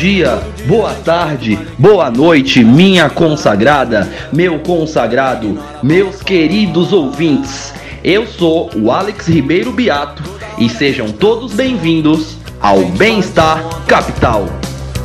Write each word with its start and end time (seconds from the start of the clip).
dia, 0.00 0.40
boa 0.66 0.94
tarde, 0.94 1.58
boa 1.78 2.10
noite, 2.10 2.64
minha 2.64 3.10
consagrada, 3.10 4.10
meu 4.32 4.58
consagrado, 4.60 5.58
meus 5.82 6.22
queridos 6.22 6.90
ouvintes. 6.90 7.74
Eu 8.02 8.26
sou 8.26 8.70
o 8.74 8.90
Alex 8.90 9.26
Ribeiro 9.26 9.70
Beato 9.70 10.22
e 10.56 10.70
sejam 10.70 11.12
todos 11.12 11.52
bem-vindos 11.52 12.38
ao 12.58 12.82
Bem-Estar 12.86 13.84
Capital. 13.84 14.46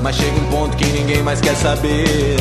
Mas 0.01 0.15
chega 0.15 0.39
um 0.39 0.45
ponto 0.49 0.77
que 0.77 0.85
ninguém 0.85 1.21
mais 1.21 1.41
quer 1.41 1.55
saber. 1.55 2.37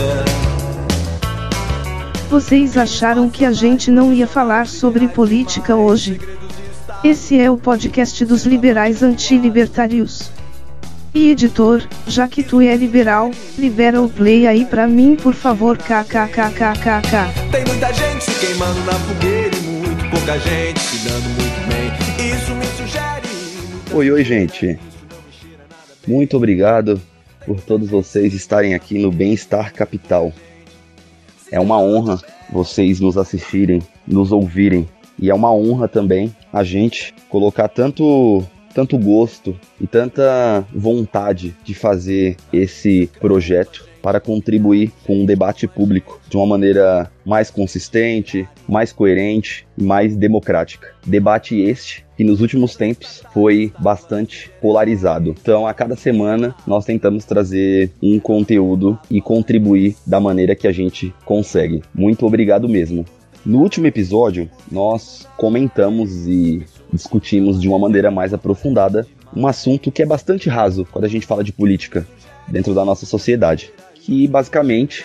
Vocês 2.31 2.79
acharam 2.79 3.29
que 3.29 3.45
a 3.45 3.51
gente 3.51 3.91
não 3.91 4.13
ia 4.13 4.29
falar 4.29 4.69
sobre 4.69 5.09
política 5.09 5.75
hoje? 5.75 6.21
Esse 7.03 7.37
é 7.37 7.51
o 7.51 7.57
podcast 7.57 8.25
dos 8.25 8.47
liberais 8.47 9.03
antilibertários. 9.03 10.31
E 11.15 11.31
editor, 11.31 11.87
já 12.09 12.27
que 12.27 12.43
tu 12.43 12.61
é 12.61 12.75
liberal, 12.75 13.31
libera 13.57 14.03
o 14.03 14.09
play 14.09 14.49
aí 14.49 14.67
pra 14.67 14.89
mim 14.89 15.15
por 15.15 15.33
favor 15.33 15.79
kkkkkk. 15.79 17.53
Tem 17.53 17.65
muita 17.65 17.93
gente 17.93 18.25
se 18.25 18.45
queimando 18.45 18.81
na 18.81 18.95
fogueira 18.95 19.57
e 19.57 19.61
muito 19.61 20.11
pouca 20.11 20.37
gente 20.41 20.81
se 20.81 21.09
dando 21.09 21.29
muito 21.39 21.69
bem. 21.69 22.35
Isso 22.35 22.53
me 22.57 22.67
sugere. 22.67 23.29
Oi, 23.95 24.11
oi, 24.11 24.25
gente. 24.25 24.77
Muito 26.05 26.37
obrigado 26.37 27.01
por 27.47 27.61
todos 27.61 27.89
vocês 27.89 28.35
estarem 28.35 28.75
aqui 28.75 28.99
no 28.99 29.13
Bem-Estar 29.13 29.73
Capital. 29.73 30.33
É 31.49 31.61
uma 31.61 31.79
honra 31.79 32.21
vocês 32.51 32.99
nos 32.99 33.17
assistirem, 33.17 33.81
nos 34.05 34.33
ouvirem. 34.33 34.89
E 35.17 35.31
é 35.31 35.35
uma 35.35 35.55
honra 35.55 35.87
também 35.87 36.35
a 36.53 36.65
gente 36.65 37.15
colocar 37.29 37.69
tanto 37.69 38.45
tanto 38.75 38.99
gosto 38.99 39.57
e 39.81 39.87
tanta 39.87 40.67
vontade 40.75 41.55
de 41.65 41.75
fazer 41.75 42.37
esse 42.53 43.09
projeto 43.21 43.89
para 44.05 44.21
contribuir 44.21 44.93
com 45.07 45.23
um 45.23 45.25
debate 45.25 45.67
público 45.67 46.21
de 46.29 46.37
uma 46.37 46.45
maneira 46.45 47.11
mais 47.25 47.51
consistente, 47.51 48.47
mais 48.69 48.93
coerente 48.93 49.67
e 49.79 49.83
mais 49.83 50.15
democrática. 50.15 50.89
Debate 51.07 51.59
este 51.59 52.05
que 52.15 52.23
nos 52.23 52.43
últimos 52.43 52.77
tempos 52.77 53.23
foi 53.33 53.73
bastante 53.79 54.51
polarizado. 54.61 55.35
Então, 55.41 55.67
a 55.67 55.73
cada 55.73 55.97
semana 55.97 56.55
nós 56.67 56.85
tentamos 56.85 57.25
trazer 57.25 57.91
um 58.03 58.21
conteúdo 58.21 58.99
e 59.11 59.23
contribuir 59.23 59.97
da 60.07 60.21
maneira 60.21 60.55
que 60.55 60.69
a 60.69 60.73
gente 60.73 61.15
consegue. 61.25 61.83
Muito 61.95 62.27
obrigado 62.27 62.69
mesmo. 62.69 63.07
No 63.45 63.61
último 63.61 63.87
episódio, 63.87 64.51
nós 64.73 65.29
comentamos 65.37 66.27
e 66.27 66.63
discutimos 66.91 67.61
de 67.61 67.69
uma 67.69 67.79
maneira 67.79 68.11
mais 68.11 68.33
aprofundada 68.33 69.07
um 69.37 69.47
assunto 69.47 69.93
que 69.93 70.03
é 70.03 70.07
bastante 70.07 70.49
raso 70.49 70.87
quando 70.91 71.05
a 71.05 71.09
gente 71.09 71.27
fala 71.27 71.45
de 71.45 71.53
política 71.53 72.07
dentro 72.49 72.73
da 72.73 72.87
nossa 72.87 73.05
sociedade, 73.05 73.71
que 73.97 74.27
basicamente 74.27 75.05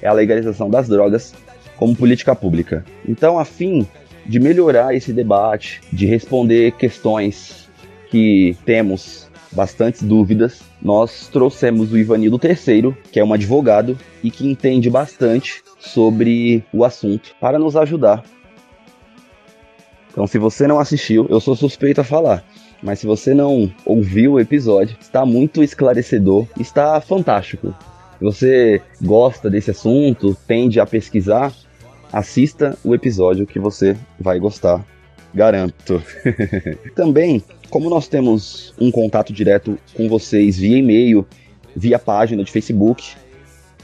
é 0.00 0.06
a 0.06 0.12
legalização 0.12 0.70
das 0.70 0.86
drogas 0.86 1.34
como 1.76 1.96
política 1.96 2.32
pública. 2.36 2.84
Então, 3.08 3.40
a 3.40 3.44
fim 3.44 3.84
de 4.24 4.38
melhorar 4.38 4.94
esse 4.94 5.12
debate, 5.12 5.80
de 5.92 6.06
responder 6.06 6.72
questões 6.72 7.68
que 8.08 8.56
temos 8.64 9.28
bastantes 9.50 10.02
dúvidas, 10.02 10.60
nós 10.80 11.28
trouxemos 11.28 11.92
o 11.92 11.98
Ivanildo 11.98 12.40
III, 12.40 12.94
que 13.10 13.18
é 13.18 13.24
um 13.24 13.32
advogado 13.32 13.98
e 14.22 14.30
que 14.30 14.46
entende 14.46 14.88
bastante 14.88 15.62
sobre 15.80 16.64
o 16.72 16.84
assunto, 16.84 17.34
para 17.40 17.58
nos 17.58 17.76
ajudar 17.76 18.22
então, 20.10 20.26
se 20.26 20.38
você 20.38 20.66
não 20.66 20.78
assistiu, 20.78 21.26
eu 21.28 21.40
sou 21.40 21.54
suspeito 21.54 22.00
a 22.00 22.04
falar. 22.04 22.44
Mas 22.82 22.98
se 22.98 23.06
você 23.06 23.34
não 23.34 23.72
ouviu 23.84 24.32
o 24.32 24.40
episódio, 24.40 24.96
está 25.00 25.24
muito 25.24 25.62
esclarecedor, 25.62 26.46
está 26.58 27.00
fantástico. 27.00 27.74
Se 28.18 28.24
você 28.24 28.82
gosta 29.02 29.48
desse 29.48 29.70
assunto, 29.70 30.36
tende 30.46 30.80
a 30.80 30.86
pesquisar, 30.86 31.52
assista 32.12 32.76
o 32.82 32.94
episódio 32.94 33.46
que 33.46 33.58
você 33.58 33.96
vai 34.18 34.38
gostar, 34.38 34.84
garanto. 35.32 36.02
Também, 36.96 37.42
como 37.68 37.88
nós 37.88 38.08
temos 38.08 38.74
um 38.80 38.90
contato 38.90 39.32
direto 39.32 39.78
com 39.94 40.08
vocês 40.08 40.58
via 40.58 40.78
e-mail, 40.78 41.26
via 41.76 41.98
página 41.98 42.42
de 42.42 42.50
Facebook, 42.50 43.14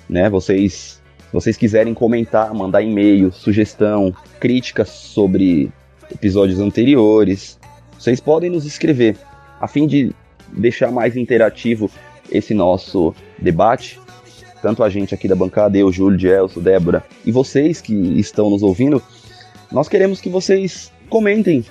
né? 0.09 0.29
Vocês, 0.29 1.03
se 1.27 1.33
vocês 1.33 1.57
quiserem 1.57 1.93
comentar, 1.93 2.55
mandar 2.55 2.83
e-mail, 2.83 3.33
sugestão, 3.33 4.15
críticas 4.39 4.89
sobre 4.89 5.71
episódios 6.11 6.61
anteriores. 6.61 7.59
Vocês 7.99 8.21
podem 8.21 8.49
nos 8.51 8.65
escrever 8.65 9.17
a 9.61 9.67
fim 9.67 9.87
de 9.87 10.13
deixar 10.53 10.91
mais 10.93 11.17
interativo 11.17 11.91
esse 12.31 12.55
nosso 12.55 13.15
debate. 13.39 14.01
Tanto 14.63 14.83
a 14.83 14.89
gente 14.89 15.15
aqui 15.15 15.27
da 15.27 15.35
bancada, 15.35 15.77
eu, 15.77 15.91
Júlio, 15.93 16.19
Gelson, 16.19 16.61
Débora, 16.61 17.05
e 17.25 17.33
vocês 17.33 17.81
que 17.81 17.95
estão 18.19 18.49
nos 18.49 18.63
ouvindo, 18.63 19.03
nós 19.71 19.89
queremos 19.89 20.21
que 20.21 20.29
vocês 20.29 20.93
comentem 21.09 21.65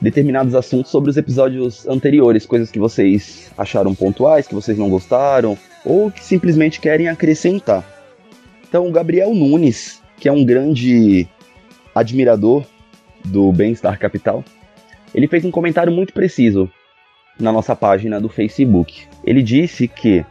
determinados 0.00 0.54
assuntos 0.54 0.90
sobre 0.90 1.10
os 1.10 1.16
episódios 1.16 1.86
anteriores, 1.86 2.46
coisas 2.46 2.70
que 2.70 2.78
vocês 2.78 3.50
acharam 3.56 3.94
pontuais, 3.94 4.48
que 4.48 4.54
vocês 4.54 4.78
não 4.78 4.88
gostaram, 4.88 5.56
ou 5.84 6.10
que 6.10 6.24
simplesmente 6.24 6.80
querem 6.80 7.08
acrescentar. 7.08 7.99
Então, 8.70 8.86
o 8.86 8.92
Gabriel 8.92 9.34
Nunes, 9.34 10.00
que 10.16 10.28
é 10.28 10.32
um 10.32 10.44
grande 10.44 11.28
admirador 11.92 12.64
do 13.24 13.50
Bem-Estar 13.50 13.98
Capital, 13.98 14.44
ele 15.12 15.26
fez 15.26 15.44
um 15.44 15.50
comentário 15.50 15.92
muito 15.92 16.12
preciso 16.12 16.70
na 17.36 17.50
nossa 17.50 17.74
página 17.74 18.20
do 18.20 18.28
Facebook. 18.28 19.08
Ele 19.24 19.42
disse 19.42 19.88
que, 19.88 20.24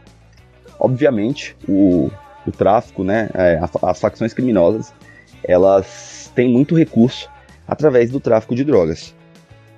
obviamente, 0.78 1.54
o, 1.68 2.10
o 2.46 2.50
tráfico, 2.50 3.04
né, 3.04 3.28
é, 3.34 3.60
as 3.82 4.00
facções 4.00 4.32
criminosas, 4.32 4.94
elas 5.44 6.32
têm 6.34 6.48
muito 6.48 6.74
recurso 6.74 7.28
através 7.68 8.10
do 8.10 8.20
tráfico 8.20 8.54
de 8.54 8.64
drogas. 8.64 9.14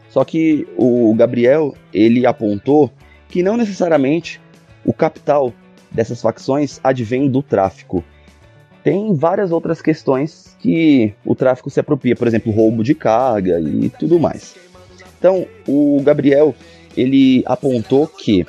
Só 0.09 0.25
que 0.25 0.69
o 0.77 1.12
Gabriel, 1.17 1.75
ele 1.93 2.25
apontou 2.27 2.93
que 3.28 3.43
não 3.43 3.56
necessariamente 3.56 4.41
o 4.84 4.93
capital 4.93 5.53
dessas 5.91 6.22
facções 6.22 6.78
advém 6.84 7.28
do 7.28 7.43
tráfico, 7.43 8.05
tem 8.82 9.15
várias 9.15 9.53
outras 9.53 9.81
questões 9.81 10.56
que 10.59 11.15
o 11.25 11.34
tráfico 11.34 11.70
se 11.70 11.78
apropria, 11.78 12.16
por 12.16 12.26
exemplo, 12.26 12.53
roubo 12.53 12.82
de 12.82 12.94
carga 12.94 13.60
e 13.60 13.88
tudo 13.91 14.19
mais. 14.19 14.56
Então, 15.19 15.47
o 15.69 16.00
Gabriel, 16.03 16.54
ele 16.97 17.44
apontou 17.47 18.06
que, 18.09 18.44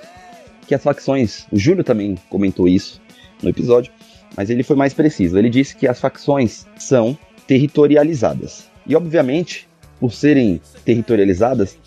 que 0.67 0.73
as 0.73 0.81
facções, 0.81 1.45
o 1.51 1.57
Júlio 1.57 1.83
também 1.83 2.17
comentou 2.29 2.67
isso 2.67 2.99
no 3.41 3.49
episódio, 3.49 3.91
mas 4.35 4.49
ele 4.49 4.63
foi 4.63 4.75
mais 4.75 4.93
preciso. 4.93 5.37
Ele 5.37 5.49
disse 5.49 5.75
que 5.75 5.87
as 5.87 5.99
facções 5.99 6.65
são 6.77 7.17
territorializadas. 7.45 8.67
E, 8.87 8.95
obviamente, 8.95 9.67
por 9.99 10.11
serem 10.11 10.59
territorializadas, 10.83 11.77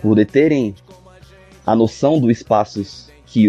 por 0.00 0.16
deterem 0.16 0.74
a 1.66 1.76
noção 1.76 2.18
dos 2.18 2.30
espaços 2.30 3.10
que 3.26 3.48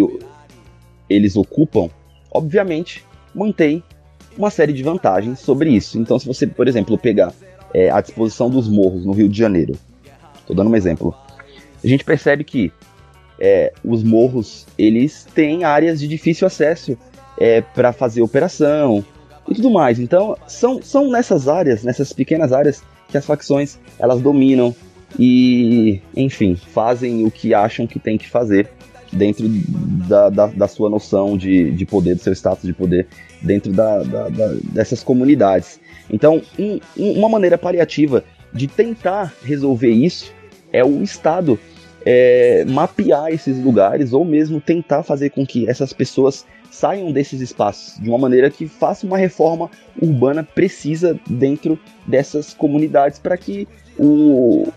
eles 1.09 1.35
ocupam, 1.35 1.89
obviamente 2.31 3.05
mantém 3.33 3.81
uma 4.37 4.49
série 4.49 4.73
de 4.73 4.83
vantagens 4.83 5.39
sobre 5.39 5.69
isso. 5.69 5.99
Então, 5.99 6.17
se 6.17 6.25
você, 6.25 6.47
por 6.47 6.67
exemplo, 6.67 6.97
pegar 6.97 7.33
é, 7.73 7.89
a 7.89 8.01
disposição 8.01 8.49
dos 8.49 8.67
morros 8.67 9.05
no 9.05 9.11
Rio 9.11 9.29
de 9.29 9.37
Janeiro, 9.37 9.73
estou 10.39 10.55
dando 10.55 10.69
um 10.69 10.75
exemplo, 10.75 11.15
a 11.83 11.87
gente 11.87 12.03
percebe 12.03 12.43
que 12.43 12.71
é, 13.39 13.73
os 13.83 14.03
morros 14.03 14.67
eles 14.77 15.27
têm 15.33 15.63
áreas 15.63 15.99
de 15.99 16.07
difícil 16.07 16.45
acesso 16.45 16.97
é, 17.39 17.61
para 17.61 17.91
fazer 17.91 18.21
operação 18.21 19.03
e 19.49 19.55
tudo 19.55 19.71
mais. 19.71 19.99
Então, 19.99 20.37
são, 20.47 20.81
são 20.81 21.09
nessas 21.09 21.47
áreas, 21.47 21.83
nessas 21.83 22.13
pequenas 22.13 22.53
áreas, 22.53 22.83
que 23.09 23.17
as 23.17 23.25
facções 23.25 23.79
elas 23.99 24.21
dominam 24.21 24.75
e, 25.19 26.01
enfim, 26.15 26.55
fazem 26.55 27.25
o 27.25 27.31
que 27.31 27.53
acham 27.53 27.85
que 27.85 27.99
tem 27.99 28.17
que 28.17 28.29
fazer 28.29 28.69
dentro 29.11 29.47
da, 30.07 30.29
da, 30.29 30.47
da, 30.47 30.67
sua 30.67 30.89
noção 30.89 31.37
de, 31.37 31.71
de 31.71 31.85
poder, 31.85 32.15
do 32.15 32.21
seu 32.21 32.33
status 32.33 32.63
de 32.63 32.73
poder 32.73 33.07
dentro 33.41 33.71
da, 33.71 34.03
da, 34.03 34.29
dessas 34.71 35.03
comunidades. 35.03 35.79
Então, 36.09 36.41
um, 36.57 36.79
uma 36.97 37.27
maneira 37.27 37.57
paliativa 37.57 38.23
de 38.53 38.67
tentar 38.67 39.33
resolver 39.43 39.91
isso 39.91 40.33
é 40.71 40.83
o 40.83 41.01
Estado 41.01 41.59
é, 42.05 42.65
mapear 42.65 43.31
esses 43.31 43.57
lugares 43.63 44.13
ou 44.13 44.25
mesmo 44.25 44.59
tentar 44.59 45.03
fazer 45.03 45.29
com 45.29 45.45
que 45.45 45.69
essas 45.69 45.93
pessoas 45.93 46.45
saiam 46.71 47.11
desses 47.11 47.41
espaços 47.41 48.01
de 48.01 48.09
uma 48.09 48.17
maneira 48.17 48.49
que 48.49 48.67
faça 48.67 49.05
uma 49.05 49.17
reforma 49.17 49.69
urbana 50.01 50.43
precisa 50.43 51.19
dentro 51.29 51.77
dessas 52.07 52.53
comunidades 52.53 53.19
para 53.19 53.37
que 53.37 53.67
o 53.99 54.67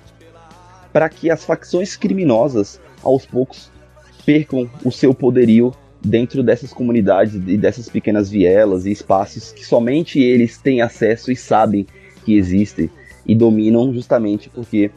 para 0.93 1.09
que 1.09 1.31
as 1.31 1.45
facções 1.45 1.97
criminosas 1.97 2.81
aos 3.03 3.25
poucos 3.27 3.71
percam 4.25 4.69
o 4.85 4.91
seu 4.91 5.15
poderio 5.15 5.73
dentro 6.05 6.43
dessas 6.43 6.73
comunidades 6.73 7.35
e 7.35 7.57
dessas 7.57 7.89
pequenas 7.89 8.31
vielas 8.31 8.85
e 8.85 8.93
espaços 8.93 9.53
que 9.53 9.65
somente 9.65 10.21
eles 10.21 10.59
têm 10.59 10.83
acesso 10.83 11.33
e 11.33 11.37
sabem 11.37 11.87
que 12.25 12.37
existem 12.37 12.91
e 13.27 13.35
dominam 13.35 13.93
justamente 13.93 14.51
porque 14.51 14.91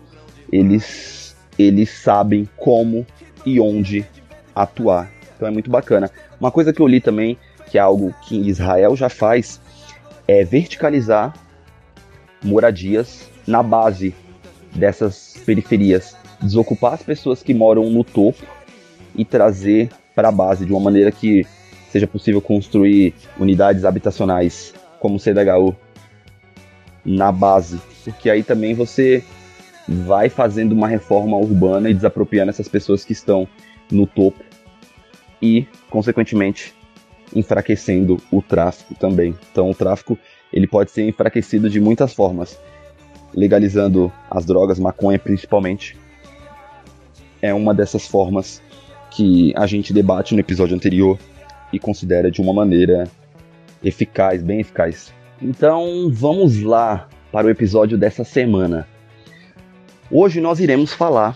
eles 0.52 1.36
eles 1.58 1.90
sabem 1.90 2.48
como 2.56 3.06
e 3.46 3.60
onde 3.60 4.06
atuar 4.54 5.12
Então 5.36 5.48
é 5.48 5.52
muito 5.52 5.72
bacana. 5.72 6.12
Uma 6.40 6.52
coisa 6.52 6.72
que 6.72 6.80
eu 6.80 6.88
li 6.88 7.02
também, 7.02 7.38
que 7.70 7.78
é 7.78 7.82
algo 7.82 8.14
que 8.28 8.36
Israel 8.36 8.96
já 8.96 9.10
faz, 9.10 9.60
é 10.28 10.44
verticalizar 10.44 11.34
moradias 12.44 13.30
na 13.48 13.64
base 13.64 14.14
dessas 14.76 15.36
periferias, 15.46 16.16
desocupar 16.42 16.94
as 16.94 17.02
pessoas 17.02 17.42
que 17.42 17.54
moram 17.54 17.90
no 17.90 18.04
topo 18.04 18.46
e 19.18 19.25
trazer 19.25 19.90
para 20.16 20.30
a 20.30 20.31
base 20.31 20.66
de 20.66 20.72
uma 20.72 20.80
maneira 20.80 21.12
que 21.12 21.46
seja 21.92 22.08
possível 22.08 22.42
construir 22.42 23.14
unidades 23.40 23.84
habitacionais 23.84 24.74
como 25.00 25.16
o 25.16 25.19
CDHU 25.19 25.75
na 27.04 27.31
base, 27.31 27.80
porque 28.04 28.30
aí 28.30 28.44
também 28.44 28.74
você 28.74 29.24
vai 29.88 30.30
fazendo 30.30 30.74
uma 30.74 30.88
reforma 30.88 31.38
urbana 31.38 31.90
e 31.90 31.94
desapropriando 31.94 32.50
essas 32.50 32.68
pessoas 32.68 33.06
que 33.06 33.14
estão 33.14 33.48
no 33.90 34.06
topo 34.06 34.44
e, 35.42 35.66
consequentemente, 35.90 36.74
enfraquecendo 37.34 38.22
o 38.31 38.42
tráfico 38.42 38.96
também. 38.96 39.34
Então, 39.52 39.69
o 39.69 39.75
tráfico 39.75 40.18
ele 40.52 40.68
pode 40.68 40.92
ser 40.92 41.08
enfraquecido 41.08 41.69
de 41.69 41.80
muitas 41.80 42.14
formas, 42.14 42.60
legalizando 43.34 44.12
as 44.30 44.46
drogas, 44.46 44.80
maconha 44.80 45.19
principalmente. 45.19 45.98
É 47.42 47.54
uma 47.54 47.74
dessas 47.74 48.08
formas 48.08 48.62
que 49.18 49.52
a 49.56 49.66
gente 49.66 49.92
debate 49.92 50.36
no 50.36 50.40
episódio 50.40 50.75
anterior 50.75 51.18
e 51.74 51.80
considera 51.80 52.30
de 52.30 52.40
uma 52.40 52.54
maneira 52.54 53.10
eficaz, 53.84 54.44
bem 54.44 54.60
eficaz. 54.60 55.12
Então, 55.42 56.08
vamos 56.12 56.62
lá 56.62 57.10
para 57.31 57.48
o 57.48 57.50
episódio 57.50 57.98
dessa 57.98 58.24
semana. 58.24 58.88
Hoje 60.12 60.40
nós 60.40 60.60
iremos 60.60 60.94
falar 60.94 61.36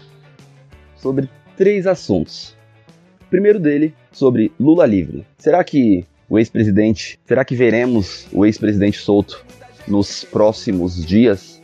sobre 0.96 1.28
três 1.58 1.88
assuntos. 1.88 2.56
O 3.20 3.26
primeiro 3.32 3.60
dele, 3.60 3.96
sobre 4.12 4.52
Lula 4.60 4.86
livre. 4.86 5.26
Será 5.40 5.64
que 5.64 6.06
o 6.30 6.38
ex-presidente, 6.38 7.20
será 7.26 7.44
que 7.44 7.56
veremos 7.56 8.28
o 8.32 8.46
ex-presidente 8.46 9.00
solto 9.00 9.44
nos 9.88 10.24
próximos 10.24 11.04
dias? 11.04 11.60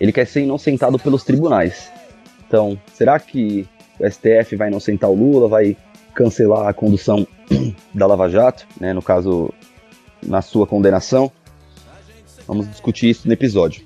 Ele 0.00 0.10
quer 0.10 0.26
ser 0.26 0.40
inocentado 0.40 0.98
pelos 0.98 1.22
tribunais. 1.22 1.92
Então, 2.46 2.80
será 2.94 3.20
que 3.20 3.68
o 3.98 4.10
STF 4.10 4.56
vai 4.56 4.68
inocentar 4.68 5.10
o 5.10 5.14
Lula, 5.14 5.48
vai 5.48 5.76
cancelar 6.14 6.68
a 6.68 6.72
condução 6.72 7.26
da 7.94 8.06
Lava 8.06 8.28
Jato, 8.28 8.66
né, 8.80 8.92
no 8.92 9.02
caso, 9.02 9.52
na 10.22 10.42
sua 10.42 10.66
condenação? 10.66 11.30
Vamos 12.46 12.68
discutir 12.68 13.10
isso 13.10 13.26
no 13.26 13.32
episódio. 13.32 13.82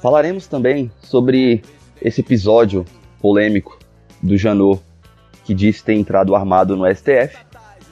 Falaremos 0.00 0.46
também 0.46 0.90
sobre 1.02 1.62
esse 2.00 2.20
episódio 2.20 2.84
polêmico 3.20 3.78
do 4.22 4.36
Janot, 4.36 4.80
que 5.44 5.54
diz 5.54 5.82
ter 5.82 5.94
entrado 5.94 6.34
armado 6.34 6.76
no 6.76 6.86
STF 6.94 7.36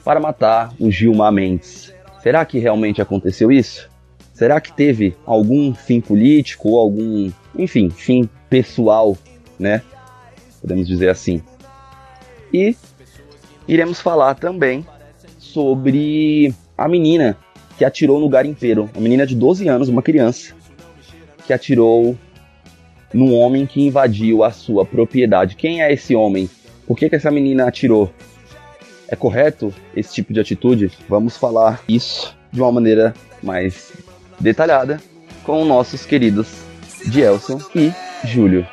para 0.03 0.19
matar 0.19 0.73
o 0.79 0.89
Gilmar 0.89 1.31
Mendes. 1.31 1.93
Será 2.21 2.45
que 2.45 2.59
realmente 2.59 3.01
aconteceu 3.01 3.51
isso? 3.51 3.89
Será 4.33 4.61
que 4.61 4.71
teve 4.71 5.15
algum 5.25 5.73
fim 5.73 5.99
político 5.99 6.69
ou 6.69 6.79
algum, 6.79 7.31
enfim, 7.57 7.89
fim 7.89 8.29
pessoal, 8.49 9.17
né? 9.59 9.81
Podemos 10.61 10.87
dizer 10.87 11.09
assim. 11.09 11.41
E 12.53 12.75
iremos 13.67 13.99
falar 13.99 14.35
também 14.35 14.85
sobre 15.37 16.53
a 16.77 16.87
menina 16.87 17.37
que 17.77 17.85
atirou 17.85 18.19
no 18.19 18.27
garimpeiro, 18.27 18.89
uma 18.93 19.01
menina 19.01 19.25
de 19.25 19.35
12 19.35 19.67
anos, 19.67 19.87
uma 19.87 20.01
criança, 20.01 20.53
que 21.45 21.53
atirou 21.53 22.17
num 23.13 23.33
homem 23.33 23.65
que 23.65 23.81
invadiu 23.81 24.43
a 24.43 24.51
sua 24.51 24.85
propriedade. 24.85 25.55
Quem 25.55 25.81
é 25.81 25.91
esse 25.91 26.15
homem? 26.15 26.49
Por 26.85 26.97
que, 26.97 27.09
que 27.09 27.15
essa 27.15 27.31
menina 27.31 27.67
atirou? 27.67 28.11
É 29.07 29.15
correto 29.15 29.73
esse 29.95 30.13
tipo 30.13 30.33
de 30.33 30.39
atitude? 30.39 30.91
Vamos 31.07 31.37
falar 31.37 31.81
isso 31.87 32.35
de 32.51 32.61
uma 32.61 32.71
maneira 32.71 33.13
mais 33.41 33.91
detalhada 34.39 35.01
com 35.43 35.65
nossos 35.65 36.05
queridos 36.05 36.47
Gelson 37.07 37.59
e 37.75 37.91
Júlio. 38.25 38.67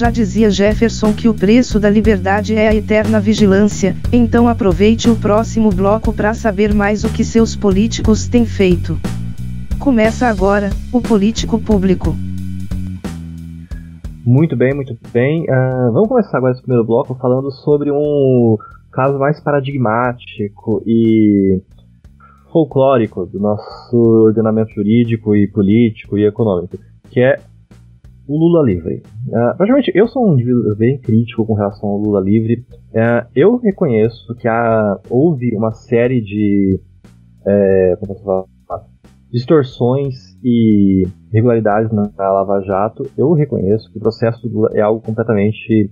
Já 0.00 0.08
dizia 0.08 0.48
Jefferson 0.48 1.12
que 1.12 1.28
o 1.28 1.34
preço 1.34 1.78
da 1.78 1.90
liberdade 1.90 2.54
é 2.54 2.68
a 2.68 2.74
eterna 2.74 3.20
vigilância, 3.20 3.94
então 4.10 4.48
aproveite 4.48 5.10
o 5.10 5.14
próximo 5.14 5.68
bloco 5.68 6.10
para 6.10 6.32
saber 6.32 6.72
mais 6.72 7.04
o 7.04 7.12
que 7.12 7.22
seus 7.22 7.54
políticos 7.54 8.26
têm 8.26 8.46
feito. 8.46 8.98
Começa 9.78 10.26
agora, 10.26 10.70
o 10.90 11.02
Político 11.02 11.58
Público. 11.58 12.16
Muito 14.24 14.56
bem, 14.56 14.74
muito 14.74 14.96
bem. 15.12 15.42
Uh, 15.42 15.92
vamos 15.92 16.08
começar 16.08 16.38
agora 16.38 16.54
esse 16.54 16.62
primeiro 16.62 16.86
bloco 16.86 17.14
falando 17.16 17.50
sobre 17.50 17.92
um 17.92 18.56
caso 18.90 19.18
mais 19.18 19.38
paradigmático 19.38 20.82
e 20.86 21.60
folclórico 22.50 23.26
do 23.26 23.38
nosso 23.38 23.98
ordenamento 23.98 24.72
jurídico 24.72 25.36
e 25.36 25.46
político 25.46 26.16
e 26.16 26.24
econômico, 26.24 26.78
que 27.10 27.20
é 27.20 27.38
o 28.32 28.38
Lula 28.38 28.64
livre. 28.64 29.02
Uh, 29.26 29.56
praticamente, 29.56 29.90
eu 29.94 30.06
sou 30.06 30.28
um 30.28 30.34
indivíduo 30.34 30.76
bem 30.76 30.98
crítico 30.98 31.44
com 31.44 31.54
relação 31.54 31.88
ao 31.88 31.98
Lula 31.98 32.20
livre. 32.20 32.64
Uh, 32.92 33.26
eu 33.34 33.56
reconheço 33.56 34.34
que 34.36 34.46
há, 34.46 34.98
houve 35.10 35.56
uma 35.56 35.72
série 35.72 36.20
de 36.20 36.80
é, 37.46 37.96
como 37.98 38.14
posso 38.14 38.48
falar, 38.66 38.84
distorções 39.32 40.36
e 40.42 41.06
irregularidades 41.32 41.90
na, 41.92 42.10
na 42.16 42.32
Lava 42.32 42.60
Jato. 42.60 43.08
Eu 43.16 43.32
reconheço 43.32 43.90
que 43.90 43.98
o 43.98 44.00
processo 44.00 44.48
do 44.48 44.54
Lula 44.54 44.70
é 44.74 44.80
algo 44.80 45.00
completamente 45.00 45.90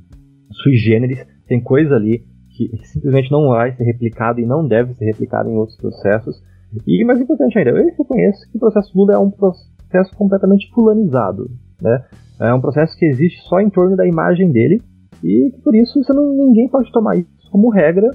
sui 0.62 0.74
generis. 0.74 1.26
Tem 1.46 1.60
coisa 1.60 1.94
ali 1.94 2.24
que 2.50 2.70
simplesmente 2.84 3.30
não 3.30 3.48
vai 3.48 3.72
ser 3.72 3.84
replicado 3.84 4.40
e 4.40 4.46
não 4.46 4.66
deve 4.66 4.94
ser 4.94 5.04
replicado 5.06 5.48
em 5.48 5.56
outros 5.56 5.76
processos. 5.76 6.42
E 6.86 7.04
mais 7.04 7.20
importante 7.20 7.56
ainda, 7.58 7.70
eu 7.70 7.86
reconheço 7.96 8.50
que 8.50 8.56
o 8.56 8.60
processo 8.60 8.96
Lula 8.96 9.14
é 9.14 9.18
um 9.18 9.30
processo 9.30 10.14
completamente 10.16 10.70
fulanizado. 10.72 11.50
Né? 11.80 12.04
É 12.40 12.54
um 12.54 12.60
processo 12.60 12.96
que 12.96 13.06
existe 13.06 13.40
só 13.48 13.60
em 13.60 13.70
torno 13.70 13.96
da 13.96 14.06
imagem 14.06 14.50
dele 14.50 14.80
e 15.22 15.50
que 15.50 15.60
por 15.62 15.74
isso 15.74 16.00
não, 16.10 16.32
ninguém 16.36 16.68
pode 16.68 16.90
tomar 16.92 17.16
isso 17.16 17.28
como 17.50 17.70
regra 17.70 18.08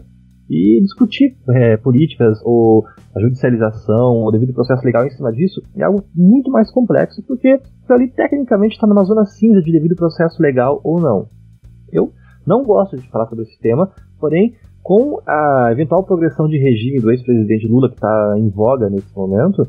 e 0.49 0.79
discutir 0.81 1.35
é, 1.49 1.77
políticas 1.77 2.39
ou 2.43 2.85
a 3.15 3.19
judicialização 3.19 4.23
ou 4.23 4.31
devido 4.31 4.53
processo 4.53 4.85
legal 4.85 5.05
em 5.05 5.09
cima 5.09 5.31
disso 5.31 5.61
é 5.75 5.83
algo 5.83 6.03
muito 6.15 6.51
mais 6.51 6.71
complexo 6.71 7.23
porque 7.27 7.59
ali 7.89 8.09
tecnicamente 8.09 8.75
está 8.75 8.87
numa 8.87 9.03
zona 9.03 9.25
cinza 9.25 9.61
de 9.61 9.71
devido 9.71 9.95
processo 9.95 10.41
legal 10.41 10.79
ou 10.83 10.99
não. 10.99 11.27
Eu 11.91 12.11
não 12.45 12.63
gosto 12.63 12.97
de 12.97 13.09
falar 13.09 13.27
sobre 13.27 13.43
esse 13.43 13.59
tema, 13.59 13.89
porém 14.19 14.55
com 14.81 15.21
a 15.25 15.69
eventual 15.71 16.03
progressão 16.03 16.47
de 16.47 16.57
regime 16.57 16.99
do 16.99 17.09
ex-presidente 17.09 17.67
Lula 17.67 17.89
que 17.89 17.95
está 17.95 18.35
em 18.37 18.49
voga 18.49 18.89
nesse 18.89 19.15
momento, 19.15 19.63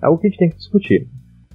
é 0.00 0.06
algo 0.06 0.18
que 0.18 0.28
a 0.28 0.30
gente 0.30 0.38
tem 0.38 0.50
que 0.50 0.56
discutir. 0.56 1.08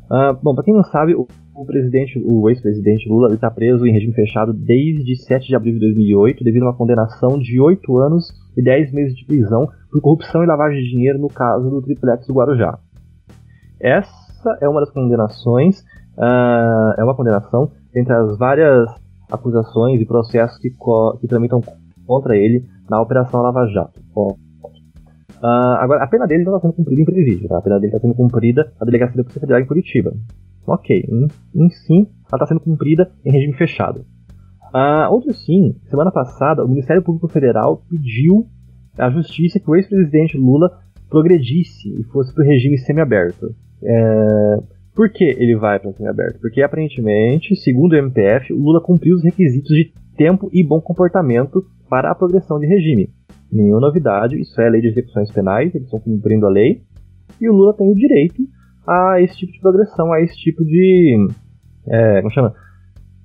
Uh, 0.05 0.37
bom, 0.43 0.53
para 0.53 0.65
quem 0.65 0.73
não 0.73 0.83
sabe, 0.83 1.15
o, 1.15 1.25
o 1.55 1.65
presidente, 1.65 2.21
o 2.23 2.49
ex-presidente 2.49 3.07
Lula 3.07 3.33
está 3.33 3.49
preso 3.49 3.87
em 3.87 3.93
regime 3.93 4.13
fechado 4.13 4.51
desde 4.51 5.15
7 5.15 5.47
de 5.47 5.55
abril 5.55 5.73
de 5.75 5.79
2008, 5.79 6.43
devido 6.43 6.63
a 6.63 6.65
uma 6.67 6.75
condenação 6.75 7.39
de 7.39 7.59
8 7.59 7.97
anos 7.97 8.27
e 8.57 8.61
10 8.61 8.91
meses 8.91 9.15
de 9.15 9.25
prisão 9.25 9.67
por 9.89 10.01
corrupção 10.01 10.43
e 10.43 10.47
lavagem 10.47 10.83
de 10.83 10.89
dinheiro 10.89 11.17
no 11.17 11.29
caso 11.29 11.69
do 11.69 11.81
triplex 11.81 12.27
do 12.27 12.33
Guarujá. 12.33 12.77
Essa 13.79 14.57
é 14.61 14.67
uma 14.67 14.81
das 14.81 14.91
condenações, 14.91 15.79
uh, 16.17 16.99
é 16.99 17.03
uma 17.03 17.15
condenação 17.15 17.71
entre 17.95 18.13
as 18.13 18.37
várias 18.37 18.89
acusações 19.31 20.01
e 20.01 20.05
processos 20.05 20.59
que, 20.59 20.69
que 20.69 21.27
tramitam 21.27 21.61
contra 22.05 22.35
ele 22.35 22.65
na 22.89 23.01
Operação 23.01 23.41
Lava 23.41 23.65
Jato. 23.67 24.01
Uh, 24.13 24.35
agora, 25.79 26.03
a 26.03 26.07
pena 26.07 26.27
dele 26.27 26.43
não 26.43 26.55
está 26.55 26.67
sendo 26.67 26.75
cumprida 26.75 27.01
em 27.01 27.05
presídio, 27.05 27.47
tá? 27.47 27.57
A 27.57 27.61
pena 27.61 27.75
dele 27.75 27.93
está 27.93 27.99
sendo 27.99 28.15
cumprida 28.15 28.71
na 28.79 28.85
delegacia 28.85 29.17
da 29.17 29.23
Polícia 29.23 29.39
Federal 29.39 29.61
em 29.61 29.65
Curitiba. 29.65 30.13
Ok, 30.67 31.03
sim, 31.85 32.07
ela 32.27 32.35
está 32.35 32.47
sendo 32.47 32.59
cumprida 32.59 33.11
em 33.23 33.31
regime 33.31 33.53
fechado. 33.53 34.05
Uh, 34.73 35.11
outro 35.11 35.33
sim, 35.33 35.75
semana 35.89 36.11
passada, 36.11 36.63
o 36.63 36.67
Ministério 36.67 37.01
Público 37.01 37.27
Federal 37.27 37.83
pediu 37.89 38.45
à 38.97 39.09
Justiça 39.09 39.59
que 39.59 39.69
o 39.69 39.75
ex-presidente 39.75 40.37
Lula 40.37 40.69
progredisse 41.09 41.89
e 41.99 42.03
fosse 42.05 42.33
para 42.33 42.43
o 42.43 42.47
regime 42.47 42.77
semiaberto. 42.77 43.53
É, 43.83 44.57
por 44.93 45.09
que 45.11 45.23
ele 45.23 45.55
vai 45.55 45.79
para 45.79 45.91
o 45.91 45.93
semiaberto? 45.93 46.39
Porque 46.39 46.61
aparentemente, 46.61 47.55
segundo 47.55 47.93
o 47.93 47.97
MPF, 47.97 48.51
o 48.51 48.57
Lula 48.57 48.81
cumpriu 48.81 49.15
os 49.15 49.23
requisitos 49.23 49.75
de 49.75 49.93
tempo 50.17 50.49
e 50.51 50.63
bom 50.63 50.81
comportamento 50.81 51.63
para 51.89 52.11
a 52.11 52.15
progressão 52.15 52.59
de 52.59 52.65
regime 52.65 53.09
nenhuma 53.51 53.79
novidade, 53.79 54.39
isso 54.39 54.59
é 54.61 54.69
lei 54.69 54.81
de 54.81 54.87
execuções 54.87 55.31
penais, 55.31 55.73
eles 55.73 55.87
estão 55.87 55.99
cumprindo 55.99 56.45
a 56.45 56.49
lei, 56.49 56.81
e 57.39 57.49
o 57.49 57.53
Lula 57.53 57.73
tem 57.73 57.89
o 57.89 57.95
direito 57.95 58.43
a 58.87 59.21
esse 59.21 59.35
tipo 59.37 59.51
de 59.51 59.59
progressão, 59.59 60.11
a 60.11 60.21
esse 60.21 60.35
tipo 60.37 60.63
de. 60.63 61.27
É, 61.87 62.21
como 62.21 62.33
chama? 62.33 62.53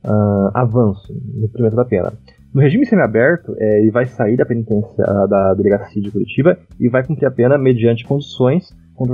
Uh, 0.05 0.51
avanço 0.55 1.13
no 1.35 1.49
primeiro 1.49 1.77
da 1.77 1.85
pena. 1.85 2.13
No 2.53 2.61
regime 2.61 2.85
semiaberto, 2.85 3.55
é, 3.59 3.81
ele 3.81 3.93
vai 3.93 4.07
sair 4.07 4.37
da 4.37 4.45
penitência 4.45 5.05
da 5.29 5.55
delegacia 5.55 6.03
de 6.03 6.11
Curitiba 6.11 6.59
e 6.81 6.89
vai 6.89 7.07
cumprir 7.07 7.27
a 7.27 7.31
pena 7.31 7.57
mediante 7.57 8.05
condições 8.05 8.75
com 8.97 9.07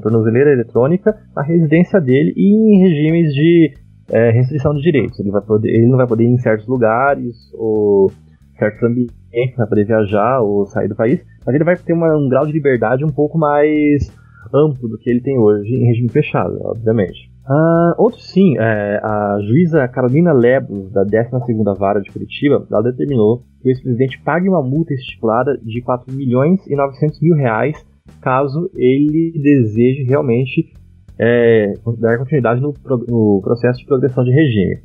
tornozeleira, 0.00 0.52
eletrônica 0.52 1.18
na 1.34 1.42
residência 1.42 2.00
dele 2.00 2.32
e 2.36 2.54
em 2.54 2.78
regimes 2.80 3.34
de 3.34 3.74
é, 4.08 4.30
restrição 4.30 4.72
de 4.72 4.82
direitos. 4.82 5.18
Ele, 5.18 5.30
vai 5.30 5.42
poder, 5.42 5.68
ele 5.68 5.88
não 5.88 5.96
vai 5.96 6.06
poder 6.06 6.24
ir 6.24 6.28
em 6.28 6.38
certos 6.38 6.66
lugares 6.68 7.36
ou 7.54 8.10
certos 8.56 8.82
ambientes, 8.84 9.56
vai 9.56 9.66
poder 9.66 9.84
viajar 9.84 10.40
ou 10.40 10.64
sair 10.66 10.88
do 10.88 10.94
país, 10.94 11.20
mas 11.44 11.54
ele 11.54 11.64
vai 11.64 11.76
ter 11.76 11.92
uma, 11.92 12.16
um 12.16 12.28
grau 12.28 12.46
de 12.46 12.52
liberdade 12.52 13.04
um 13.04 13.10
pouco 13.10 13.36
mais 13.36 14.10
amplo 14.52 14.88
do 14.88 14.98
que 14.98 15.08
ele 15.08 15.20
tem 15.20 15.38
hoje 15.38 15.72
em 15.74 15.86
regime 15.86 16.08
fechado, 16.08 16.58
obviamente. 16.62 17.30
Uh, 17.46 17.92
outro 17.98 18.20
sim, 18.20 18.56
é, 18.58 19.00
a 19.02 19.38
juíza 19.46 19.86
Carolina 19.88 20.32
Lebos, 20.32 20.90
da 20.90 21.04
12ª 21.04 21.78
Vara 21.78 22.00
de 22.00 22.10
Curitiba, 22.10 22.66
ela 22.70 22.82
determinou 22.82 23.42
que 23.60 23.68
o 23.68 23.70
ex-presidente 23.70 24.20
pague 24.24 24.48
uma 24.48 24.62
multa 24.62 24.94
estipulada 24.94 25.58
de 25.62 25.82
4 25.82 26.12
milhões 26.14 26.66
e 26.66 26.74
900 26.74 27.20
mil 27.20 27.34
reais 27.34 27.76
caso 28.20 28.70
ele 28.74 29.32
deseje 29.42 30.02
realmente 30.04 30.72
é, 31.18 31.74
dar 31.98 32.18
continuidade 32.18 32.60
no, 32.60 32.74
no, 33.06 33.40
processo 33.42 33.78
de 33.80 33.86
progressão 33.86 34.24
de 34.24 34.30
regime. 34.30 34.78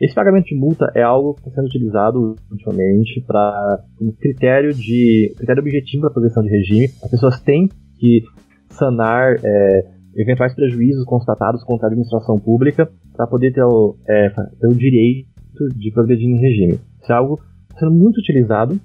Esse 0.00 0.14
pagamento 0.14 0.46
de 0.46 0.54
multa 0.54 0.90
é 0.94 1.02
algo 1.02 1.34
que 1.34 1.40
está 1.40 1.52
sendo 1.52 1.66
utilizado 1.66 2.36
ultimamente 2.50 3.20
para 3.26 3.82
como 3.98 4.12
critério 4.12 4.72
de 4.72 5.34
critério 5.36 5.62
objetivo 5.62 6.02
para 6.02 6.10
progressão 6.10 6.42
de 6.42 6.50
regime. 6.50 6.86
As 7.02 7.10
pessoas 7.10 7.40
têm 7.40 7.68
que 7.98 8.22
sanar 8.70 9.36
é, 9.42 9.84
eventuais 10.16 10.54
prejuízos 10.54 11.04
constatados 11.04 11.62
contra 11.64 11.86
a 11.86 11.88
administração 11.88 12.38
pública 12.38 12.88
para 13.14 13.26
poder 13.26 13.52
ter 13.52 13.62
o, 13.62 13.96
é, 14.08 14.30
ter 14.30 14.66
o 14.66 14.74
direito 14.74 15.28
de 15.74 15.90
progredir 15.92 16.28
em 16.28 16.40
regime. 16.40 16.80
Isso 17.02 17.12
é 17.12 17.14
algo 17.14 17.40
sendo 17.78 17.92
muito 17.92 18.18
utilizado, 18.18 18.80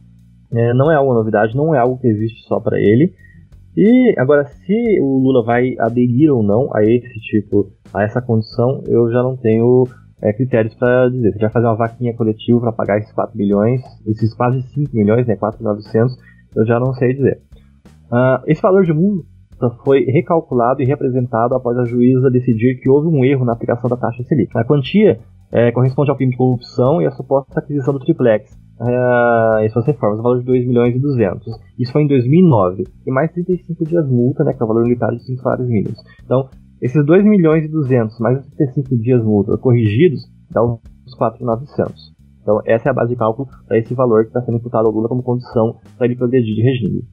é, 0.53 0.73
não 0.73 0.91
é 0.91 0.99
uma 0.99 1.13
novidade, 1.13 1.55
não 1.55 1.73
é 1.73 1.79
algo 1.79 1.97
que 1.99 2.07
existe 2.07 2.43
só 2.47 2.59
para 2.59 2.79
ele. 2.79 3.13
E 3.75 4.13
agora, 4.17 4.45
se 4.45 4.99
o 5.01 5.19
Lula 5.19 5.45
vai 5.45 5.75
aderir 5.79 6.29
ou 6.33 6.43
não 6.43 6.69
a 6.75 6.83
esse 6.83 7.19
tipo, 7.21 7.71
a 7.93 8.03
essa 8.03 8.21
condição, 8.21 8.83
eu 8.85 9.09
já 9.09 9.23
não 9.23 9.37
tenho 9.37 9.87
é, 10.21 10.33
critérios 10.33 10.75
para 10.75 11.09
dizer. 11.09 11.31
Se 11.33 11.39
vai 11.39 11.49
fazer 11.49 11.67
uma 11.67 11.77
vaquinha 11.77 12.13
coletiva 12.13 12.59
para 12.59 12.73
pagar 12.73 12.97
esses 12.99 13.13
4 13.13 13.37
milhões, 13.37 13.81
esses 14.05 14.33
quase 14.33 14.61
5 14.61 14.93
milhões, 14.93 15.25
né, 15.25 15.37
4.900, 15.37 16.11
eu 16.55 16.65
já 16.65 16.79
não 16.79 16.93
sei 16.93 17.13
dizer. 17.13 17.41
Uh, 18.11 18.43
esse 18.45 18.61
valor 18.61 18.83
de 18.83 18.91
multa 18.91 19.30
foi 19.83 20.03
recalculado 20.05 20.81
e 20.81 20.85
representado 20.85 21.55
após 21.55 21.77
a 21.77 21.85
juíza 21.85 22.31
decidir 22.31 22.79
que 22.81 22.89
houve 22.89 23.07
um 23.07 23.23
erro 23.23 23.45
na 23.45 23.53
aplicação 23.53 23.89
da 23.89 23.97
taxa 23.97 24.23
Selic. 24.23 24.57
A 24.57 24.63
quantia 24.63 25.19
é, 25.51 25.71
corresponde 25.71 26.09
ao 26.09 26.17
crime 26.17 26.31
de 26.31 26.37
corrupção 26.37 27.01
e 27.01 27.05
a 27.05 27.11
suposta 27.11 27.59
aquisição 27.59 27.93
do 27.93 27.99
triplex. 27.99 28.59
Uh, 28.79 29.59
essas 29.63 29.85
reformas, 29.85 30.19
o 30.19 30.23
valor 30.23 30.39
de 30.39 30.45
2 30.45 30.65
milhões 30.65 30.95
e 30.95 30.99
200. 30.99 31.45
Isso 31.77 31.91
foi 31.91 32.01
em 32.01 32.07
2009. 32.07 32.83
E 33.05 33.11
mais 33.11 33.31
35 33.31 33.85
dias 33.85 34.07
multa, 34.09 34.43
né, 34.43 34.53
que 34.53 34.63
é 34.63 34.65
o 34.65 34.67
valor 34.67 34.83
limitado 34.83 35.15
de 35.17 35.23
5 35.23 35.41
salários 35.43 35.67
mínimos. 35.67 35.99
Então, 36.25 36.49
esses 36.81 37.05
2 37.05 37.23
milhões 37.23 37.63
e 37.63 37.67
200 37.67 38.19
mais 38.19 38.39
os 38.39 38.47
35 38.55 38.97
dias 38.97 39.23
multa 39.23 39.55
corrigidos 39.57 40.21
dá 40.49 40.63
os 40.63 41.13
4,900. 41.15 42.11
Então, 42.41 42.59
essa 42.65 42.89
é 42.89 42.91
a 42.91 42.93
base 42.93 43.11
de 43.11 43.15
cálculo 43.17 43.47
para 43.67 43.77
esse 43.77 43.93
valor 43.93 44.23
que 44.23 44.29
está 44.29 44.41
sendo 44.41 44.57
imputado 44.57 44.87
ao 44.87 44.91
Lula 44.91 45.07
como 45.07 45.21
condição 45.21 45.75
para 45.95 46.07
ele 46.07 46.15
progredir 46.15 46.55
de 46.55 46.61
regime. 46.63 47.03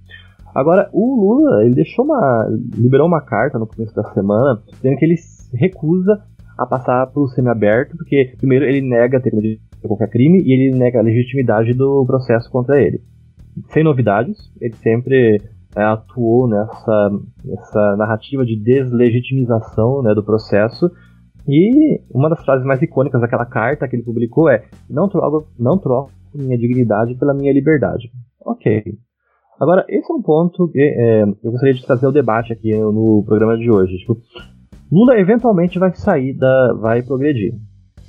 Agora, 0.55 0.89
o 0.93 1.21
Lula, 1.21 1.65
ele 1.65 1.75
deixou 1.75 2.05
uma. 2.05 2.49
liberou 2.77 3.07
uma 3.07 3.21
carta 3.21 3.59
no 3.59 3.67
começo 3.67 3.95
da 3.95 4.05
semana 4.13 4.61
dizendo 4.67 4.97
que 4.97 5.05
ele 5.05 5.17
recusa 5.55 6.23
a 6.57 6.67
passar 6.67 7.07
pelo 7.09 7.29
semiaberto, 7.29 7.97
porque 7.97 8.35
primeiro 8.39 8.65
ele 8.65 8.81
nega 8.81 9.21
ter 9.21 9.31
cometido 9.31 9.61
qualquer 9.87 10.11
crime 10.11 10.43
e 10.43 10.53
ele 10.53 10.77
nega 10.77 10.99
a 10.99 11.03
legitimidade 11.03 11.73
do 11.73 12.05
processo 12.05 12.51
contra 12.51 12.83
ele. 12.83 13.01
Sem 13.69 13.85
novidades, 13.85 14.37
ele 14.61 14.75
sempre 14.75 15.41
é, 15.77 15.83
atuou 15.83 16.49
nessa, 16.49 17.11
nessa 17.45 17.97
narrativa 17.97 18.45
de 18.45 18.57
deslegitimização 18.57 20.03
né, 20.03 20.15
do 20.15 20.25
processo. 20.25 20.91
E 21.47 22.01
uma 22.11 22.29
das 22.29 22.45
frases 22.45 22.67
mais 22.67 22.83
icônicas 22.83 23.21
daquela 23.21 23.47
carta 23.47 23.87
que 23.89 23.97
ele 23.97 24.03
publicou 24.03 24.49
é: 24.49 24.65
Não 24.91 25.09
troco, 25.09 25.49
não 25.59 25.79
troco 25.79 26.11
minha 26.35 26.59
dignidade 26.59 27.15
pela 27.15 27.35
minha 27.35 27.53
liberdade. 27.53 28.11
Ok. 28.45 28.99
Agora, 29.61 29.85
esse 29.89 30.11
é 30.11 30.15
um 30.15 30.23
ponto 30.23 30.69
que 30.69 30.81
é, 30.81 31.23
eu 31.23 31.51
gostaria 31.51 31.75
de 31.75 31.85
trazer 31.85 32.07
o 32.07 32.13
debate 32.13 32.53
aqui 32.53 32.73
no 32.75 33.25
programa 33.27 33.57
de 33.57 33.71
hoje. 33.71 33.99
Tipo, 33.99 34.19
Lula 34.91 35.19
eventualmente 35.19 35.79
vai 35.79 35.95
sair 35.95 36.33
da. 36.33 36.73
vai 36.75 37.03
progredir. 37.03 37.55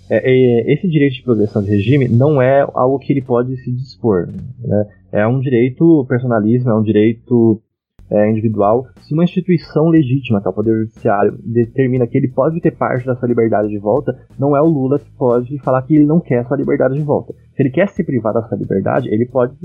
É, 0.10 0.18
é, 0.24 0.74
esse 0.74 0.88
direito 0.88 1.16
de 1.16 1.24
progressão 1.24 1.62
de 1.62 1.70
regime 1.70 2.08
não 2.08 2.42
é 2.42 2.62
algo 2.74 3.00
que 3.00 3.14
ele 3.14 3.22
pode 3.22 3.56
se 3.58 3.72
dispor. 3.72 4.28
Né? 4.60 4.86
É 5.12 5.28
um 5.28 5.40
direito 5.40 6.06
personalismo, 6.08 6.70
é 6.70 6.76
um 6.76 6.84
direito 6.84 7.62
é, 8.10 8.30
individual. 8.30 8.88
Se 9.02 9.14
uma 9.14 9.24
instituição 9.24 9.88
legítima, 9.90 10.42
que 10.42 10.48
é 10.48 10.52
o 10.52 10.54
Poder 10.54 10.80
Judiciário, 10.80 11.38
determina 11.44 12.08
que 12.08 12.18
ele 12.18 12.28
pode 12.28 12.60
ter 12.60 12.72
parte 12.72 13.06
da 13.06 13.16
sua 13.16 13.28
liberdade 13.28 13.70
de 13.70 13.78
volta, 13.78 14.18
não 14.38 14.56
é 14.56 14.62
o 14.62 14.66
Lula 14.66 14.98
que 14.98 15.12
pode 15.12 15.58
falar 15.60 15.82
que 15.84 15.96
ele 15.96 16.06
não 16.06 16.20
quer 16.20 16.46
sua 16.48 16.58
liberdade 16.58 16.96
de 16.96 17.04
volta. 17.04 17.34
Se 17.56 17.62
ele 17.62 17.70
quer 17.70 17.90
se 17.90 18.04
privar 18.04 18.34
da 18.34 18.44
sua 18.44 18.58
liberdade, 18.58 19.10
ele 19.10 19.26
pode 19.26 19.56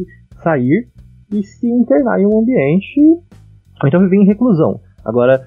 sair 0.42 0.88
e 1.34 1.42
se 1.42 1.68
internar 1.68 2.20
em 2.20 2.26
um 2.26 2.38
ambiente, 2.38 3.00
ou 3.82 3.88
então 3.88 4.00
viver 4.00 4.16
em 4.16 4.26
reclusão. 4.26 4.80
Agora, 5.04 5.46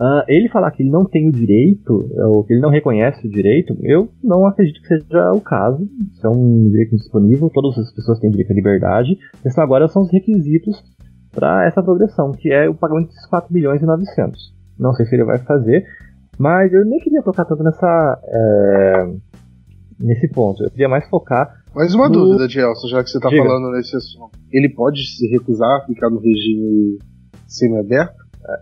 uh, 0.00 0.24
ele 0.26 0.48
falar 0.48 0.70
que 0.70 0.82
ele 0.82 0.90
não 0.90 1.04
tem 1.04 1.28
o 1.28 1.32
direito, 1.32 2.08
ou 2.32 2.44
que 2.44 2.52
ele 2.52 2.60
não 2.60 2.70
reconhece 2.70 3.26
o 3.26 3.30
direito, 3.30 3.76
eu 3.82 4.08
não 4.22 4.46
acredito 4.46 4.80
que 4.80 4.88
seja 4.88 5.32
o 5.32 5.40
caso. 5.40 5.88
Isso 6.12 6.26
é 6.26 6.30
um 6.30 6.70
direito 6.70 6.96
disponível, 6.96 7.50
todas 7.50 7.78
as 7.78 7.92
pessoas 7.92 8.18
têm 8.18 8.30
direito 8.30 8.50
à 8.50 8.54
liberdade. 8.54 9.18
A 9.38 9.42
questão 9.42 9.62
agora 9.62 9.88
são 9.88 10.02
os 10.02 10.10
requisitos 10.10 10.82
para 11.34 11.66
essa 11.66 11.82
progressão, 11.82 12.32
que 12.32 12.50
é 12.50 12.68
o 12.68 12.74
pagamento 12.74 13.08
desses 13.08 13.26
4 13.26 13.52
milhões 13.52 13.82
e 13.82 13.86
900. 13.86 14.54
Não 14.78 14.92
sei 14.94 15.06
se 15.06 15.14
ele 15.14 15.24
vai 15.24 15.38
fazer, 15.38 15.84
mas 16.38 16.72
eu 16.72 16.84
nem 16.84 16.98
queria 16.98 17.22
tocar 17.22 17.44
tanto 17.44 17.62
nessa, 17.62 18.20
é, 18.24 19.06
nesse 20.00 20.28
ponto. 20.28 20.62
Eu 20.64 20.70
queria 20.70 20.88
mais 20.88 21.08
focar 21.08 21.50
mais 21.76 21.94
uma 21.94 22.08
dúvida, 22.08 22.48
Gelson, 22.48 22.88
já 22.88 23.04
que 23.04 23.10
você 23.10 23.18
está 23.18 23.28
falando 23.28 23.70
nesse 23.70 23.94
assunto. 23.94 24.30
Ele 24.50 24.70
pode 24.70 25.06
se 25.06 25.28
recusar 25.28 25.76
a 25.76 25.84
ficar 25.84 26.08
no 26.08 26.18
regime 26.18 26.98
semi-aberto? 27.46 28.14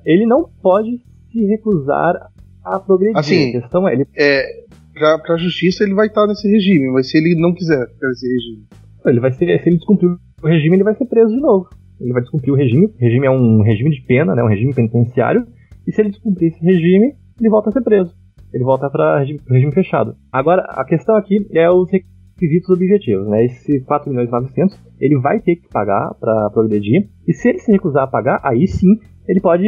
Ele 0.05 0.27
não 0.27 0.51
pode 0.61 1.01
se 1.31 1.47
recusar 1.47 2.17
a 2.65 2.81
progredir. 2.81 3.17
Assim, 3.17 3.51
a 3.51 3.61
questão 3.61 3.89
é, 3.89 3.93
ele... 3.93 4.07
é 4.17 4.65
pra, 4.93 5.19
pra 5.21 5.37
justiça 5.37 5.85
ele 5.85 5.95
vai 5.95 6.09
estar 6.09 6.27
nesse 6.27 6.49
regime, 6.51 6.91
mas 6.91 7.09
se 7.09 7.17
ele 7.17 7.41
não 7.41 7.55
quiser 7.55 7.87
ficar 7.87 8.09
nesse 8.09 8.27
regime. 8.27 8.65
Ele 9.07 9.21
vai 9.21 9.31
ser, 9.31 9.63
se 9.63 9.69
ele 9.69 9.77
descumprir 9.77 10.11
o 10.43 10.47
regime, 10.49 10.77
ele 10.77 10.85
vai 10.85 10.97
ser 10.97 11.05
preso 11.05 11.33
de 11.33 11.41
novo. 11.41 11.69
Ele 12.01 12.13
vai 12.13 12.21
descumprir 12.21 12.53
o 12.53 12.57
regime. 12.57 12.87
O 12.87 12.99
regime 12.99 13.27
é 13.29 13.31
um 13.31 13.63
regime 13.63 13.91
de 13.91 14.03
pena, 14.03 14.35
né, 14.35 14.43
um 14.43 14.49
regime 14.49 14.75
penitenciário. 14.75 15.47
E 15.87 15.93
se 15.93 16.01
ele 16.01 16.11
descumprir 16.11 16.49
esse 16.49 16.61
regime, 16.65 17.15
ele 17.39 17.49
volta 17.49 17.69
a 17.69 17.73
ser 17.73 17.83
preso. 17.83 18.13
Ele 18.53 18.65
volta 18.65 18.91
para 18.91 19.21
regime, 19.21 19.41
regime 19.49 19.73
fechado. 19.73 20.17
Agora, 20.33 20.63
a 20.63 20.85
questão 20.85 21.17
aqui 21.17 21.47
é 21.53 21.71
os 21.71 21.89
requisitos 22.35 22.71
objetivos, 22.71 23.27
né? 23.29 23.45
Esse 23.45 23.81
4 23.81 24.11
milhões 24.11 24.29
e 24.29 24.33
900, 24.33 24.81
ele 25.01 25.19
vai 25.19 25.41
ter 25.41 25.57
que 25.57 25.69
pagar 25.69 26.15
para 26.21 26.51
progredir, 26.51 27.09
e 27.27 27.33
se 27.33 27.49
ele 27.49 27.59
se 27.59 27.73
recusar 27.73 28.05
a 28.05 28.09
pagar, 28.09 28.41
aí 28.43 28.67
sim 28.67 28.99
ele 29.27 29.41
pode 29.41 29.65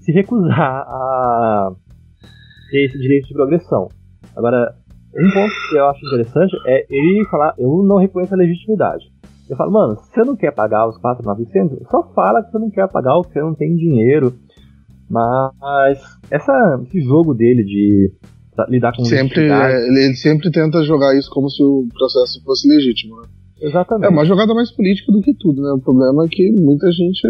se 0.00 0.12
recusar 0.12 0.58
a 0.60 1.72
ter 2.70 2.86
esse 2.86 2.98
direito 2.98 3.28
de 3.28 3.34
progressão. 3.34 3.88
Agora, 4.36 4.74
um 5.14 5.30
ponto 5.32 5.52
que 5.70 5.76
eu 5.76 5.86
acho 5.86 6.06
interessante 6.06 6.54
é 6.66 6.86
ele 6.90 7.24
falar, 7.30 7.54
eu 7.58 7.82
não 7.82 7.96
reconheço 7.96 8.34
a 8.34 8.36
legitimidade. 8.36 9.04
Eu 9.48 9.56
falo, 9.56 9.72
mano, 9.72 9.96
se 9.96 10.12
você 10.12 10.24
não 10.24 10.36
quer 10.36 10.52
pagar 10.52 10.88
os 10.88 10.98
4,900, 10.98 11.88
só 11.88 12.02
fala 12.12 12.42
que 12.42 12.50
você 12.50 12.58
não 12.58 12.70
quer 12.70 12.88
pagar 12.88 13.14
ou 13.14 13.22
que 13.22 13.32
você 13.32 13.40
não 13.40 13.54
tem 13.54 13.76
dinheiro. 13.76 14.34
Mas 15.08 16.00
essa, 16.30 16.80
esse 16.82 17.00
jogo 17.00 17.32
dele 17.32 17.62
de 17.62 18.12
lidar 18.68 18.94
com 18.96 19.04
sempre 19.04 19.48
é, 19.48 19.88
ele, 19.88 20.14
sempre 20.14 20.50
tenta 20.50 20.82
jogar 20.84 21.16
isso 21.16 21.30
como 21.30 21.48
se 21.50 21.62
o 21.62 21.86
processo 21.92 22.42
fosse 22.44 22.68
legítimo. 22.68 23.16
Né? 23.16 23.28
Exatamente. 23.60 24.06
É 24.06 24.10
uma 24.10 24.24
jogada 24.24 24.54
mais 24.54 24.70
política 24.70 25.12
do 25.12 25.20
que 25.20 25.34
tudo, 25.34 25.62
né? 25.62 25.70
O 25.72 25.80
problema 25.80 26.24
é 26.24 26.28
que 26.28 26.50
muita 26.52 26.90
gente 26.92 27.26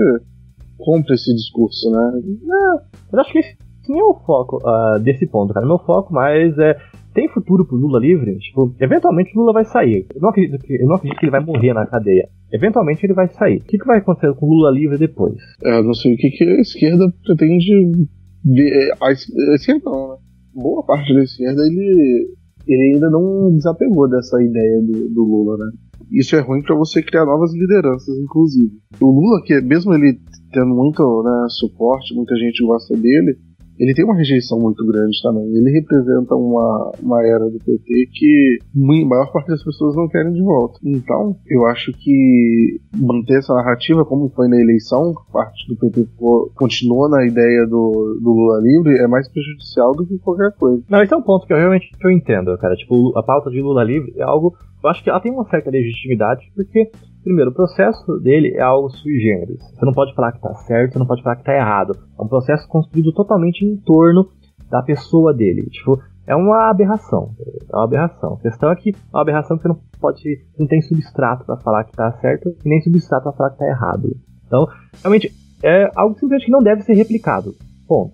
compra 0.79 1.15
esse 1.15 1.35
discurso, 1.35 1.91
né? 1.91 2.23
Não, 2.43 2.81
eu 3.13 3.21
acho 3.21 3.33
que 3.33 3.39
esse 3.39 3.57
não 3.89 4.01
é 4.01 4.05
o 4.05 4.15
foco 4.15 4.59
uh, 4.59 4.99
desse 4.99 5.27
ponto, 5.27 5.55
cara. 5.55 5.67
Meu 5.67 5.79
foco 5.79 6.13
mais 6.13 6.57
é 6.59 6.77
tem 7.17 7.29
futuro 7.29 7.65
pro 7.65 7.79
Lula 7.79 7.99
livre? 7.99 8.37
Tipo, 8.39 8.75
eventualmente 8.79 9.33
o 9.35 9.41
Lula 9.41 9.55
vai 9.55 9.65
sair. 9.65 10.07
Eu 10.15 10.21
não 10.21 10.29
acredito 10.29 10.59
que, 10.63 10.75
eu 10.75 10.87
não 10.87 10.97
acredito 10.97 11.19
que 11.19 11.25
ele 11.25 11.31
vai 11.31 11.43
morrer 11.43 11.73
na 11.73 11.87
cadeia. 11.87 12.29
Eventualmente 12.53 13.07
ele 13.07 13.15
vai 13.15 13.27
sair. 13.29 13.57
O 13.57 13.65
que, 13.65 13.79
que 13.79 13.87
vai 13.87 13.99
acontecer 13.99 14.35
com 14.35 14.45
o 14.45 14.51
Lula 14.51 14.71
livre 14.71 14.99
depois? 14.99 15.37
É, 15.65 15.79
eu 15.79 15.83
não 15.83 15.95
sei 15.95 16.13
o 16.13 16.17
que, 16.19 16.29
que 16.31 16.45
a 16.45 16.61
esquerda 16.61 17.07
pretende. 17.25 18.07
Ver. 18.45 18.93
A 19.01 19.13
esquerda 19.13 19.81
não, 19.87 20.11
né? 20.11 20.17
Boa 20.57 20.83
parte 20.83 21.13
da 21.15 21.23
esquerda 21.23 21.63
ele, 21.63 22.29
ele 22.67 22.95
ainda 22.95 23.11
não 23.11 23.55
desapegou 23.55 24.09
dessa 24.09 24.43
ideia 24.43 24.81
do, 24.83 25.09
do 25.11 25.23
Lula, 25.23 25.57
né? 25.59 25.73
Isso 26.11 26.37
é 26.37 26.41
ruim 26.41 26.63
para 26.63 26.77
você 26.77 27.03
criar 27.03 27.25
novas 27.25 27.53
lideranças, 27.53 28.17
inclusive. 28.19 28.73
O 29.01 29.07
Lula, 29.07 29.43
que 29.45 29.61
mesmo 29.61 29.93
ele 29.93 30.21
tendo 30.53 30.75
muito 30.75 31.03
né, 31.23 31.47
suporte, 31.51 32.15
muita 32.15 32.37
gente 32.37 32.65
gosta 32.65 32.97
dele, 32.97 33.37
ele 33.79 33.95
tem 33.95 34.05
uma 34.05 34.17
rejeição 34.17 34.59
muito 34.59 34.85
grande 34.87 35.21
também. 35.23 35.45
Ele 35.45 35.71
representa 35.71 36.35
uma, 36.35 36.93
uma 37.03 37.27
era 37.27 37.49
do 37.51 37.59
PT 37.59 38.09
que 38.13 38.59
a 38.75 39.07
maior 39.07 39.33
parte 39.33 39.49
das 39.49 39.63
pessoas 39.63 39.95
não 39.95 40.09
querem 40.09 40.33
de 40.33 40.43
volta. 40.43 40.79
Então, 40.85 41.37
eu 41.47 41.67
acho 41.67 41.93
que 41.93 42.81
manter 42.95 43.39
essa 43.39 43.55
narrativa, 43.55 44.05
como 44.05 44.31
foi 44.31 44.49
na 44.49 44.61
eleição, 44.61 45.15
parte 45.33 45.69
do 45.69 45.77
PT 45.77 46.09
continuou 46.55 47.09
na 47.09 47.27
ideia 47.27 47.67
do, 47.67 48.19
do 48.21 48.33
Lula 48.33 48.61
livre, 48.61 48.99
é 48.99 49.07
mais 49.07 49.29
prejudicial 49.29 49.93
do 49.95 50.07
que 50.07 50.19
qualquer 50.19 50.53
coisa. 50.59 50.83
Não, 50.89 51.03
esse 51.03 51.13
é 51.13 51.17
um 51.17 51.23
ponto 51.23 51.47
que 51.47 51.53
eu 51.53 51.59
realmente 51.59 51.91
eu 52.03 52.11
entendo, 52.11 52.57
cara. 52.59 52.75
Tipo, 52.75 53.17
a 53.19 53.23
pauta 53.23 53.51
de 53.51 53.61
Lula 53.61 53.85
livre 53.85 54.13
é 54.17 54.23
algo. 54.23 54.55
Eu 54.83 54.91
acho 54.91 55.03
que 55.03 55.11
ela 55.11 55.21
tem 55.21 55.33
uma 55.33 55.49
certa 55.49 55.71
legitimidade, 55.71 56.51
porque 56.55 56.91
Primeiro, 57.27 57.51
o 57.51 57.55
processo 57.55 58.21
dele 58.21 58.55
é 58.55 58.61
algo 58.61 58.89
sui 58.89 59.19
generis. 59.19 59.61
Você 59.75 59.85
não 59.85 59.93
pode 59.93 60.15
falar 60.15 60.31
que 60.31 60.39
está 60.39 60.55
certo, 60.55 60.93
você 60.93 60.99
não 61.01 61.07
pode 61.07 61.25
falar 61.25 61.35
que 61.35 61.43
está 61.43 61.57
errado. 61.57 61.99
É 62.17 62.23
um 62.23 62.29
processo 62.29 62.69
construído 62.69 63.13
totalmente 63.13 63.65
em 63.65 63.77
torno 63.79 64.29
da 64.71 64.81
pessoa 64.81 65.35
dele. 65.35 65.69
Tipo, 65.69 66.01
é 66.25 66.37
uma 66.37 66.71
aberração. 66.71 67.35
É 67.69 67.75
uma 67.75 67.83
aberração. 67.83 68.35
A 68.35 68.39
questão 68.39 68.71
é 68.71 68.77
que 68.77 68.91
é 68.91 68.95
uma 69.13 69.23
aberração 69.23 69.57
que 69.57 69.65
você 69.65 69.69
não 69.69 69.81
pode. 70.01 70.23
não 70.57 70.69
tem 70.69 70.81
substrato 70.81 71.45
para 71.45 71.57
falar 71.57 71.83
que 71.83 71.91
está 71.91 72.13
certo 72.21 72.55
e 72.65 72.69
nem 72.69 72.81
substrato 72.81 73.25
para 73.25 73.33
falar 73.33 73.51
que 73.51 73.57
está 73.57 73.67
errado. 73.67 74.17
Então, 74.47 74.69
realmente, 75.03 75.33
é 75.65 75.91
algo 75.97 76.15
simplesmente 76.15 76.47
que 76.47 76.53
não 76.53 76.63
deve 76.63 76.83
ser 76.83 76.95
replicado. 76.95 77.57
Ponto. 77.89 78.13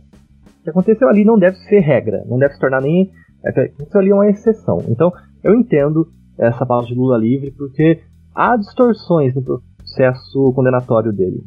O 0.61 0.65
que 0.65 0.71
aconteceu 0.71 1.07
ali 1.07 1.23
não 1.23 1.39
deve 1.39 1.59
ser 1.59 1.81
regra, 1.81 2.25
não 2.27 2.39
deve 2.39 2.55
se 2.55 2.61
tornar 2.61 2.81
nem. 2.81 3.11
É, 3.45 3.51
o 3.51 3.53
que 3.53 3.61
aconteceu 3.61 4.01
ali 4.01 4.11
é 4.11 4.15
uma 4.15 4.31
exceção. 4.31 4.83
Então, 4.89 5.13
eu 5.45 5.55
entendo 5.55 6.09
essa 6.39 6.65
pauta 6.65 6.87
de 6.87 6.95
Lula 6.95 7.19
livre, 7.19 7.51
porque 7.51 8.01
há 8.35 8.57
distorções 8.57 9.35
no 9.35 9.43
processo 9.43 10.53
condenatório 10.55 11.13
dele. 11.13 11.45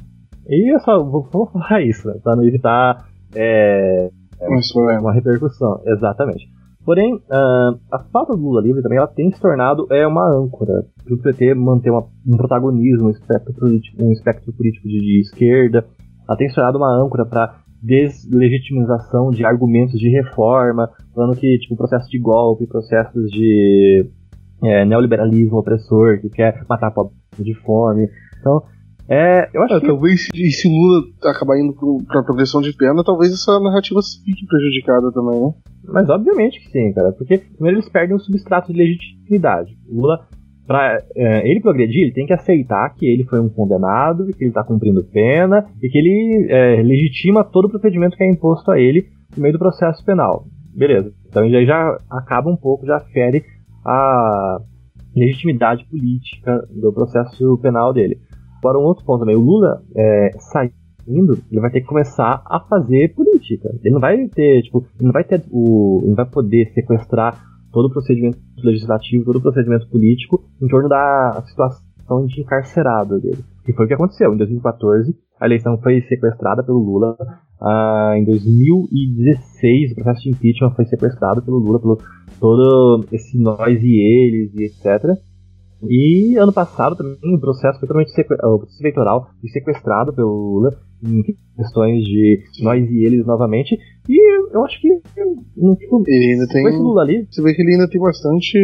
E 0.47 0.73
eu 0.73 0.79
só 0.79 1.03
vou, 1.03 1.27
vou 1.31 1.47
falar 1.47 1.81
isso, 1.81 2.07
né, 2.07 2.15
para 2.23 2.35
não 2.35 2.43
evitar 2.43 3.05
é, 3.33 4.09
uma 4.99 5.13
repercussão. 5.13 5.81
Exatamente. 5.85 6.47
Porém, 6.85 7.15
uh, 7.15 7.79
a 7.91 7.99
falta 8.13 8.35
do 8.35 8.43
Lula 8.43 8.61
livre 8.61 8.83
também 8.83 8.99
ela 8.99 9.07
tem 9.07 9.31
se 9.31 9.41
tornado 9.41 9.87
é, 9.89 10.05
uma 10.05 10.29
âncora 10.29 10.85
para 11.03 11.15
o 11.15 11.17
PT 11.17 11.55
manter 11.55 11.89
uma, 11.89 12.05
um 12.27 12.37
protagonismo, 12.37 13.07
um 13.07 13.09
espectro 13.09 13.53
político, 13.55 14.03
um 14.03 14.11
espectro 14.11 14.53
político 14.53 14.87
de, 14.87 14.99
de 14.99 15.19
esquerda. 15.21 15.83
Ela 16.27 16.37
tem 16.37 16.47
se 16.47 16.53
tornado 16.53 16.77
uma 16.77 17.03
âncora 17.03 17.25
para 17.25 17.55
deslegitimização 17.81 19.31
de 19.31 19.43
argumentos 19.43 19.99
de 19.99 20.09
reforma, 20.09 20.89
falando 21.13 21.35
que 21.35 21.57
tipo 21.57 21.75
processo 21.75 22.07
de 22.09 22.19
golpe, 22.19 22.67
processos 22.67 23.31
de 23.31 24.07
é, 24.63 24.85
neoliberalismo 24.85 25.57
opressor, 25.57 26.19
que 26.21 26.29
quer 26.29 26.63
matar 26.69 26.91
pobre 26.91 27.13
de 27.39 27.53
fome. 27.55 28.09
Então, 28.39 28.63
é, 29.07 29.49
eu 29.53 29.61
acho 29.63 29.75
é, 29.75 29.79
que... 29.79 29.87
Talvez, 29.87 30.27
e 30.33 30.51
se 30.51 30.67
o 30.67 30.71
Lula 30.71 31.03
acabar 31.25 31.59
indo 31.59 31.75
para 32.07 32.23
progressão 32.23 32.61
de 32.61 32.75
pena, 32.75 33.03
talvez 33.03 33.31
essa 33.31 33.59
narrativa 33.59 33.99
fique 34.23 34.45
prejudicada 34.47 35.11
também, 35.11 35.39
né? 35.39 35.53
Mas 35.87 36.09
obviamente 36.09 36.59
que 36.59 36.71
sim, 36.71 36.91
cara, 36.93 37.11
porque 37.11 37.37
primeiro 37.37 37.77
eles 37.77 37.89
perdem 37.89 38.15
o 38.15 38.19
substrato 38.19 38.73
de 38.73 38.79
legitimidade. 38.79 39.77
O 39.87 40.01
Lula, 40.01 40.27
para 40.65 41.03
é, 41.15 41.47
ele 41.47 41.61
progredir, 41.61 42.01
ele 42.01 42.13
tem 42.13 42.25
que 42.25 42.33
aceitar 42.33 42.95
que 42.95 43.05
ele 43.05 43.23
foi 43.25 43.39
um 43.39 43.49
condenado, 43.49 44.25
que 44.25 44.43
ele 44.43 44.49
está 44.49 44.63
cumprindo 44.63 45.03
pena 45.03 45.65
e 45.81 45.87
que 45.87 45.97
ele 45.97 46.47
é, 46.49 46.81
legitima 46.81 47.43
todo 47.43 47.65
o 47.65 47.69
procedimento 47.69 48.17
que 48.17 48.23
é 48.23 48.31
imposto 48.31 48.71
a 48.71 48.79
ele 48.79 49.07
no 49.37 49.43
meio 49.43 49.53
do 49.53 49.59
processo 49.59 50.03
penal. 50.03 50.45
Beleza. 50.75 51.13
Então 51.27 51.45
ele 51.45 51.65
já 51.65 51.97
acaba 52.09 52.49
um 52.49 52.57
pouco, 52.57 52.87
já 52.87 52.99
fere 52.99 53.43
a 53.85 54.59
legitimidade 55.15 55.85
política 55.85 56.67
do 56.69 56.91
processo 56.91 57.57
penal 57.59 57.93
dele. 57.93 58.19
Agora, 58.59 58.79
um 58.79 58.83
outro 58.83 59.05
ponto 59.05 59.19
também: 59.19 59.35
o 59.35 59.41
Lula 59.41 59.81
é, 59.95 60.31
saindo, 60.39 61.37
ele 61.51 61.61
vai 61.61 61.69
ter 61.69 61.81
que 61.81 61.87
começar 61.87 62.41
a 62.45 62.59
fazer 62.61 63.13
política. 63.13 63.69
Ele 63.83 63.93
não 63.93 64.01
vai 64.01 64.27
ter, 64.27 64.63
tipo, 64.63 64.85
ele 64.97 65.05
não 65.05 65.11
vai 65.11 65.23
ter 65.23 65.43
o. 65.51 66.01
Não 66.05 66.15
vai 66.15 66.25
poder 66.25 66.71
sequestrar 66.73 67.39
todo 67.71 67.85
o 67.85 67.91
procedimento 67.91 68.39
legislativo, 68.63 69.25
todo 69.25 69.37
o 69.37 69.41
procedimento 69.41 69.87
político 69.89 70.43
em 70.61 70.67
torno 70.67 70.89
da 70.89 71.43
situação 71.45 72.25
de 72.25 72.41
encarcerado 72.41 73.19
dele. 73.19 73.43
Que 73.65 73.73
foi 73.73 73.85
o 73.85 73.87
que 73.87 73.93
aconteceu. 73.93 74.33
Em 74.33 74.37
2014, 74.37 75.15
a 75.39 75.45
eleição 75.45 75.77
foi 75.79 76.01
sequestrada 76.01 76.63
pelo 76.63 76.79
Lula. 76.79 77.17
Ah, 77.61 78.13
em 78.17 78.23
2016, 78.23 79.91
o 79.91 79.95
processo 79.95 80.21
de 80.21 80.29
impeachment 80.29 80.71
foi 80.71 80.85
sequestrado 80.85 81.41
pelo 81.41 81.59
Lula, 81.59 81.79
pelo 81.79 81.97
todo 82.39 83.05
esse 83.11 83.37
nós 83.37 83.81
e 83.81 83.99
eles 83.99 84.53
e 84.55 84.63
etc. 84.65 85.17
E 85.87 86.37
ano 86.37 86.53
passado 86.53 86.95
também 86.95 87.35
o 87.35 87.39
processo 87.39 87.79
foi 87.79 87.87
totalmente 87.87 88.11
o 88.11 88.57
processo 88.59 88.81
eleitoral 88.81 89.29
foi 89.39 89.49
sequestrado 89.49 90.13
pelo 90.13 90.29
Lula 90.29 90.77
em 91.03 91.23
questões 91.55 92.03
de 92.03 92.41
nós 92.61 92.89
e 92.89 93.05
eles 93.05 93.25
novamente. 93.25 93.77
E 94.07 94.55
eu 94.55 94.63
acho 94.63 94.79
que 94.81 94.87
tipo, 95.77 96.03
ele 96.07 96.33
ainda 96.33 96.47
tem. 96.47 96.77
Lula 96.77 97.01
ali, 97.01 97.27
você 97.29 97.41
vê 97.41 97.53
que 97.53 97.61
ele 97.61 97.73
ainda 97.73 97.89
tem 97.89 98.01
bastante 98.01 98.57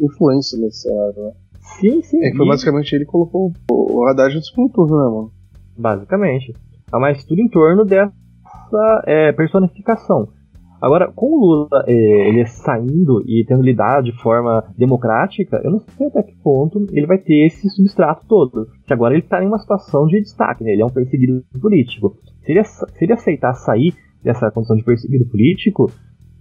influência 0.00 0.58
nessa 0.58 0.88
área, 0.90 1.24
né? 1.24 1.32
Sim, 1.80 2.02
sim. 2.02 2.24
É 2.24 2.30
que 2.30 2.36
foi 2.36 2.46
e... 2.46 2.48
basicamente 2.48 2.92
ele 2.94 3.04
que 3.04 3.10
colocou 3.10 3.52
o 3.70 4.04
Haddad 4.06 4.34
no 4.34 4.42
segundo 4.42 4.72
turno, 4.72 4.96
né, 4.96 5.04
mano? 5.04 5.32
Basicamente. 5.78 6.54
Mas 6.92 7.24
tudo 7.24 7.40
em 7.40 7.48
torno 7.48 7.84
dessa 7.84 9.02
é, 9.06 9.32
personificação. 9.32 10.28
Agora, 10.80 11.10
com 11.12 11.26
o 11.26 11.40
Lula 11.40 11.84
é, 11.86 12.28
ele 12.28 12.46
saindo 12.46 13.22
e 13.26 13.44
tendo 13.44 13.62
lidado 13.62 14.04
de 14.04 14.12
forma 14.22 14.64
democrática, 14.76 15.60
eu 15.64 15.70
não 15.70 15.80
sei 15.80 16.06
até 16.06 16.22
que 16.22 16.36
ponto 16.36 16.86
ele 16.92 17.06
vai 17.06 17.18
ter 17.18 17.46
esse 17.46 17.68
substrato 17.70 18.24
todo. 18.28 18.68
Que 18.86 18.92
agora 18.92 19.14
ele 19.14 19.22
está 19.22 19.42
em 19.42 19.46
uma 19.46 19.58
situação 19.58 20.06
de 20.06 20.20
destaque, 20.20 20.62
né? 20.62 20.72
ele 20.72 20.82
é 20.82 20.86
um 20.86 20.90
perseguido 20.90 21.44
político. 21.60 22.16
Se 22.42 22.52
ele, 22.52 22.64
se 22.64 22.86
ele 23.00 23.12
aceitar 23.12 23.54
sair 23.54 23.92
dessa 24.22 24.50
condição 24.50 24.76
de 24.76 24.84
perseguido 24.84 25.26
político, 25.26 25.90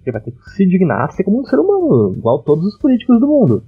ele 0.05 0.11
vai 0.11 0.21
ter 0.21 0.31
que 0.31 0.49
se 0.51 0.65
dignar 0.67 1.05
a 1.05 1.09
ser 1.09 1.23
como 1.23 1.41
um 1.41 1.45
ser 1.45 1.59
humano, 1.59 2.13
igual 2.15 2.43
todos 2.43 2.65
os 2.65 2.77
políticos 2.79 3.19
do 3.19 3.27
mundo. 3.27 3.63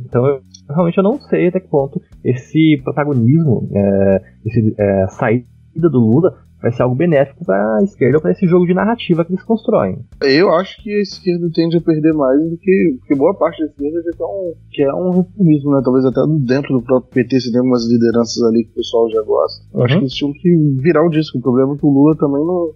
Então, 0.00 0.26
eu, 0.26 0.40
realmente 0.68 0.98
eu 0.98 1.04
não 1.04 1.20
sei 1.20 1.48
até 1.48 1.60
que 1.60 1.68
ponto 1.68 2.00
esse 2.24 2.80
protagonismo, 2.82 3.68
é, 3.72 4.22
esse 4.44 4.74
é, 4.78 5.06
saída 5.08 5.46
do 5.90 6.00
Lula 6.00 6.38
vai 6.62 6.70
ser 6.70 6.84
algo 6.84 6.94
benéfico 6.94 7.44
para 7.44 7.78
a 7.78 7.82
esquerda 7.82 8.18
ou 8.18 8.22
para 8.22 8.30
esse 8.30 8.46
jogo 8.46 8.64
de 8.64 8.72
narrativa 8.72 9.24
que 9.24 9.32
eles 9.32 9.44
constroem. 9.44 9.98
Eu 10.22 10.54
acho 10.54 10.80
que 10.80 10.90
a 10.94 11.02
esquerda 11.02 11.50
tende 11.52 11.76
a 11.76 11.80
perder 11.80 12.14
mais 12.14 12.40
do 12.48 12.56
que, 12.56 12.96
porque 13.00 13.16
boa 13.16 13.34
parte 13.34 13.60
da 13.60 13.66
esquerda 13.66 14.00
já 14.04 14.18
tá 14.18 14.24
um, 14.24 14.54
que 14.70 14.82
é 14.82 14.94
um 14.94 15.10
reformismo, 15.10 15.72
né? 15.72 15.80
Talvez 15.84 16.04
até 16.04 16.20
dentro 16.46 16.78
do 16.78 16.82
próprio 16.82 17.10
PT 17.12 17.40
se 17.40 17.50
tem 17.50 17.58
algumas 17.58 17.84
lideranças 17.90 18.40
ali 18.44 18.64
que 18.64 18.70
o 18.70 18.74
pessoal 18.74 19.10
já 19.10 19.22
gosta. 19.22 19.64
Eu 19.74 19.82
acho 19.82 19.94
uhum. 19.94 19.98
que 19.98 20.04
eles 20.04 20.14
tinham 20.14 20.32
que 20.32 20.82
virar 20.82 21.04
o 21.04 21.10
disco. 21.10 21.38
O 21.38 21.42
problema 21.42 21.74
é 21.74 21.76
que 21.76 21.86
o 21.86 21.90
Lula 21.90 22.16
também 22.16 22.46
não, 22.46 22.74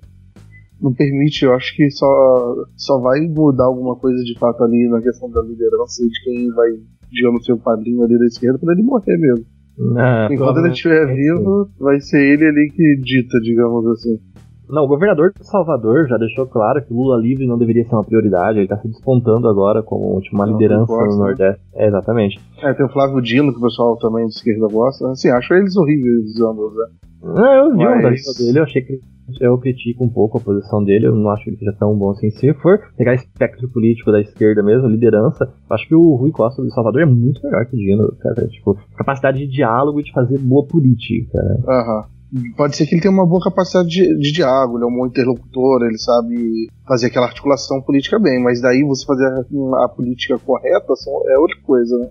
não 0.80 0.92
permite. 0.92 1.44
Eu 1.44 1.54
acho 1.54 1.74
que 1.76 1.88
só, 1.90 2.66
só 2.76 2.98
vai 2.98 3.20
mudar 3.20 3.66
alguma 3.66 3.94
coisa 3.94 4.20
de 4.24 4.36
fato 4.36 4.64
ali 4.64 4.88
na 4.88 5.00
questão 5.00 5.30
da 5.30 5.42
liderança 5.42 6.04
e 6.04 6.08
de 6.08 6.24
quem 6.24 6.50
vai, 6.50 6.70
digamos, 7.12 7.44
ser 7.44 7.52
o 7.52 7.58
padrinho 7.58 8.02
ali 8.02 8.18
da 8.18 8.26
esquerda 8.26 8.58
para 8.58 8.72
ele 8.72 8.82
morrer 8.82 9.16
mesmo. 9.16 9.46
Não, 9.78 10.32
Enquanto 10.32 10.58
ele 10.58 10.70
estiver 10.70 11.06
vivo, 11.14 11.70
vai 11.78 12.00
ser 12.00 12.22
ele 12.22 12.46
ali 12.46 12.70
que 12.74 12.96
dita, 12.96 13.38
digamos 13.40 13.86
assim. 13.88 14.18
Não, 14.68 14.84
o 14.84 14.88
governador 14.88 15.32
de 15.32 15.46
Salvador 15.46 16.06
já 16.08 16.16
deixou 16.16 16.46
claro 16.46 16.84
que 16.84 16.92
o 16.92 16.96
Lula 16.96 17.20
livre 17.20 17.46
não 17.46 17.58
deveria 17.58 17.84
ser 17.84 17.94
uma 17.94 18.04
prioridade, 18.04 18.58
ele 18.58 18.64
está 18.64 18.76
se 18.78 18.88
despontando 18.88 19.48
agora 19.48 19.82
como 19.82 20.20
tipo, 20.20 20.34
uma 20.36 20.46
não, 20.46 20.52
liderança 20.52 20.86
gosto, 20.86 21.16
no 21.16 21.22
né? 21.22 21.28
Nordeste. 21.28 21.62
Né? 21.74 21.84
É, 21.84 21.86
exatamente. 21.88 22.40
É, 22.62 22.74
tem 22.74 22.86
o 22.86 22.92
Flávio 22.92 23.20
Dino, 23.20 23.52
que 23.52 23.58
o 23.58 23.62
pessoal 23.62 23.96
também 23.96 24.26
de 24.26 24.34
esquerda 24.34 24.66
gosta. 24.68 25.08
Assim, 25.10 25.30
acho 25.30 25.54
eles 25.54 25.76
horríveis 25.76 26.40
ambos, 26.40 26.74
né? 26.74 26.86
Não, 27.22 27.54
eu 27.54 27.72
vi 27.72 27.84
Mas... 27.84 28.24
da 28.24 28.44
dele, 28.44 28.58
eu 28.58 28.64
achei 28.64 28.82
que 28.82 29.00
eu 29.40 29.58
critico 29.58 30.04
um 30.04 30.08
pouco 30.08 30.38
a 30.38 30.40
posição 30.40 30.84
dele, 30.84 31.06
eu 31.06 31.14
não 31.14 31.30
acho 31.30 31.44
que 31.44 31.50
ele 31.50 31.56
seja 31.56 31.72
tão 31.72 31.96
bom 31.96 32.10
assim. 32.10 32.30
Se 32.30 32.54
for 32.54 32.78
pegar 32.96 33.14
espectro 33.14 33.68
político 33.68 34.12
da 34.12 34.20
esquerda 34.20 34.62
mesmo, 34.62 34.86
liderança, 34.86 35.52
eu 35.68 35.74
acho 35.74 35.88
que 35.88 35.94
o 35.94 36.14
Rui 36.14 36.30
Costa 36.30 36.62
do 36.62 36.70
Salvador 36.72 37.02
é 37.02 37.06
muito 37.06 37.42
melhor 37.42 37.66
que 37.66 37.74
o 37.74 37.78
Dino, 37.78 38.12
cara. 38.20 38.46
Tipo, 38.46 38.78
capacidade 38.96 39.38
de 39.38 39.48
diálogo 39.48 40.00
e 40.00 40.04
de 40.04 40.12
fazer 40.12 40.38
boa 40.38 40.64
política. 40.66 41.38
Aham. 41.66 41.98
Uhum. 41.98 42.15
Pode 42.56 42.76
ser 42.76 42.86
que 42.86 42.94
ele 42.94 43.02
tenha 43.02 43.14
uma 43.14 43.26
boa 43.26 43.40
capacidade 43.42 43.88
de, 43.88 44.18
de, 44.18 44.32
diálogo, 44.32 44.78
ele 44.78 44.84
é 44.84 44.88
um 44.88 44.96
bom 44.96 45.06
interlocutor, 45.06 45.82
ele 45.82 45.98
sabe 45.98 46.66
fazer 46.86 47.06
aquela 47.06 47.26
articulação 47.26 47.80
política 47.82 48.18
bem, 48.18 48.42
mas 48.42 48.60
daí 48.60 48.82
você 48.82 49.06
fazer 49.06 49.26
a, 49.26 49.84
a 49.84 49.88
política 49.88 50.38
correta 50.38 50.92
é 51.28 51.38
outra 51.38 51.56
coisa, 51.62 51.98
né? 51.98 52.08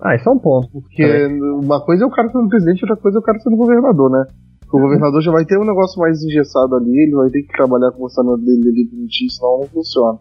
Ah, 0.00 0.16
isso 0.16 0.28
é 0.28 0.32
um 0.32 0.38
ponto. 0.38 0.68
Porque 0.72 1.26
uma 1.62 1.80
coisa 1.84 2.02
é 2.02 2.06
o 2.06 2.10
cara 2.10 2.28
sendo 2.30 2.48
presidente, 2.48 2.82
outra 2.82 2.96
coisa 2.96 3.18
é 3.18 3.20
o 3.20 3.22
cara 3.22 3.38
sendo 3.38 3.56
governador, 3.56 4.10
né? 4.10 4.24
O 4.72 4.80
governador 4.80 5.20
já 5.20 5.30
vai 5.30 5.44
ter 5.44 5.58
um 5.58 5.66
negócio 5.66 6.00
mais 6.00 6.22
engessado 6.24 6.74
ali, 6.74 6.90
ele 6.90 7.14
vai 7.14 7.28
ter 7.28 7.42
que 7.42 7.52
trabalhar 7.52 7.92
com 7.92 8.00
o 8.00 8.04
orçamento 8.04 8.42
dele 8.42 8.68
ali 8.68 8.88
bonitinho, 8.90 9.30
senão 9.30 9.60
não 9.60 9.68
funciona. 9.68 10.18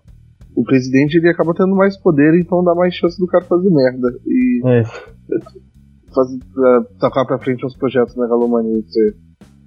O 0.53 0.63
presidente 0.63 1.17
ele 1.17 1.29
acaba 1.29 1.53
tendo 1.53 1.73
mais 1.73 1.97
poder, 1.97 2.37
então 2.37 2.61
dá 2.61 2.75
mais 2.75 2.93
chance 2.93 3.17
do 3.17 3.25
cara 3.27 3.45
fazer 3.45 3.69
merda. 3.69 4.09
E 4.27 4.61
é. 4.65 4.83
Fazer, 6.13 6.36
uh, 6.36 7.00
tocar 7.00 7.26
pra 7.26 7.39
frente 7.39 7.65
uns 7.65 7.78
projetos 7.78 8.15
megalomaníacos. 8.15 8.93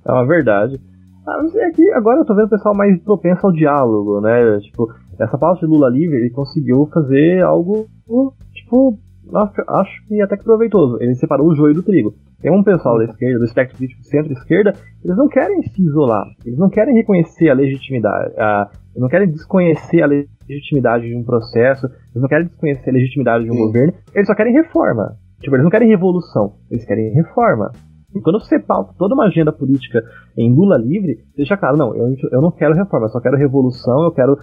É 0.06 0.12
uma 0.12 0.26
verdade. 0.26 0.80
Ah, 1.26 1.42
é 1.54 1.70
que 1.70 1.90
agora 1.92 2.20
eu 2.20 2.24
tô 2.24 2.34
vendo 2.34 2.46
o 2.46 2.50
pessoal 2.50 2.74
mais 2.76 3.00
propenso 3.02 3.46
ao 3.46 3.52
diálogo, 3.52 4.20
né? 4.20 4.58
Tipo, 4.60 4.92
essa 5.18 5.38
pauta 5.38 5.60
de 5.60 5.66
Lula 5.66 5.88
livre, 5.88 6.18
ele 6.18 6.30
conseguiu 6.30 6.86
fazer 6.92 7.42
algo, 7.42 7.86
tipo, 8.52 8.98
acho 9.68 10.06
que 10.06 10.20
até 10.20 10.36
que 10.36 10.44
proveitoso. 10.44 10.98
Ele 11.00 11.14
separou 11.14 11.48
o 11.48 11.54
joio 11.54 11.74
do 11.74 11.82
trigo. 11.82 12.14
Tem 12.42 12.52
um 12.52 12.62
pessoal 12.62 12.98
da 12.98 13.04
esquerda, 13.04 13.38
do 13.38 13.46
espectro 13.46 13.78
político 13.78 14.04
centro-esquerda, 14.04 14.74
eles 15.02 15.16
não 15.16 15.28
querem 15.28 15.62
se 15.62 15.82
isolar, 15.82 16.26
eles 16.44 16.58
não 16.58 16.68
querem 16.68 16.94
reconhecer 16.94 17.48
a 17.48 17.54
legitimidade, 17.54 18.34
a, 18.36 18.68
eles 18.90 19.00
não 19.00 19.08
querem 19.08 19.30
desconhecer 19.30 20.02
a 20.02 20.06
legitimidade 20.06 21.08
de 21.08 21.16
um 21.16 21.24
processo, 21.24 21.86
eles 21.86 22.20
não 22.20 22.28
querem 22.28 22.46
desconhecer 22.46 22.90
a 22.90 22.92
legitimidade 22.92 23.44
de 23.44 23.50
um 23.50 23.54
Sim. 23.54 23.60
governo, 23.60 23.94
eles 24.14 24.26
só 24.26 24.34
querem 24.34 24.52
reforma. 24.52 25.16
Tipo, 25.44 25.56
eles 25.56 25.64
não 25.64 25.70
querem 25.70 25.88
revolução, 25.88 26.54
eles 26.70 26.86
querem 26.86 27.12
reforma. 27.12 27.70
E 28.16 28.20
quando 28.20 28.40
você 28.40 28.58
pauta 28.58 28.94
toda 28.96 29.14
uma 29.14 29.26
agenda 29.26 29.52
política 29.52 30.02
em 30.38 30.54
Lula 30.54 30.78
livre, 30.78 31.18
deixa 31.36 31.54
claro, 31.54 31.76
não, 31.76 31.94
eu, 31.94 32.14
eu 32.32 32.40
não 32.40 32.50
quero 32.50 32.74
reforma, 32.74 33.06
eu 33.06 33.10
só 33.10 33.20
quero 33.20 33.36
revolução, 33.36 34.04
eu 34.04 34.12
quero, 34.12 34.38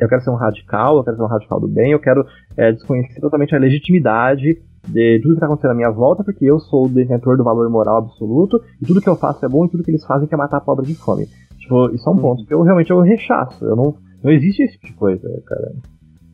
eu 0.00 0.08
quero 0.08 0.20
ser 0.22 0.30
um 0.30 0.36
radical, 0.36 0.98
eu 0.98 1.04
quero 1.04 1.16
ser 1.16 1.22
um 1.24 1.26
radical 1.26 1.58
do 1.58 1.66
bem, 1.66 1.90
eu 1.90 1.98
quero 1.98 2.24
é, 2.56 2.70
desconhecer 2.70 3.20
totalmente 3.20 3.52
a 3.52 3.58
legitimidade 3.58 4.62
de 4.86 5.18
tudo 5.20 5.30
que 5.30 5.34
está 5.34 5.46
acontecendo 5.46 5.72
à 5.72 5.74
minha 5.74 5.90
volta, 5.90 6.22
porque 6.22 6.44
eu 6.44 6.60
sou 6.60 6.84
o 6.84 6.88
detentor 6.88 7.36
do 7.36 7.42
valor 7.42 7.68
moral 7.68 7.96
absoluto, 7.96 8.62
e 8.80 8.86
tudo 8.86 9.00
que 9.00 9.08
eu 9.08 9.16
faço 9.16 9.44
é 9.44 9.48
bom, 9.48 9.64
e 9.64 9.70
tudo 9.70 9.82
que 9.82 9.90
eles 9.90 10.04
fazem 10.04 10.28
é 10.30 10.36
matar 10.36 10.58
a 10.58 10.60
pobre 10.60 10.86
de 10.86 10.94
fome. 10.94 11.26
Tipo, 11.58 11.92
isso 11.94 12.08
é 12.08 12.12
um 12.12 12.18
ponto 12.18 12.44
que 12.46 12.54
eu 12.54 12.62
realmente 12.62 12.90
eu 12.90 13.00
rechaço. 13.00 13.64
Eu 13.64 13.74
não, 13.74 13.96
não 14.22 14.30
existe 14.30 14.62
esse 14.62 14.74
tipo 14.74 14.86
de 14.86 14.92
coisa, 14.92 15.42
cara. 15.46 15.72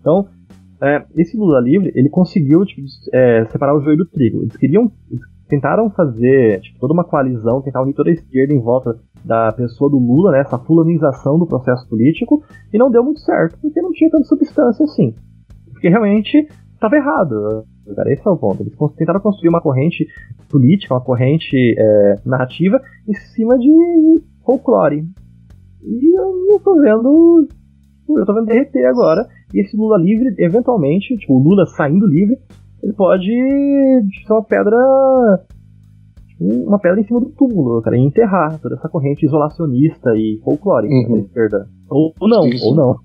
Então, 0.01 0.27
é, 0.83 1.05
esse 1.16 1.37
Lula 1.37 1.61
livre, 1.61 1.93
ele 1.95 2.09
conseguiu 2.09 2.64
tipo, 2.64 2.87
é, 3.12 3.45
separar 3.47 3.77
o 3.77 3.81
joio 3.81 3.97
do 3.97 4.07
trigo. 4.07 4.43
Eles 4.43 4.57
queriam, 4.57 4.90
eles 5.11 5.23
tentaram 5.49 5.90
fazer 5.90 6.61
tipo, 6.61 6.79
toda 6.79 6.93
uma 6.93 7.05
coalizão, 7.05 7.62
tentar 7.62 7.83
unir 7.83 7.95
toda 7.95 8.11
a 8.11 8.12
esquerda 8.12 8.53
em 8.53 8.61
volta 8.61 8.97
da 9.25 9.53
pessoa 9.53 9.90
do 9.90 9.99
Lula, 9.99 10.33
né, 10.33 10.40
essa 10.40 10.59
fulanização 10.59 11.38
do 11.38 11.47
processo 11.47 11.88
político, 11.88 12.43
e 12.73 12.79
não 12.79 12.90
deu 12.90 13.05
muito 13.05 13.21
certo, 13.21 13.59
porque 13.61 13.83
não 13.83 13.93
tinha 13.93 14.11
tanta 14.11 14.25
substância 14.25 14.85
assim. 14.85 15.14
Porque 15.73 15.88
realmente 15.88 16.47
estava 16.75 16.97
errado 16.97 17.64
cara. 17.95 18.12
Esse 18.12 18.27
é 18.27 18.31
o 18.31 18.37
ponto. 18.37 18.62
Eles 18.62 18.75
tentaram 18.97 19.21
construir 19.21 19.49
uma 19.49 19.61
corrente 19.61 20.07
política, 20.49 20.95
uma 20.95 21.01
corrente 21.01 21.57
é, 21.79 22.16
narrativa 22.25 22.81
em 23.09 23.14
cima 23.14 23.59
de 23.59 24.23
folclore. 24.45 25.05
E 25.83 26.19
eu 26.19 26.47
não 26.49 26.59
tô 26.59 26.81
vendo. 26.81 27.49
Tipo, 28.01 28.19
eu 28.19 28.27
tô 28.27 28.35
vendo 28.35 28.47
derreter 28.47 28.87
agora. 28.87 29.27
E 29.53 29.61
esse 29.61 29.77
Lula 29.77 29.99
livre, 29.99 30.35
eventualmente, 30.39 31.17
tipo, 31.17 31.35
o 31.35 31.43
Lula 31.43 31.67
saindo 31.67 32.07
livre, 32.07 32.39
ele 32.83 32.93
pode 32.93 33.27
ser 33.27 34.33
uma 34.33 34.45
pedra. 34.45 34.77
Tipo, 36.29 36.45
uma 36.67 36.79
pedra 36.79 37.01
em 37.01 37.05
cima 37.05 37.21
do 37.21 37.31
túmulo, 37.31 37.83
cara, 37.83 37.97
e 37.97 38.01
enterrar 38.01 38.59
toda 38.61 38.77
essa 38.77 38.89
corrente 38.89 39.27
isolacionista 39.27 40.15
e 40.17 40.41
folclórica 40.45 40.95
uhum. 40.95 41.15
da 41.15 41.21
esquerda. 41.21 41.67
Ou, 41.89 42.13
ou 42.21 42.29
não, 42.29 42.49
ou 42.63 42.75
não. 42.75 42.97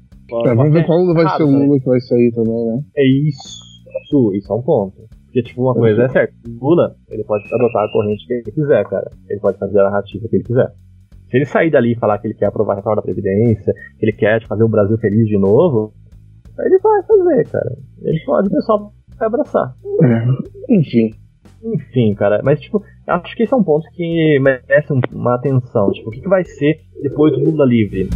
É, 0.46 0.56
vamos 0.56 0.74
ver 0.74 0.86
qual 0.86 1.14
vai 1.14 1.30
ser 1.38 1.44
o 1.44 1.52
Lula 1.52 1.80
que 1.80 1.86
vai 1.86 2.00
sair 2.00 2.32
também, 2.34 2.66
né? 2.66 2.84
É 2.96 3.06
isso. 3.06 3.66
Isso, 4.04 4.34
isso 4.36 4.54
é 4.54 4.56
um 4.56 4.62
ponto. 4.62 4.96
Porque, 5.26 5.44
tipo, 5.44 5.64
uma 5.64 5.74
coisa 5.74 6.04
é 6.04 6.10
certa. 6.10 6.34
Lula, 6.62 6.96
ele 7.10 7.24
pode 7.24 7.44
adotar 7.54 7.84
a 7.84 7.92
corrente 7.92 8.26
que 8.26 8.34
ele 8.34 8.44
quiser, 8.44 8.86
cara. 8.86 9.12
Ele 9.30 9.40
pode 9.40 9.58
fazer 9.58 9.80
a 9.80 9.84
narrativa 9.84 10.28
que 10.28 10.36
ele 10.38 10.44
quiser. 10.44 10.72
Se 11.30 11.38
ele 11.38 11.46
sair 11.46 11.70
dali 11.70 11.94
e 11.94 12.00
falar 12.00 12.20
que 12.20 12.28
ele 12.28 12.36
quer 12.36 12.46
aprovar 12.46 12.74
a 12.74 12.76
reforma 12.78 12.98
da 12.98 13.02
Previdência, 13.02 13.74
que 14.00 14.06
ele 14.06 14.14
quer 14.14 14.40
tipo, 14.40 14.50
fazer 14.50 14.64
o 14.64 14.70
Brasil 14.70 14.98
feliz 14.98 15.28
de 15.28 15.38
novo, 15.38 15.92
ele 16.60 16.80
vai 16.80 17.04
fazer, 17.04 17.50
cara. 17.50 17.78
Ele 18.02 18.20
pode, 18.26 18.48
o 18.48 18.52
pessoal 18.52 18.94
vai 19.18 19.28
abraçar. 19.28 19.76
É. 20.04 20.74
Enfim. 20.74 21.14
Enfim, 21.64 22.14
cara. 22.14 22.42
Mas, 22.44 22.62
tipo, 22.62 22.84
acho 23.08 23.36
que 23.36 23.44
esse 23.44 23.54
é 23.54 23.58
um 23.58 23.64
ponto 23.64 23.90
que 23.92 24.40
merece 24.40 24.94
uma 25.12 25.36
atenção. 25.36 25.92
Tipo, 25.92 26.10
o 26.10 26.12
que, 26.12 26.22
que 26.22 26.30
vai 26.30 26.44
ser 26.44 26.80
depois 27.02 27.34
do 27.34 27.44
Lula 27.44 27.66
livre? 27.66 28.08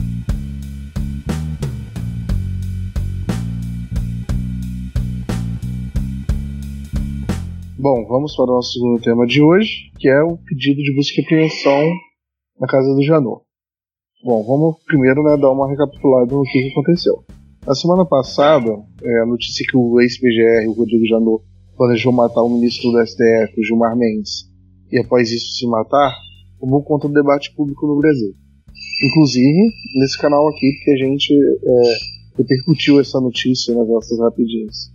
Bom, 7.81 8.05
vamos 8.05 8.35
para 8.35 8.43
o 8.43 8.55
nosso 8.55 8.73
segundo 8.73 9.01
tema 9.01 9.25
de 9.25 9.41
hoje, 9.41 9.89
que 9.97 10.09
é 10.09 10.21
o 10.21 10.37
pedido 10.37 10.83
de 10.83 10.93
busca 10.93 11.21
e 11.21 11.23
apreensão 11.23 11.89
na 12.59 12.67
casa 12.67 12.93
do 12.93 13.01
Janot. 13.01 13.41
Bom, 14.21 14.43
vamos 14.43 14.83
primeiro 14.83 15.23
né, 15.23 15.37
dar 15.37 15.49
uma 15.49 15.69
recapitulada 15.69 16.35
no 16.35 16.43
que, 16.43 16.61
que 16.61 16.71
aconteceu. 16.71 17.23
Na 17.65 17.75
semana 17.75 18.05
passada, 18.05 18.69
é, 19.03 19.21
a 19.21 19.25
notícia 19.25 19.65
que 19.67 19.75
o 19.75 19.99
ex-PGR, 19.99 20.67
o 20.69 20.73
Rodrigo 20.73 21.05
Janot, 21.05 21.43
planejou 21.75 22.11
matar 22.11 22.41
o 22.41 22.49
ministro 22.49 22.91
do 22.91 23.05
STF, 23.05 23.59
o 23.59 23.63
Gilmar 23.63 23.95
Mendes, 23.95 24.49
e 24.91 24.99
após 24.99 25.31
isso 25.31 25.53
se 25.53 25.67
matar, 25.67 26.13
tomou 26.59 26.83
conta 26.83 27.07
do 27.07 27.13
debate 27.13 27.53
público 27.55 27.85
no 27.85 27.97
Brasil. 27.97 28.33
Inclusive, 29.03 29.69
nesse 29.99 30.17
canal 30.19 30.47
aqui, 30.49 30.71
porque 30.75 30.91
a 30.91 30.97
gente 30.97 31.33
é, 31.33 31.81
repercutiu 32.37 32.99
essa 32.99 33.19
notícia 33.19 33.73
nas 33.75 33.87
nossas 33.87 34.19
rapidinhas. 34.19 34.91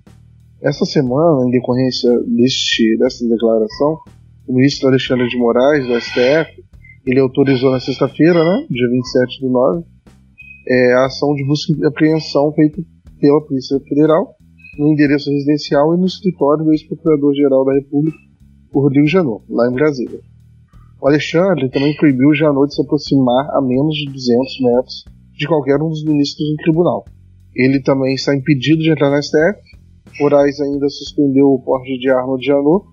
Essa 0.61 0.85
semana, 0.85 1.47
em 1.47 1.51
decorrência 1.51 2.11
deste, 2.27 2.97
dessa 2.99 3.27
declaração, 3.29 3.99
o 4.47 4.55
ministro 4.55 4.89
Alexandre 4.89 5.29
de 5.29 5.37
Moraes, 5.37 5.87
do 5.87 6.01
STF, 6.01 6.65
ele 7.07 7.21
autorizou 7.21 7.71
na 7.71 7.81
sexta-feira, 7.81 8.43
né, 8.43 8.67
dia 8.71 8.89
27 8.89 9.41
do 9.41 9.51
9, 9.51 9.85
é, 10.67 10.93
a 10.95 11.07
ação 11.07 11.35
de 11.35 11.45
busca 11.45 11.73
e 11.77 11.87
apreensão 11.87 12.53
feita 12.53 12.83
pela 13.21 13.45
Polícia 13.47 13.79
Federal 13.81 14.35
no 14.79 14.89
endereço 14.89 15.31
residencial 15.31 15.95
e 15.95 15.99
no 15.99 16.07
escritório 16.07 16.65
do 16.65 16.73
ex-procurador-geral 16.73 17.65
da 17.65 17.75
República, 17.75 18.19
Rodrigo 18.73 19.07
Janot, 19.07 19.45
lá 19.49 19.71
em 19.71 19.75
Brasília. 19.75 20.21
O 21.01 21.07
Alexandre 21.07 21.71
também 21.71 21.95
proibiu 21.97 22.35
Janot 22.35 22.69
de 22.69 22.75
se 22.75 22.83
aproximar 22.83 23.51
a 23.51 23.61
menos 23.61 23.95
de 23.95 24.07
200 24.07 24.61
metros 24.63 25.05
de 25.33 25.47
qualquer 25.47 25.81
um 25.81 25.89
dos 25.89 26.05
ministros 26.05 26.49
do 26.49 26.57
tribunal. 26.57 27.05
Ele 27.55 27.81
também 27.81 28.15
está 28.15 28.35
impedido 28.35 28.83
de 28.83 28.91
entrar 28.91 29.11
na 29.11 29.23
STF 29.23 29.75
Moraes 30.21 30.61
ainda 30.61 30.89
suspendeu 30.89 31.47
o 31.47 31.61
porte 31.61 31.99
de 31.99 32.09
arma 32.09 32.37
de 32.39 32.47
Janot. 32.47 32.87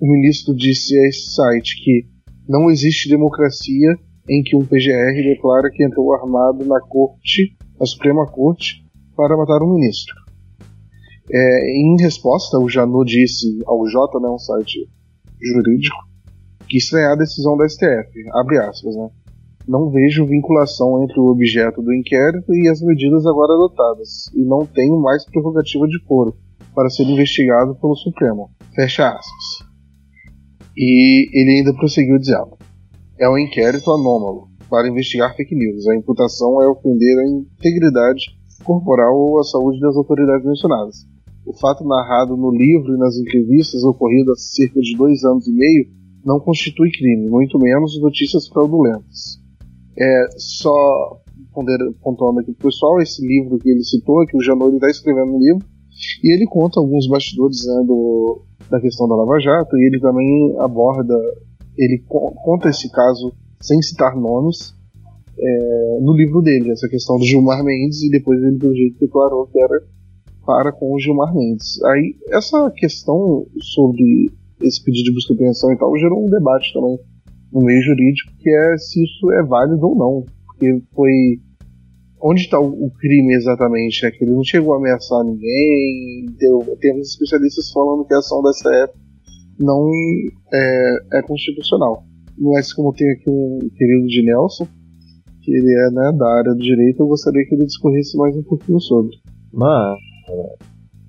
O 0.00 0.12
ministro 0.12 0.54
disse 0.54 0.96
a 0.98 1.08
esse 1.08 1.34
site 1.34 1.82
que 1.82 2.06
não 2.48 2.70
existe 2.70 3.08
democracia 3.08 3.96
em 4.28 4.42
que 4.42 4.56
um 4.56 4.64
PGR 4.64 5.14
declara 5.22 5.70
que 5.70 5.84
entrou 5.84 6.14
armado 6.14 6.64
na 6.64 6.80
corte, 6.80 7.56
na 7.78 7.86
Suprema 7.86 8.26
Corte, 8.26 8.84
para 9.16 9.36
matar 9.36 9.62
um 9.62 9.74
ministro. 9.74 10.14
É, 11.30 11.80
em 11.80 11.96
resposta, 12.00 12.58
o 12.58 12.68
Janot 12.68 13.10
disse 13.10 13.60
ao 13.66 13.86
J, 13.86 14.20
né, 14.20 14.28
um 14.28 14.38
site 14.38 14.88
jurídico, 15.40 15.96
que 16.68 16.78
estranhar 16.78 17.12
a 17.12 17.16
decisão 17.16 17.56
da 17.56 17.68
STF, 17.68 18.10
abre 18.34 18.58
aspas, 18.58 18.94
né? 18.94 19.08
Não 19.66 19.90
vejo 19.90 20.26
vinculação 20.26 21.02
entre 21.02 21.20
o 21.20 21.26
objeto 21.26 21.82
do 21.82 21.94
inquérito 21.94 22.54
e 22.54 22.68
as 22.68 22.80
medidas 22.80 23.26
agora 23.26 23.52
adotadas, 23.52 24.28
e 24.34 24.42
não 24.42 24.64
tenho 24.64 25.00
mais 25.00 25.24
prerrogativa 25.26 25.86
de 25.86 26.02
foro 26.06 26.34
para 26.74 26.88
ser 26.88 27.04
investigado 27.04 27.74
pelo 27.74 27.94
Supremo. 27.94 28.50
Fecha 28.74 29.08
aspas. 29.08 29.68
E 30.76 31.28
ele 31.38 31.58
ainda 31.58 31.74
prosseguiu 31.74 32.18
dizendo: 32.18 32.56
é 33.18 33.28
um 33.28 33.38
inquérito 33.38 33.90
anômalo 33.90 34.48
para 34.68 34.88
investigar 34.88 35.34
fake 35.34 35.54
news. 35.54 35.86
A 35.88 35.96
imputação 35.96 36.62
é 36.62 36.68
ofender 36.68 37.18
a 37.18 37.26
integridade 37.26 38.24
corporal 38.64 39.16
ou 39.16 39.38
a 39.38 39.44
saúde 39.44 39.80
das 39.80 39.96
autoridades 39.96 40.46
mencionadas. 40.46 41.06
O 41.46 41.52
fato 41.54 41.84
narrado 41.84 42.36
no 42.36 42.50
livro 42.50 42.94
e 42.94 42.98
nas 42.98 43.16
entrevistas 43.16 43.82
ocorrido 43.82 44.32
há 44.32 44.36
cerca 44.36 44.80
de 44.80 44.96
dois 44.96 45.24
anos 45.24 45.46
e 45.46 45.52
meio 45.52 45.86
não 46.24 46.38
constitui 46.40 46.90
crime, 46.90 47.28
muito 47.28 47.58
menos 47.58 47.98
notícias 48.00 48.48
fraudulentas. 48.48 49.40
É 49.98 50.26
só 50.36 51.18
pontuando 52.02 52.40
aqui 52.40 52.52
pro 52.52 52.68
pessoal, 52.68 53.00
esse 53.00 53.26
livro 53.26 53.58
que 53.58 53.68
ele 53.68 53.82
citou, 53.82 54.24
que 54.26 54.36
o 54.36 54.42
Janot 54.42 54.74
está 54.74 54.88
escrevendo 54.88 55.32
no 55.32 55.38
livro, 55.38 55.66
e 56.22 56.32
ele 56.32 56.46
conta 56.46 56.78
alguns 56.78 57.08
bastidores 57.08 57.66
né, 57.66 57.82
do, 57.84 58.42
da 58.70 58.80
questão 58.80 59.08
da 59.08 59.16
Lava 59.16 59.40
Jato, 59.40 59.76
e 59.76 59.86
ele 59.86 60.00
também 60.00 60.54
aborda, 60.60 61.14
ele 61.78 62.02
co 62.06 62.32
conta 62.32 62.68
esse 62.68 62.90
caso 62.90 63.32
sem 63.60 63.80
citar 63.80 64.16
nomes 64.16 64.74
é, 65.38 65.98
no 66.00 66.12
livro 66.12 66.42
dele, 66.42 66.72
essa 66.72 66.88
questão 66.88 67.16
do 67.16 67.24
Gilmar 67.24 67.62
Mendes, 67.62 68.02
e 68.02 68.10
depois 68.10 68.42
ele, 68.42 68.58
do 68.58 68.74
jeito, 68.74 68.98
declarou 68.98 69.46
que 69.46 69.60
era 69.60 69.80
para 70.44 70.72
com 70.72 70.92
o 70.92 70.98
Gilmar 70.98 71.32
Mendes. 71.32 71.80
Aí, 71.84 72.16
essa 72.30 72.70
questão 72.72 73.46
sobre 73.60 74.30
esse 74.60 74.82
pedido 74.82 75.04
de 75.04 75.14
busca 75.14 75.34
de 75.34 75.38
pensão 75.38 75.72
e 75.72 75.78
tal 75.78 75.96
gerou 75.96 76.24
um 76.24 76.28
debate 76.28 76.72
também 76.74 76.98
no 77.52 77.62
meio 77.62 77.80
jurídico, 77.82 78.32
que 78.38 78.50
é 78.50 78.76
se 78.76 79.04
isso 79.04 79.30
é 79.32 79.42
válido 79.44 79.86
ou 79.86 79.94
não, 79.94 80.24
porque 80.46 80.82
foi 80.92 81.40
onde 82.20 82.40
está 82.40 82.58
o, 82.58 82.90
crime 82.98 83.34
exatamente? 83.34 84.04
É 84.04 84.10
que 84.10 84.24
ele 84.24 84.32
não 84.32 84.42
chegou 84.42 84.74
a 84.74 84.78
ameaçar 84.78 85.24
ninguém. 85.24 86.26
Deu, 86.36 86.76
temos 86.80 87.10
especialistas 87.10 87.70
falando 87.70 88.04
que 88.04 88.12
a 88.12 88.18
ação 88.18 88.42
da 88.42 88.52
STF 88.52 88.92
não 89.58 89.90
é, 90.52 91.18
é 91.18 91.22
constitucional. 91.22 92.04
Mas 92.38 92.72
como 92.72 92.92
tem 92.92 93.10
aqui 93.12 93.28
um 93.28 93.58
querido 93.76 94.06
de 94.06 94.22
Nelson, 94.22 94.66
que 95.42 95.50
ele 95.50 95.72
é 95.72 95.90
né, 95.90 96.12
da 96.16 96.28
área 96.38 96.54
do 96.54 96.60
direito, 96.60 97.02
eu 97.02 97.08
gostaria 97.08 97.44
que 97.46 97.54
ele 97.54 97.66
discorresse 97.66 98.16
mais 98.16 98.36
um 98.36 98.42
pouquinho 98.42 98.80
sobre. 98.80 99.16
Mano, 99.52 99.96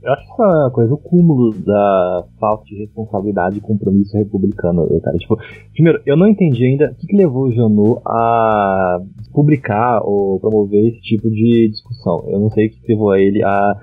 eu 0.01 0.13
acho 0.13 0.23
essa 0.31 0.71
coisa 0.73 0.93
o 0.93 0.97
cúmulo 0.97 1.53
da 1.53 2.23
falta 2.39 2.63
de 2.63 2.77
responsabilidade 2.77 3.57
e 3.57 3.61
compromisso 3.61 4.17
republicano, 4.17 4.87
cara. 5.01 5.17
Tipo, 5.17 5.37
primeiro, 5.73 6.01
eu 6.05 6.15
não 6.15 6.27
entendi 6.27 6.65
ainda 6.65 6.91
o 6.91 6.95
que, 6.95 7.05
que 7.05 7.17
levou 7.17 7.47
o 7.47 7.51
Janot 7.51 8.01
a 8.07 8.99
publicar 9.33 10.01
ou 10.03 10.39
promover 10.39 10.87
esse 10.87 11.01
tipo 11.01 11.29
de 11.29 11.69
discussão. 11.69 12.23
Eu 12.29 12.39
não 12.39 12.49
sei 12.49 12.67
o 12.67 12.69
que 12.69 12.93
levou 12.93 13.11
a 13.11 13.19
ele 13.19 13.43
a 13.43 13.75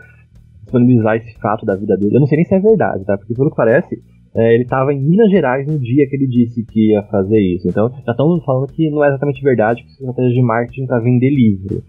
disponibilizar 0.62 1.16
esse 1.16 1.38
fato 1.38 1.66
da 1.66 1.76
vida 1.76 1.96
dele. 1.98 2.16
Eu 2.16 2.20
não 2.20 2.26
sei 2.26 2.36
nem 2.36 2.46
se 2.46 2.54
é 2.54 2.60
verdade, 2.60 3.04
tá? 3.04 3.18
Porque 3.18 3.34
pelo 3.34 3.50
que 3.50 3.56
parece, 3.56 4.02
é, 4.36 4.54
ele 4.54 4.64
estava 4.64 4.92
em 4.92 5.00
Minas 5.00 5.30
Gerais 5.30 5.66
no 5.66 5.78
dia 5.78 6.06
que 6.08 6.14
ele 6.14 6.26
disse 6.26 6.62
que 6.64 6.92
ia 6.92 7.02
fazer 7.04 7.40
isso. 7.40 7.66
Então, 7.68 7.88
já 8.04 8.12
estão 8.12 8.38
falando 8.44 8.70
que 8.70 8.90
não 8.90 9.02
é 9.02 9.08
exatamente 9.08 9.42
verdade 9.42 9.82
que 9.82 9.88
a 9.88 9.92
estratégia 9.92 10.34
de 10.34 10.42
marketing 10.42 10.86
para 10.86 11.00
vender 11.00 11.30
livro. 11.30 11.82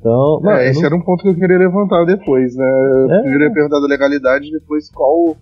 Então, 0.00 0.40
mano, 0.42 0.58
é, 0.58 0.68
esse 0.68 0.80
não... 0.80 0.86
era 0.86 0.96
um 0.96 1.00
ponto 1.00 1.22
que 1.22 1.28
eu 1.28 1.36
queria 1.36 1.56
levantar 1.56 2.04
depois, 2.04 2.56
né? 2.56 2.64
Eu 2.64 3.10
é. 3.12 3.22
queria 3.22 3.52
perguntar 3.52 3.78
da 3.78 3.86
legalidade 3.86 4.50
depois 4.50 4.90
qual 4.90 5.36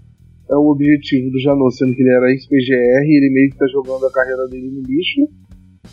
é 0.51 0.55
o 0.55 0.69
objetivo 0.69 1.31
do 1.31 1.41
Janot, 1.41 1.75
sendo 1.75 1.95
que 1.95 2.03
ele 2.03 2.15
era 2.15 2.31
ex-PGR 2.31 3.03
e 3.03 3.17
ele 3.17 3.33
meio 3.33 3.51
que 3.51 3.57
tá 3.57 3.67
jogando 3.69 4.05
a 4.05 4.13
carreira 4.13 4.47
dele 4.49 4.71
no 4.71 4.83
lixo. 4.83 5.23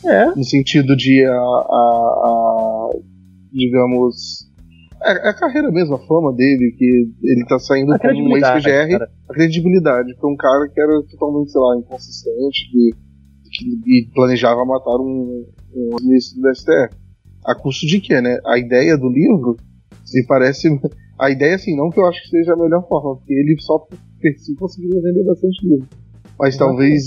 É. 0.05 0.25
No 0.35 0.43
sentido 0.43 0.95
de 0.95 1.23
a, 1.25 1.31
a, 1.31 1.35
a 1.35 2.89
digamos, 3.53 4.48
é, 5.03 5.27
é, 5.27 5.29
a 5.29 5.33
carreira 5.33 5.71
mesmo, 5.71 5.95
a 5.95 6.07
fama 6.07 6.33
dele, 6.33 6.75
que 6.77 7.12
ele 7.23 7.45
tá 7.47 7.57
saindo 7.59 7.97
como 7.99 8.29
um 8.29 8.38
ex-PGR, 8.38 9.03
a 9.29 9.33
credibilidade, 9.33 10.13
porque 10.13 10.27
um 10.27 10.35
cara 10.35 10.69
que 10.69 10.79
era 10.79 11.01
totalmente, 11.03 11.51
sei 11.51 11.62
lá, 11.62 11.77
inconsistente, 11.77 12.69
que, 12.71 12.91
que 13.83 14.12
planejava 14.13 14.65
matar 14.65 14.97
um, 14.97 15.45
um 15.73 15.95
ministro 16.01 16.41
do 16.41 16.55
STF. 16.55 16.95
A 17.45 17.55
custo 17.55 17.88
de 17.88 18.01
quê, 18.01 18.19
né? 18.19 18.38
A 18.45 18.57
ideia 18.59 18.97
do 18.97 19.09
livro 19.09 19.55
se 20.03 20.25
parece. 20.27 20.67
A 21.17 21.29
ideia, 21.29 21.55
assim, 21.55 21.75
não 21.75 21.89
que 21.89 21.99
eu 21.99 22.05
acho 22.05 22.21
que 22.23 22.29
seja 22.29 22.53
a 22.53 22.57
melhor 22.57 22.88
forma, 22.88 23.15
porque 23.15 23.33
ele 23.33 23.55
só 23.59 23.79
por 23.79 23.97
si 24.38 24.55
conseguiria 24.55 25.01
vender 25.01 25.23
bastante 25.23 25.65
livro. 25.65 25.88
Mas 26.38 26.57
talvez 26.57 27.03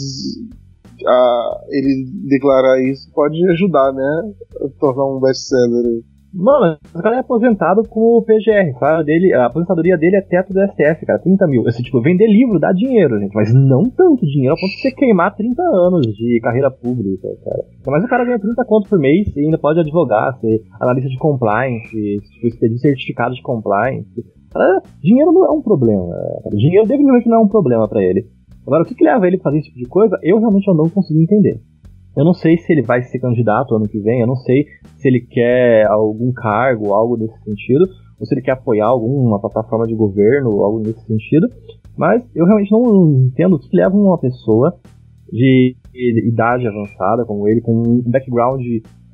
a, 1.07 1.61
ele 1.70 2.07
declarar 2.28 2.83
isso 2.83 3.11
pode 3.12 3.37
ajudar, 3.50 3.92
né? 3.92 4.35
A 4.62 4.68
tornar 4.81 5.07
um 5.07 5.20
best-seller. 5.20 6.02
Mano, 6.35 6.79
o 6.95 7.03
cara 7.03 7.16
é 7.16 7.18
aposentado 7.18 7.83
com 7.88 8.16
o 8.16 8.23
PGR, 8.23 8.73
sabe? 8.79 9.05
Dele, 9.05 9.35
a 9.35 9.47
aposentadoria 9.47 9.99
dele 9.99 10.16
é 10.16 10.23
teto 10.23 10.53
do 10.53 10.61
STF, 10.68 11.05
cara, 11.05 11.18
30 11.18 11.47
mil. 11.47 11.68
Assim, 11.68 11.83
tipo, 11.83 12.01
vender 12.01 12.27
livro 12.27 12.59
dá 12.59 12.73
dinheiro, 12.73 13.18
gente, 13.21 13.35
mas 13.35 13.53
não 13.53 13.90
tanto 13.90 14.25
dinheiro 14.25 14.55
a 14.55 14.57
ponto 14.57 14.71
de 14.71 14.81
você 14.81 14.90
queimar 14.92 15.35
30 15.37 15.62
anos 15.62 16.07
de 16.07 16.40
carreira 16.42 16.71
pública, 16.71 17.29
cara. 17.45 17.64
Mas 17.87 18.05
o 18.05 18.09
cara 18.09 18.25
ganha 18.25 18.38
30 18.38 18.64
conto 18.64 18.88
por 18.88 18.99
mês 18.99 19.29
e 19.37 19.40
ainda 19.40 19.59
pode 19.59 19.81
advogar, 19.81 20.38
ser 20.40 20.62
analista 20.81 21.11
de 21.11 21.18
compliance, 21.18 21.90
tipo, 21.90 22.47
expedir 22.47 22.79
certificado 22.79 23.35
de 23.35 23.42
compliance. 23.42 24.25
Cara, 24.51 24.83
dinheiro 25.03 25.33
não 25.33 25.45
é 25.47 25.51
um 25.51 25.61
problema. 25.61 26.09
Cara. 26.45 26.57
Dinheiro 26.57 26.87
definitivamente 26.87 27.29
não 27.29 27.40
é 27.40 27.45
um 27.45 27.49
problema 27.49 27.87
para 27.87 28.03
ele. 28.03 28.27
Agora, 28.66 28.85
o 28.85 28.87
que, 28.87 28.95
que 28.95 29.05
leva 29.05 29.27
ele 29.27 29.37
a 29.37 29.40
fazer 29.40 29.59
esse 29.59 29.68
tipo 29.68 29.81
de 29.81 29.88
coisa, 29.88 30.18
eu 30.23 30.38
realmente 30.38 30.66
eu 30.68 30.75
não 30.75 30.88
consigo 30.88 31.21
entender. 31.21 31.61
Eu 32.16 32.25
não 32.25 32.35
sei 32.35 32.59
se 32.59 32.72
ele 32.72 32.83
vai 32.83 33.03
ser 33.03 33.18
candidato 33.18 33.75
ano 33.75 33.88
que 33.88 33.98
vem, 33.98 34.20
eu 34.20 34.27
não 34.27 34.37
sei 34.37 34.66
se 34.96 35.09
ele 35.09 35.20
quer 35.20 35.87
algum 35.87 36.31
cargo, 36.33 36.92
algo 36.92 37.16
nesse 37.16 37.38
sentido, 37.42 37.87
ou 38.20 38.27
se 38.27 38.35
ele 38.35 38.42
quer 38.42 38.53
apoiar 38.53 38.87
alguma 38.87 39.40
plataforma 39.40 39.87
de 39.87 39.94
governo, 39.94 40.62
algo 40.62 40.79
nesse 40.79 41.05
sentido, 41.07 41.48
mas 41.96 42.22
eu 42.35 42.44
realmente 42.44 42.70
não 42.70 43.27
entendo 43.27 43.57
o 43.57 43.59
que 43.59 43.75
leva 43.75 43.96
uma 43.96 44.18
pessoa 44.18 44.79
de 45.31 45.75
idade 46.29 46.66
avançada 46.66 47.25
como 47.25 47.48
ele, 47.48 47.61
com 47.61 47.72
um 47.72 48.03
background 48.07 48.62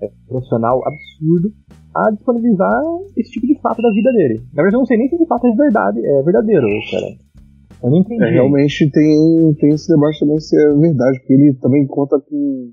é, 0.02 0.10
profissional 0.28 0.82
absurdo, 0.86 1.52
a 1.94 2.10
disponibilizar 2.10 2.82
esse 3.16 3.30
tipo 3.30 3.46
de 3.46 3.58
fato 3.60 3.80
da 3.80 3.90
vida 3.90 4.12
dele. 4.12 4.40
Na 4.52 4.62
verdade, 4.62 4.74
eu 4.74 4.80
não 4.80 4.86
sei 4.86 4.98
nem 4.98 5.08
se 5.08 5.14
esse 5.14 5.26
fato 5.26 5.46
é 5.46 5.54
verdade, 5.54 6.04
é 6.04 6.22
verdadeiro, 6.22 6.66
cara. 6.90 7.28
Eu 7.82 7.90
não 7.90 7.98
entendi. 7.98 8.24
É, 8.24 8.30
realmente 8.30 8.90
tem, 8.90 9.54
tem 9.54 9.70
esse 9.70 9.88
debate 9.92 10.20
também 10.20 10.40
se 10.40 10.56
é 10.60 10.72
verdade, 10.74 11.18
porque 11.20 11.32
ele 11.32 11.54
também 11.54 11.86
conta 11.86 12.18
com 12.20 12.72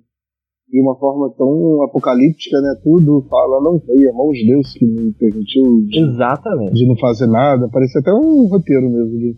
de 0.67 0.81
uma 0.81 0.95
forma 0.97 1.31
tão 1.37 1.83
apocalíptica, 1.83 2.59
né? 2.59 2.75
Tudo 2.83 3.25
fala, 3.29 3.61
não 3.61 3.79
foi 3.79 4.07
a 4.07 4.13
mão 4.13 4.31
de 4.31 4.45
Deus 4.47 4.73
que 4.73 4.85
me 4.85 5.13
permitiu 5.13 5.63
de, 5.87 5.99
Exatamente. 5.99 6.73
de 6.73 6.87
não 6.87 6.97
fazer 6.97 7.27
nada. 7.27 7.69
Parece 7.71 7.99
até 7.99 8.11
um 8.13 8.47
roteiro 8.47 8.89
mesmo. 8.89 9.17
De, 9.17 9.35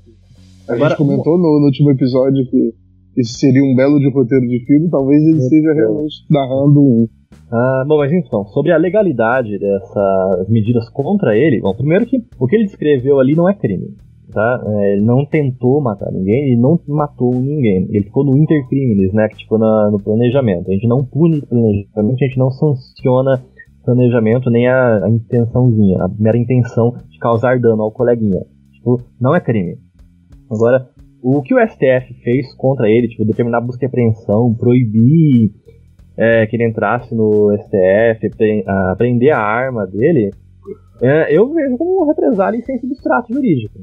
a 0.68 0.74
Agora, 0.74 0.90
gente 0.90 0.98
comentou 0.98 1.38
no, 1.38 1.60
no, 1.60 1.66
último 1.66 1.92
episódio 1.92 2.46
que 2.50 2.74
esse 3.18 3.40
seria 3.40 3.64
um 3.64 3.76
belo 3.76 4.00
de 4.00 4.10
roteiro 4.12 4.48
de 4.48 4.66
filme, 4.66 4.90
talvez 4.90 5.22
ele 5.24 5.38
esteja 5.38 5.74
realmente 5.74 6.16
narrando 6.30 6.80
um. 6.82 7.08
Ah, 7.52 7.84
bom, 7.88 7.98
mas 7.98 8.12
então, 8.12 8.46
sobre 8.48 8.72
a 8.72 8.78
legalidade 8.78 9.58
dessas 9.58 10.50
medidas 10.50 10.90
contra 10.90 11.36
ele, 11.38 11.62
bom, 11.62 11.74
primeiro 11.74 12.06
que 12.06 12.18
o 12.40 12.46
que 12.46 12.56
ele 12.56 12.66
descreveu 12.66 13.20
ali 13.20 13.36
não 13.36 13.50
é 13.50 13.54
crime 13.54 13.96
tá? 14.38 14.64
É, 14.68 14.94
ele 14.94 15.04
não 15.04 15.26
tentou 15.26 15.82
matar 15.82 16.12
ninguém, 16.12 16.52
ele 16.52 16.62
não 16.62 16.80
matou 16.88 17.34
ninguém. 17.34 17.88
Ele 17.90 18.04
ficou 18.04 18.24
no 18.24 18.38
intercrimes, 18.38 19.12
né? 19.12 19.28
Que 19.30 19.38
tipo 19.38 19.58
na, 19.58 19.90
no 19.90 20.00
planejamento. 20.00 20.70
A 20.70 20.74
gente 20.74 20.88
não 20.88 21.04
pune 21.04 21.42
planejamento, 21.42 22.24
a 22.24 22.28
gente 22.28 22.38
não 22.38 22.52
sanciona 22.52 23.44
planejamento 23.84 24.52
nem 24.52 24.68
a, 24.68 25.06
a 25.06 25.10
intençãozinha, 25.10 26.04
a 26.04 26.08
mera 26.20 26.38
intenção 26.38 26.94
de 27.10 27.18
causar 27.18 27.60
dano 27.60 27.82
ao 27.82 27.92
coleguinha. 27.92 28.42
Tipo, 28.74 29.02
não 29.20 29.34
é 29.34 29.40
crime. 29.40 29.78
Agora, 30.52 30.88
o 31.24 31.42
que 31.42 31.56
o 31.56 31.68
STF 31.68 32.14
fez 32.24 32.54
contra 32.56 32.88
ele, 32.88 33.08
tipo, 33.08 33.26
determinar 33.26 33.62
busca 33.62 33.86
e 33.86 33.88
apreensão, 33.88 34.54
proibir 34.54 35.52
é, 36.16 36.46
que 36.46 36.56
ele 36.56 36.68
entrasse 36.68 37.16
no 37.16 37.58
STF, 37.58 38.30
prender 38.98 39.34
a 39.34 39.40
arma 39.40 39.88
dele, 39.88 40.32
é, 41.02 41.36
eu 41.36 41.52
vejo 41.52 41.78
como 41.78 42.06
represália 42.06 42.58
em 42.58 42.62
sem 42.62 42.78
substrato 42.78 43.34
jurídico. 43.34 43.80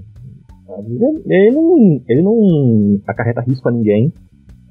Ele 1.26 1.50
não, 1.50 2.00
ele 2.08 2.22
não 2.22 3.00
acarreta 3.06 3.40
risco 3.40 3.68
a 3.68 3.72
ninguém. 3.72 4.12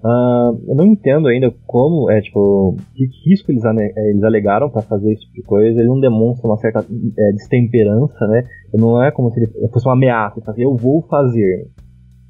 Uh, 0.03 0.60
eu 0.67 0.75
não 0.75 0.86
entendo 0.86 1.29
ainda 1.29 1.49
como, 1.65 2.12
é 2.12 2.19
tipo, 2.19 2.75
que 2.93 3.08
risco 3.25 3.51
eles, 3.51 3.63
eles 3.63 4.23
alegaram 4.23 4.69
para 4.69 4.82
fazer 4.82 5.13
esse 5.13 5.21
tipo 5.21 5.34
de 5.36 5.43
coisa. 5.43 5.79
Ele 5.79 5.88
não 5.88 5.99
demonstra 5.99 6.47
uma 6.47 6.58
certa 6.58 6.79
é, 6.79 7.32
destemperança, 7.32 8.27
né? 8.27 8.43
Não 8.73 9.01
é 9.01 9.12
como 9.12 9.32
se 9.32 9.39
ele 9.39 9.69
fosse 9.69 9.88
uma 9.88 9.93
ameaça, 9.93 10.39
ele 10.39 10.45
fazia, 10.45 10.65
eu 10.65 10.75
vou 10.75 11.03
fazer. 11.03 11.67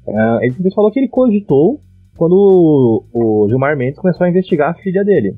Uh, 0.06 0.38
ele 0.42 0.74
falou 0.74 0.90
que 0.92 1.00
ele 1.00 1.08
cogitou 1.08 1.80
quando 2.16 3.04
o, 3.12 3.42
o 3.44 3.48
Gilmar 3.48 3.76
Mendes 3.76 3.98
começou 3.98 4.24
a 4.24 4.30
investigar 4.30 4.70
a 4.70 4.74
filha 4.74 5.02
dele. 5.02 5.36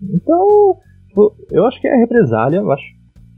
Então, 0.00 0.76
tipo, 1.08 1.34
eu 1.50 1.66
acho 1.66 1.80
que 1.80 1.88
é 1.88 1.96
represália, 1.96 2.58
eu 2.58 2.70
acho. 2.70 2.84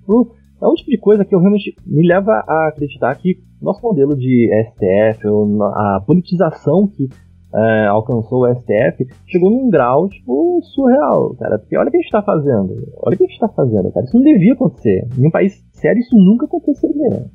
Tipo, 0.01 0.35
é 0.61 0.67
um 0.67 0.75
tipo 0.75 0.91
de 0.91 0.99
coisa 0.99 1.25
que 1.25 1.35
eu 1.35 1.41
realmente 1.41 1.75
me 1.87 2.07
leva 2.07 2.33
a 2.47 2.69
acreditar 2.69 3.15
que 3.17 3.39
nosso 3.61 3.81
modelo 3.83 4.17
de 4.17 4.51
STF, 4.71 5.27
a 5.63 6.03
politização 6.07 6.87
que 6.87 7.09
é, 7.55 7.87
alcançou 7.87 8.43
o 8.43 8.55
STF, 8.55 9.07
chegou 9.27 9.51
num 9.51 9.71
grau, 9.71 10.09
tipo, 10.09 10.61
surreal, 10.75 11.35
cara. 11.37 11.59
Porque 11.59 11.77
olha 11.77 11.89
o 11.89 11.91
que 11.91 11.97
a 11.97 12.01
gente 12.01 12.11
tá 12.11 12.23
fazendo. 12.23 12.75
Olha 12.99 13.15
o 13.15 13.17
que 13.17 13.25
a 13.25 13.27
gente 13.27 13.41
tá 13.41 13.49
fazendo, 13.49 13.93
cara. 13.93 14.05
Isso 14.05 14.17
não 14.17 14.25
devia 14.25 14.53
acontecer. 14.53 15.09
Em 15.19 15.27
um 15.27 15.31
país 15.31 15.65
sério, 15.73 16.01
isso 16.01 16.17
nunca 16.17 16.47
aconteceria. 16.47 17.27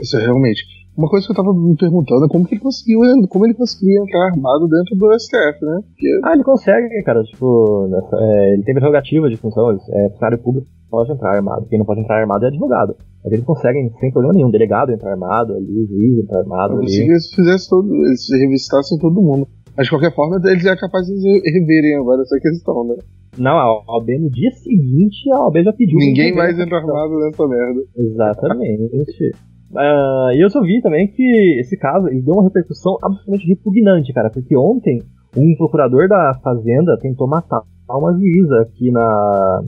Isso 0.00 0.16
é 0.16 0.22
realmente. 0.22 0.62
Uma 0.96 1.08
coisa 1.08 1.26
que 1.26 1.32
eu 1.32 1.36
tava 1.36 1.54
me 1.54 1.76
perguntando 1.76 2.24
é 2.24 2.28
como 2.28 2.44
que 2.44 2.54
ele 2.54 2.60
conseguiu, 2.60 3.00
como 3.28 3.46
ele 3.46 3.54
conseguiu 3.54 4.02
entrar 4.02 4.32
armado 4.32 4.66
dentro 4.66 4.96
do 4.96 5.16
STF, 5.16 5.64
né? 5.64 5.80
Porque... 5.86 6.20
Ah, 6.24 6.32
ele 6.32 6.42
consegue, 6.42 7.02
cara. 7.04 7.22
Tipo, 7.22 7.86
nessa, 7.88 8.16
é, 8.16 8.54
ele 8.54 8.64
tem 8.64 8.74
prerrogativa 8.74 9.28
de 9.28 9.36
função, 9.36 9.70
é 9.70 10.08
funcionário 10.10 10.42
público 10.42 10.66
pode 10.90 11.12
entrar 11.12 11.36
armado. 11.36 11.66
Quem 11.66 11.78
não 11.78 11.86
pode 11.86 12.00
entrar 12.00 12.20
armado 12.20 12.44
é 12.44 12.48
advogado. 12.48 12.96
Mas 13.22 13.32
eles 13.32 13.44
conseguem, 13.44 13.90
sem 14.00 14.10
problema 14.10 14.34
nenhum, 14.34 14.50
delegado 14.50 14.92
entrar 14.92 15.10
armado 15.10 15.54
ali, 15.54 15.86
juiz 15.86 16.18
entrar 16.18 16.40
armado 16.40 16.78
ali. 16.78 16.90
Se 16.90 17.02
eles 17.02 17.34
fizessem 17.34 17.68
todo, 17.68 17.94
eles 18.06 18.26
revistassem 18.30 18.98
todo 18.98 19.22
mundo. 19.22 19.48
Mas 19.76 19.86
de 19.86 19.90
qualquer 19.90 20.14
forma, 20.14 20.40
eles 20.44 20.64
é 20.64 20.76
capaz 20.76 21.06
de 21.06 21.52
reverem 21.52 21.96
agora 21.96 22.22
essa 22.22 22.38
questão, 22.40 22.84
né? 22.84 22.96
Não, 23.38 23.56
a 23.56 23.82
OAB 23.86 24.08
no 24.18 24.30
dia 24.30 24.50
seguinte, 24.50 25.30
a 25.32 25.44
OAB 25.44 25.62
já 25.62 25.72
pediu. 25.72 25.98
Ninguém 25.98 26.34
mais 26.34 26.58
entra 26.58 26.78
armado 26.78 27.18
nessa 27.20 27.46
merda. 27.46 27.80
Exatamente. 27.96 29.30
uh, 29.72 30.32
e 30.34 30.42
eu 30.42 30.50
só 30.50 30.60
vi 30.62 30.80
também 30.82 31.06
que 31.08 31.60
esse 31.60 31.76
caso 31.76 32.08
ele 32.08 32.22
deu 32.22 32.34
uma 32.34 32.42
repercussão 32.42 32.96
absolutamente 33.02 33.46
repugnante, 33.46 34.12
cara, 34.12 34.30
porque 34.30 34.56
ontem 34.56 35.00
um 35.36 35.54
procurador 35.56 36.08
da 36.08 36.34
Fazenda 36.42 36.98
tentou 37.00 37.28
matar 37.28 37.62
uma 37.88 38.12
juíza 38.12 38.62
aqui 38.62 38.90
na, 38.90 39.62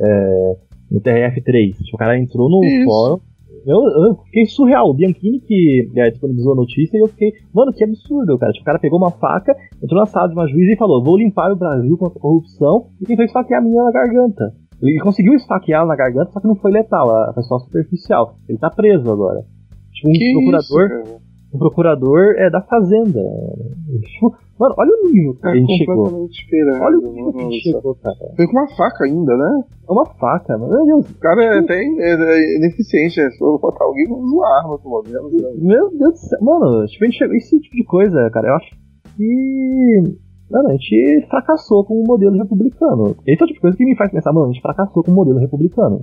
é, 0.00 0.56
no 0.90 1.00
TRF3. 1.00 1.76
Tipo, 1.76 1.96
o 1.96 1.98
cara 1.98 2.18
entrou 2.18 2.48
no 2.48 2.64
Isso. 2.64 2.84
fórum. 2.84 3.20
Eu, 3.66 3.78
eu, 3.78 4.16
fiquei 4.24 4.46
surreal. 4.46 4.88
O 4.88 4.94
Bianchini 4.94 5.40
que 5.40 5.90
é, 5.94 6.10
disponibilizou 6.10 6.54
a 6.54 6.56
notícia 6.56 6.96
e 6.96 7.00
eu 7.00 7.08
fiquei, 7.08 7.32
mano, 7.52 7.72
que 7.72 7.84
absurdo, 7.84 8.38
cara. 8.38 8.52
Tipo, 8.52 8.62
o 8.62 8.66
cara 8.66 8.78
pegou 8.78 8.98
uma 8.98 9.10
faca, 9.10 9.54
entrou 9.82 10.00
na 10.00 10.06
sala 10.06 10.28
de 10.28 10.34
uma 10.34 10.48
juíza 10.48 10.72
e 10.72 10.78
falou: 10.78 11.04
Vou 11.04 11.18
limpar 11.18 11.52
o 11.52 11.56
Brasil 11.56 11.96
contra 11.98 12.18
a 12.18 12.22
corrupção 12.22 12.86
e 13.00 13.04
tentou 13.04 13.24
esfaquear 13.24 13.60
a 13.60 13.64
menina 13.64 13.84
na 13.84 13.92
garganta. 13.92 14.54
Ele 14.82 14.98
conseguiu 15.00 15.34
esfaquear 15.34 15.86
na 15.86 15.94
garganta, 15.94 16.30
só 16.32 16.40
que 16.40 16.48
não 16.48 16.56
foi 16.56 16.72
letal, 16.72 17.34
foi 17.34 17.42
só 17.42 17.58
superficial. 17.58 18.36
Ele 18.48 18.56
tá 18.56 18.70
preso 18.70 19.10
agora. 19.10 19.44
Tipo, 19.92 20.08
um 20.08 20.12
que 20.12 20.32
procurador. 20.32 21.02
Isso, 21.02 21.20
um 21.52 21.58
procurador 21.58 22.34
é 22.38 22.48
da 22.48 22.62
Fazenda. 22.62 23.20
Tipo, 24.14 24.34
Mano, 24.60 24.74
olha 24.76 24.90
o 24.90 25.10
nível 25.10 25.34
que 25.36 25.46
é 25.46 25.50
a 25.52 25.54
gente 25.56 25.78
chegou. 25.78 26.04
Olha 26.04 26.98
o 26.98 27.12
nível 27.14 27.32
que 27.32 27.38
a 27.38 27.42
gente 27.44 27.62
chegou, 27.62 27.94
cara. 27.94 28.16
Foi 28.36 28.46
com 28.46 28.52
uma 28.52 28.68
faca 28.76 29.04
ainda, 29.04 29.34
né? 29.34 29.64
É 29.88 29.90
uma 29.92 30.04
faca, 30.04 30.58
mano. 30.58 30.70
Meu 30.70 30.84
Deus. 30.84 31.10
O 31.10 31.18
cara 31.18 31.42
é 31.42 31.58
até 31.60 31.82
é, 31.82 32.56
ineficiente, 32.58 33.22
né? 33.22 33.30
Se 33.30 33.38
for 33.38 33.58
botar 33.58 33.82
alguém, 33.82 34.04
usa 34.10 34.46
arma, 34.60 34.78
pelo 34.78 35.02
menos. 35.02 35.32
Né? 35.32 35.50
Meu 35.62 35.88
Deus 35.96 36.12
do 36.12 36.18
céu. 36.18 36.38
Mano, 36.42 36.86
tipo, 36.88 37.04
a 37.04 37.06
gente 37.06 37.16
chegou. 37.16 37.36
Esse 37.36 37.58
tipo 37.58 37.74
de 37.74 37.84
coisa, 37.84 38.30
cara, 38.30 38.48
eu 38.48 38.54
acho 38.56 38.70
que. 39.16 40.02
Mano, 40.50 40.68
a 40.68 40.72
gente 40.72 41.26
fracassou 41.30 41.82
com 41.86 41.94
o 41.94 42.06
modelo 42.06 42.36
republicano. 42.36 43.16
Esse 43.26 43.42
é 43.42 43.44
o 43.44 43.46
tipo 43.46 43.54
de 43.54 43.60
coisa 43.60 43.76
que 43.78 43.84
me 43.86 43.96
faz 43.96 44.10
pensar, 44.10 44.30
mano, 44.30 44.50
a 44.50 44.52
gente 44.52 44.60
fracassou 44.60 45.02
com 45.02 45.10
o 45.10 45.14
modelo 45.14 45.38
republicano. 45.38 46.02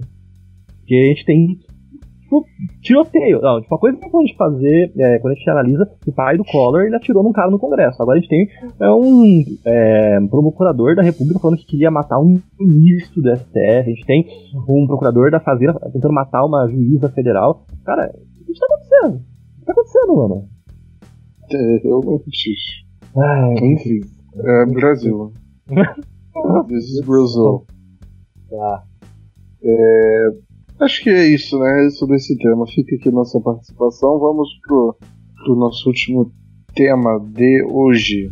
Porque 0.80 0.96
a 0.96 1.06
gente 1.10 1.26
tem 1.26 1.60
tiroteio. 2.82 3.42
Não, 3.42 3.62
tipo, 3.62 3.74
a 3.74 3.80
coisa 3.80 3.98
que 3.98 4.06
a 4.06 4.20
gente 4.22 4.36
fazer, 4.36 4.92
é, 4.98 5.20
quando 5.20 5.34
a 5.34 5.36
gente 5.36 5.50
analisa, 5.50 5.90
o 6.06 6.12
pai 6.12 6.38
do 6.38 6.46
Collor, 6.46 6.84
ele 6.84 6.96
atirou 6.96 7.24
num 7.24 7.32
cara 7.32 7.50
no 7.50 7.60
Congresso. 7.60 8.02
Agora 8.02 8.18
a 8.18 8.22
gente 8.22 8.30
tem 8.30 8.48
é, 8.80 8.92
um 8.92 9.44
é, 9.66 10.20
procurador 10.30 10.96
da 10.96 11.02
República 11.02 11.40
falando 11.40 11.58
que 11.58 11.66
queria 11.66 11.92
matar 11.92 12.20
um 12.20 12.40
ministro 12.60 13.22
do 13.22 13.36
STF, 13.36 13.58
a 13.58 13.84
gente 13.84 14.06
tem 14.06 14.26
um 14.68 14.88
procurador 14.88 15.32
da 15.32 15.40
Fazenda 15.40 15.80
tentando 15.92 16.13
matar 16.13 16.46
uma 16.46 16.68
juíza 16.68 17.10
federal. 17.10 17.66
Cara, 17.86 18.13
o 18.42 18.46
que 18.46 18.60
tá 18.60 18.66
acontecendo? 18.66 19.16
O 19.16 19.60
que 19.60 19.66
tá 19.66 19.72
acontecendo, 19.72 20.16
mano? 20.16 20.50
É, 21.52 21.78
realmente. 21.84 22.86
Ai, 23.16 23.54
Enfim, 23.74 24.02
é 24.36 24.66
Brasil. 24.66 25.32
This 26.68 26.84
is 26.86 27.06
Brazil. 27.06 27.66
tá. 28.50 28.84
É, 29.63 30.30
acho 30.80 31.04
que 31.04 31.10
é 31.10 31.28
isso, 31.28 31.58
né? 31.60 31.90
Sobre 31.92 32.18
esse 32.18 32.38
tema. 32.38 32.66
Fica 32.68 32.96
aqui 32.96 33.12
nossa 33.12 33.40
participação. 33.40 34.20
Vamos 34.20 34.50
pro, 34.66 34.96
pro 35.44 35.56
nosso 35.56 35.88
último 35.90 36.32
tema 36.76 37.20
de 37.20 37.63
hoje. 37.63 38.32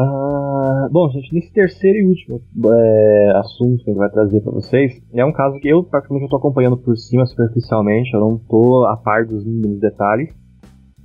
Ah, 0.00 0.88
bom, 0.92 1.10
gente, 1.10 1.34
nesse 1.34 1.52
terceiro 1.52 1.98
e 1.98 2.06
último 2.06 2.40
é, 2.72 3.32
assunto 3.34 3.82
que 3.82 3.90
a 3.90 3.92
gente 3.92 3.98
vai 3.98 4.08
trazer 4.08 4.40
para 4.40 4.52
vocês, 4.52 5.02
é 5.12 5.24
um 5.24 5.32
caso 5.32 5.58
que 5.58 5.66
eu 5.66 5.82
praticamente 5.82 6.26
estou 6.26 6.38
acompanhando 6.38 6.76
por 6.76 6.96
cima, 6.96 7.26
superficialmente, 7.26 8.14
eu 8.14 8.20
não 8.20 8.36
estou 8.36 8.86
a 8.86 8.96
par 8.96 9.26
dos 9.26 9.44
mínimos 9.44 9.80
detalhes, 9.80 10.32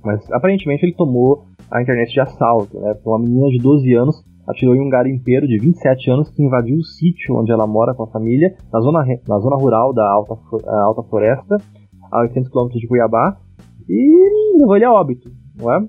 mas 0.04 0.30
aparentemente 0.30 0.86
ele 0.86 0.94
tomou 0.94 1.44
a 1.74 1.82
internet 1.82 2.12
de 2.12 2.20
assalto, 2.20 2.78
né? 2.78 2.96
Uma 3.04 3.18
menina 3.18 3.48
de 3.48 3.58
12 3.58 3.92
anos 3.94 4.24
atirou 4.46 4.76
em 4.76 4.80
um 4.80 4.88
garimpeiro 4.88 5.46
de 5.48 5.58
27 5.58 6.08
anos 6.08 6.30
que 6.30 6.40
invadiu 6.40 6.76
o 6.76 6.84
sítio 6.84 7.36
onde 7.36 7.50
ela 7.50 7.66
mora 7.66 7.92
com 7.94 8.04
a 8.04 8.06
família, 8.06 8.54
na 8.72 8.80
zona, 8.80 9.04
na 9.26 9.38
zona 9.40 9.56
rural 9.56 9.92
da 9.92 10.08
Alta, 10.08 10.34
a 10.66 10.84
Alta 10.84 11.02
Floresta, 11.02 11.56
a 12.12 12.20
800 12.20 12.48
km 12.50 12.68
de 12.68 12.86
Cuiabá, 12.86 13.36
e 13.88 14.56
levou 14.56 14.76
ele 14.76 14.84
a 14.84 14.92
óbito, 14.92 15.28
não 15.58 15.72
é? 15.72 15.84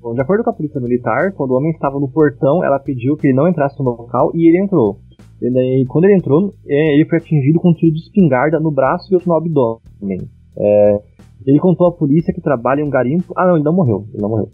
Bom, 0.00 0.14
de 0.14 0.20
acordo 0.20 0.44
com 0.44 0.50
a 0.50 0.52
polícia 0.52 0.80
militar, 0.80 1.32
quando 1.32 1.50
o 1.50 1.56
homem 1.56 1.72
estava 1.72 1.98
no 1.98 2.08
portão, 2.08 2.62
ela 2.62 2.78
pediu 2.78 3.16
que 3.16 3.26
ele 3.26 3.36
não 3.36 3.48
entrasse 3.48 3.76
no 3.82 3.90
local 3.90 4.30
e 4.34 4.48
ele 4.48 4.62
entrou. 4.62 4.98
E 5.42 5.84
quando 5.88 6.04
ele 6.04 6.14
entrou, 6.14 6.54
é, 6.68 6.94
ele 6.94 7.08
foi 7.08 7.18
atingido 7.18 7.58
com 7.58 7.70
um 7.70 7.74
tiro 7.74 7.92
de 7.92 8.00
espingarda 8.00 8.60
no 8.60 8.70
braço 8.70 9.10
e 9.10 9.14
outro 9.14 9.30
no 9.30 9.36
abdômen. 9.36 10.28
É, 10.56 11.00
ele 11.46 11.58
contou 11.58 11.86
à 11.88 11.92
polícia 11.92 12.32
que 12.32 12.40
trabalha 12.40 12.82
em 12.82 12.84
um 12.84 12.90
garimpo. 12.90 13.32
Ah, 13.36 13.46
não, 13.46 13.56
ele 13.56 13.64
não 13.64 13.72
morreu. 13.72 14.06
Ele 14.12 14.22
não 14.22 14.28
morreu. 14.28 14.50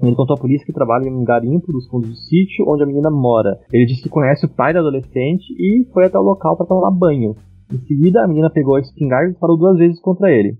Ele 0.00 0.14
contou 0.14 0.36
à 0.36 0.40
polícia 0.40 0.64
que 0.64 0.72
trabalha 0.72 1.08
em 1.08 1.12
um 1.12 1.24
garimpo 1.24 1.72
dos 1.72 1.88
fundos 1.88 2.08
do 2.08 2.16
sítio 2.16 2.64
onde 2.68 2.82
a 2.82 2.86
menina 2.86 3.10
mora. 3.10 3.58
Ele 3.72 3.86
disse 3.86 4.02
que 4.02 4.08
conhece 4.08 4.46
o 4.46 4.48
pai 4.48 4.72
da 4.72 4.80
adolescente 4.80 5.44
e 5.58 5.84
foi 5.92 6.06
até 6.06 6.18
o 6.18 6.22
local 6.22 6.56
para 6.56 6.66
tomar 6.66 6.90
banho. 6.90 7.34
Em 7.72 7.78
seguida, 7.78 8.22
a 8.22 8.28
menina 8.28 8.48
pegou 8.48 8.76
a 8.76 8.80
espingarda 8.80 9.28
e 9.28 9.32
disparou 9.32 9.58
duas 9.58 9.76
vezes 9.76 10.00
contra 10.00 10.30
ele. 10.30 10.56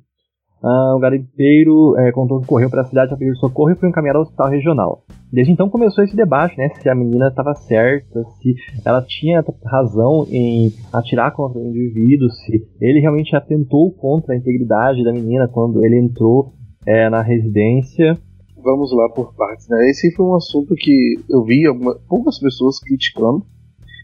Ah, 0.63 0.95
o 0.97 0.99
garimpeiro 0.99 1.97
é, 1.99 2.11
contou 2.11 2.41
que 2.41 2.49
correu 2.49 2.69
para 2.69 2.83
a 2.83 2.85
cidade 2.85 3.09
para 3.09 3.17
pedir 3.17 3.37
socorro 3.37 3.71
e 3.71 3.77
foi 3.77 3.89
encaminhado 3.89 4.19
ao 4.19 4.23
hospital 4.23 4.51
regional. 4.51 5.05
Desde 5.33 5.53
então 5.53 5.69
começou 5.69 6.03
esse 6.03 6.17
debate, 6.17 6.59
né, 6.59 6.69
se 6.71 6.89
a 6.89 6.95
menina 6.95 7.29
estava 7.29 7.55
certa, 7.55 8.25
se 8.25 8.55
ela 8.85 9.03
tinha 9.03 9.45
razão 9.65 10.27
em 10.31 10.73
atirar 10.93 11.33
contra 11.33 11.61
o 11.61 11.65
indivíduo, 11.65 12.29
se 12.31 12.67
ele 12.81 12.99
realmente 12.99 13.37
atentou 13.37 13.93
contra 13.93 14.35
a 14.35 14.37
integridade 14.37 15.05
da 15.05 15.13
menina 15.13 15.47
quando 15.47 15.85
ele 15.85 15.99
entrou 15.99 16.53
é, 16.85 17.09
na 17.09 17.23
residência. 17.23 18.19
Vamos 18.63 18.93
lá 18.93 19.09
por 19.11 19.35
partes, 19.35 19.69
né? 19.69 19.89
Esse 19.89 20.15
foi 20.15 20.27
um 20.27 20.35
assunto 20.35 20.75
que 20.75 21.17
eu 21.29 21.45
vi 21.45 21.67
alguma, 21.67 21.95
poucas 22.09 22.39
pessoas 22.39 22.81
criticando, 22.81 23.45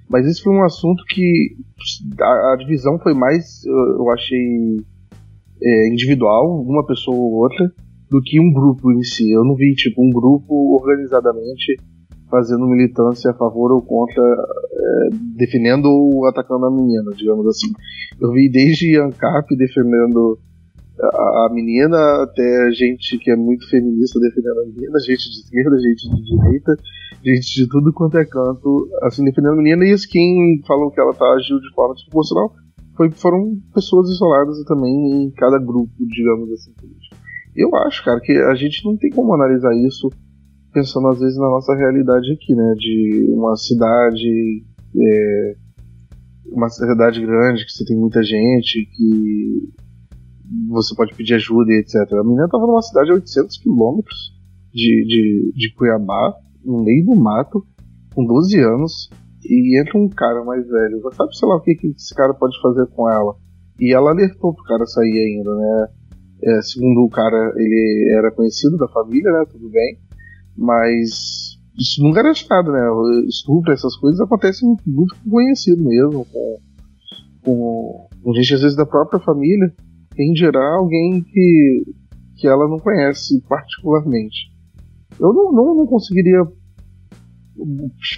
mas 0.09 0.27
esse 0.27 0.43
foi 0.43 0.55
um 0.55 0.63
assunto 0.63 1.05
que 1.09 1.57
a, 2.21 2.53
a 2.53 2.57
divisão 2.59 2.99
foi 2.99 3.15
mais, 3.15 3.65
eu, 3.65 3.77
eu 3.99 4.11
achei, 4.11 4.77
é, 5.63 5.89
individual, 5.89 6.63
uma 6.63 6.87
pessoa 6.87 7.17
ou 7.17 7.33
outra, 7.43 7.73
do 8.11 8.21
que 8.23 8.39
um 8.39 8.53
grupo 8.53 8.93
em 8.93 9.03
si. 9.03 9.33
Eu 9.33 9.45
não 9.45 9.55
vi, 9.55 9.75
tipo, 9.75 10.05
um 10.05 10.11
grupo 10.11 10.77
organizadamente 10.77 11.77
fazendo 12.31 12.67
militância 12.67 13.31
a 13.31 13.35
favor 13.35 13.73
ou 13.73 13.83
contra, 13.83 14.23
é, 14.23 15.09
defendendo 15.37 15.87
ou 15.87 16.27
atacando 16.27 16.67
a 16.67 16.71
menina, 16.71 17.11
digamos 17.17 17.47
assim. 17.47 17.73
Eu 18.21 18.33
vi 18.33 18.49
desde 18.51 18.99
ANCAP 18.99 19.57
defendendo 19.57 20.39
a, 21.01 21.49
menina 21.53 22.23
até 22.23 22.71
gente 22.73 23.19
que 23.19 23.31
é 23.31 23.37
muito 23.37 23.69
feminista 23.69 24.21
defendendo 24.21 24.61
a 24.61 24.67
menina, 24.67 24.99
gente 25.01 25.31
de 25.31 25.41
esquerda, 25.41 25.77
gente 25.79 26.09
de 26.09 26.23
direita, 26.23 26.77
gente 27.25 27.55
de 27.55 27.69
tudo 27.69 27.93
quanto 27.93 28.19
é 28.19 28.25
canto, 28.25 28.89
assim, 29.03 29.25
defendendo 29.25 29.55
a 29.55 29.57
menina, 29.57 29.85
e 29.85 29.93
os 29.93 30.07
quem 30.07 30.63
falam 30.67 30.91
que 30.91 31.01
ela 31.01 31.13
tá 31.13 31.27
agiu 31.35 31.59
de 31.59 31.75
forma 31.75 31.95
desproporcional 31.95 32.53
foi, 32.97 33.11
foram 33.11 33.59
pessoas 33.75 34.09
isoladas 34.09 34.63
também 34.65 35.25
em 35.25 35.31
cada 35.33 35.59
grupo, 35.59 35.93
digamos 36.07 36.51
assim. 36.53 36.73
Eu 37.57 37.75
acho, 37.77 38.05
cara, 38.05 38.21
que 38.21 38.33
a 38.33 38.55
gente 38.55 38.85
não 38.85 38.97
tem 38.97 39.11
como 39.11 39.35
analisar 39.35 39.75
isso 39.75 40.09
pensando 40.73 41.09
às 41.09 41.21
vezes 41.21 41.39
na 41.39 41.49
nossa 41.49 41.75
realidade 41.75 42.33
aqui, 42.33 42.55
né, 42.55 42.75
de 42.77 43.27
uma 43.31 43.57
cidade, 43.57 44.65
é, 44.97 45.55
uma 46.47 46.69
cidade 46.69 47.21
grande, 47.25 47.65
que 47.65 47.73
você 47.73 47.85
tem 47.85 47.97
muita 47.97 48.23
gente, 48.23 48.85
que 48.87 49.73
você 50.69 50.95
pode 50.95 51.15
pedir 51.15 51.35
ajuda 51.35 51.73
e 51.73 51.81
etc. 51.81 52.13
A 52.13 52.25
menina 52.25 52.49
tava 52.49 52.67
numa 52.67 52.83
cidade 52.83 53.11
a 53.11 53.15
800 53.15 53.59
quilômetros 53.59 54.33
de, 54.73 55.05
de, 55.07 55.53
de 55.55 55.75
Cuiabá, 55.75 56.35
no 56.65 56.83
meio 56.83 57.05
do 57.07 57.15
mato, 57.15 57.65
com 58.15 58.25
12 58.25 58.59
anos, 58.61 59.11
e 59.45 59.81
entra 59.81 59.99
um 59.99 60.09
cara 60.09 60.45
mais 60.45 60.67
velho. 60.67 61.01
Sabe, 61.13 61.37
sei 61.37 61.49
lá, 61.49 61.57
o 61.57 61.61
que, 61.61 61.75
que 61.75 61.89
esse 61.89 62.15
cara 62.15 62.35
pode 62.35 62.61
fazer 62.61 62.87
com 62.89 63.11
ela? 63.11 63.37
E 63.79 63.95
ela 63.95 64.11
alertou 64.11 64.55
pro 64.55 64.65
cara 64.65 64.87
sair 64.87 65.19
ainda, 65.19 65.55
né? 65.55 65.89
É, 66.43 66.63
segundo 66.63 67.05
o 67.05 67.11
cara, 67.11 67.55
ele 67.57 68.13
era 68.17 68.31
conhecido 68.31 68.77
da 68.77 68.89
família, 68.89 69.31
né? 69.33 69.45
Tudo 69.51 69.69
bem. 69.71 69.99
Mas 70.57 71.59
isso 71.79 72.03
não 72.03 72.13
garante 72.13 72.47
nada, 72.49 72.71
né? 72.71 72.81
Estupro, 73.29 73.73
essas 73.73 73.97
coisas 73.97 74.21
acontecem 74.21 74.77
muito 74.87 75.17
com 75.23 75.31
conhecido 75.31 75.83
mesmo, 75.83 76.25
com, 76.27 76.59
com, 77.45 78.09
com 78.23 78.35
gente 78.35 78.55
às 78.55 78.61
vezes 78.63 78.77
da 78.77 78.87
própria 78.87 79.21
família. 79.21 79.75
Em 80.19 80.35
geral, 80.37 80.81
alguém 80.81 81.23
que, 81.23 81.83
que 82.37 82.47
ela 82.47 82.69
não 82.69 82.79
conhece 82.79 83.41
particularmente. 83.49 84.53
Eu 85.19 85.33
não, 85.33 85.53
não, 85.53 85.75
não 85.77 85.87
conseguiria 85.87 86.41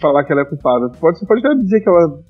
falar 0.01 0.25
que 0.25 0.33
ela 0.33 0.43
é 0.43 0.45
culpada. 0.45 0.91
Pode, 0.99 1.19
você 1.19 1.27
pode 1.27 1.47
até 1.47 1.55
dizer 1.57 1.81
que 1.81 1.89
ela 1.89 2.21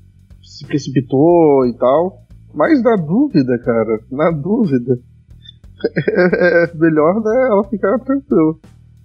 se 0.43 0.67
precipitou 0.67 1.67
e 1.67 1.77
tal, 1.77 2.23
mas 2.55 2.83
na 2.83 2.97
dúvida, 2.97 3.59
cara, 3.59 4.01
na 4.11 4.31
dúvida, 4.31 4.99
é, 5.97 6.65
é 6.65 6.75
melhor 6.75 7.21
né, 7.23 7.47
ela 7.49 7.65
ficar 7.65 7.99
tranquila. 8.01 8.55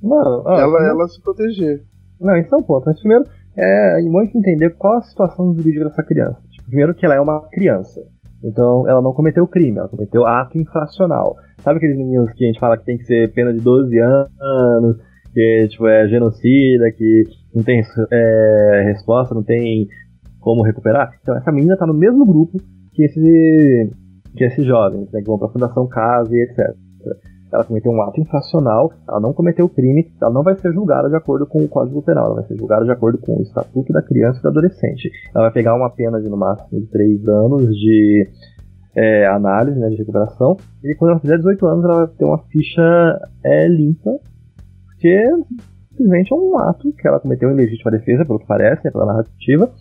Não, 0.01 0.43
ó, 0.45 0.57
ela, 0.57 0.71
primeiro- 0.71 0.95
ela 0.99 1.07
se 1.07 1.21
proteger. 1.21 1.83
Não, 2.19 2.35
esse 2.37 2.53
é 2.53 2.57
o 2.57 2.63
ponto. 2.63 2.85
Mas 2.85 2.99
primeiro, 2.99 3.25
é 3.55 4.01
muito 4.03 4.37
entender 4.37 4.71
qual 4.77 4.97
a 4.97 5.01
situação 5.01 5.53
jurídica 5.55 5.85
dessa 5.85 6.03
criança. 6.03 6.39
Tipo, 6.49 6.67
primeiro 6.67 6.93
que 6.95 7.05
ela 7.05 7.15
é 7.15 7.21
uma 7.21 7.41
criança. 7.49 8.01
Então, 8.43 8.87
ela 8.87 9.01
não 9.01 9.13
cometeu 9.13 9.47
crime, 9.47 9.77
ela 9.77 9.87
cometeu 9.87 10.25
ato 10.25 10.57
infracional. 10.57 11.35
Sabe 11.59 11.77
aqueles 11.77 11.97
meninos 11.97 12.31
que 12.33 12.43
a 12.43 12.47
gente 12.47 12.59
fala 12.59 12.77
que 12.77 12.85
tem 12.85 12.97
que 12.97 13.05
ser 13.05 13.31
pena 13.33 13.53
de 13.53 13.59
12 13.59 13.97
anos, 13.99 14.97
que 15.33 15.67
tipo, 15.69 15.87
é 15.87 16.07
genocida, 16.07 16.91
que 16.91 17.23
não 17.53 17.63
tem 17.63 17.81
é, 18.11 18.83
resposta, 18.85 19.35
não 19.35 19.43
tem 19.43 19.87
como 20.39 20.63
recuperar? 20.63 21.11
Então, 21.21 21.37
essa 21.37 21.51
menina 21.51 21.77
tá 21.77 21.85
no 21.85 21.93
mesmo 21.93 22.25
grupo 22.25 22.57
que, 22.93 23.03
esse, 23.03 23.91
que 24.35 24.43
esses 24.43 24.65
jovens, 24.65 25.11
né, 25.11 25.21
que 25.21 25.27
vão 25.27 25.37
pra 25.37 25.49
Fundação 25.49 25.87
Casa 25.87 26.35
e 26.35 26.41
etc. 26.41 26.75
Ela 27.51 27.63
cometeu 27.63 27.91
um 27.91 28.01
ato 28.01 28.19
infracional, 28.19 28.91
ela 29.07 29.19
não 29.19 29.33
cometeu 29.33 29.67
crime, 29.67 30.11
ela 30.21 30.31
não 30.31 30.43
vai 30.43 30.55
ser 30.55 30.71
julgada 30.73 31.09
de 31.09 31.15
acordo 31.15 31.45
com 31.45 31.63
o 31.63 31.67
Código 31.67 32.01
Penal, 32.01 32.25
ela 32.25 32.35
vai 32.35 32.45
ser 32.45 32.57
julgada 32.57 32.85
de 32.85 32.91
acordo 32.91 33.17
com 33.17 33.37
o 33.37 33.41
Estatuto 33.41 33.91
da 33.91 34.01
Criança 34.01 34.39
e 34.39 34.41
do 34.41 34.49
Adolescente. 34.49 35.11
Ela 35.33 35.45
vai 35.45 35.51
pegar 35.51 35.75
uma 35.75 35.89
pena 35.89 36.21
de 36.21 36.29
no 36.29 36.37
máximo 36.37 36.79
de 36.79 36.87
3 36.87 37.27
anos 37.27 37.75
de 37.75 38.29
é, 38.95 39.25
análise, 39.27 39.79
né, 39.79 39.89
de 39.89 39.97
recuperação, 39.97 40.57
e 40.83 40.95
quando 40.95 41.11
ela 41.11 41.19
fizer 41.19 41.37
18 41.37 41.65
anos 41.67 41.83
ela 41.85 42.05
vai 42.05 42.07
ter 42.07 42.25
uma 42.25 42.39
ficha 42.49 43.29
é, 43.43 43.67
limpa, 43.67 44.11
porque 44.85 45.29
simplesmente 45.91 46.33
é 46.33 46.35
um 46.35 46.57
ato 46.57 46.91
que 46.93 47.07
ela 47.07 47.19
cometeu 47.19 47.51
em 47.51 47.55
legítima 47.55 47.91
defesa, 47.91 48.25
pelo 48.25 48.39
que 48.39 48.47
parece, 48.47 48.85
né, 48.85 48.91
pela 48.91 49.05
narrativa, 49.05 49.71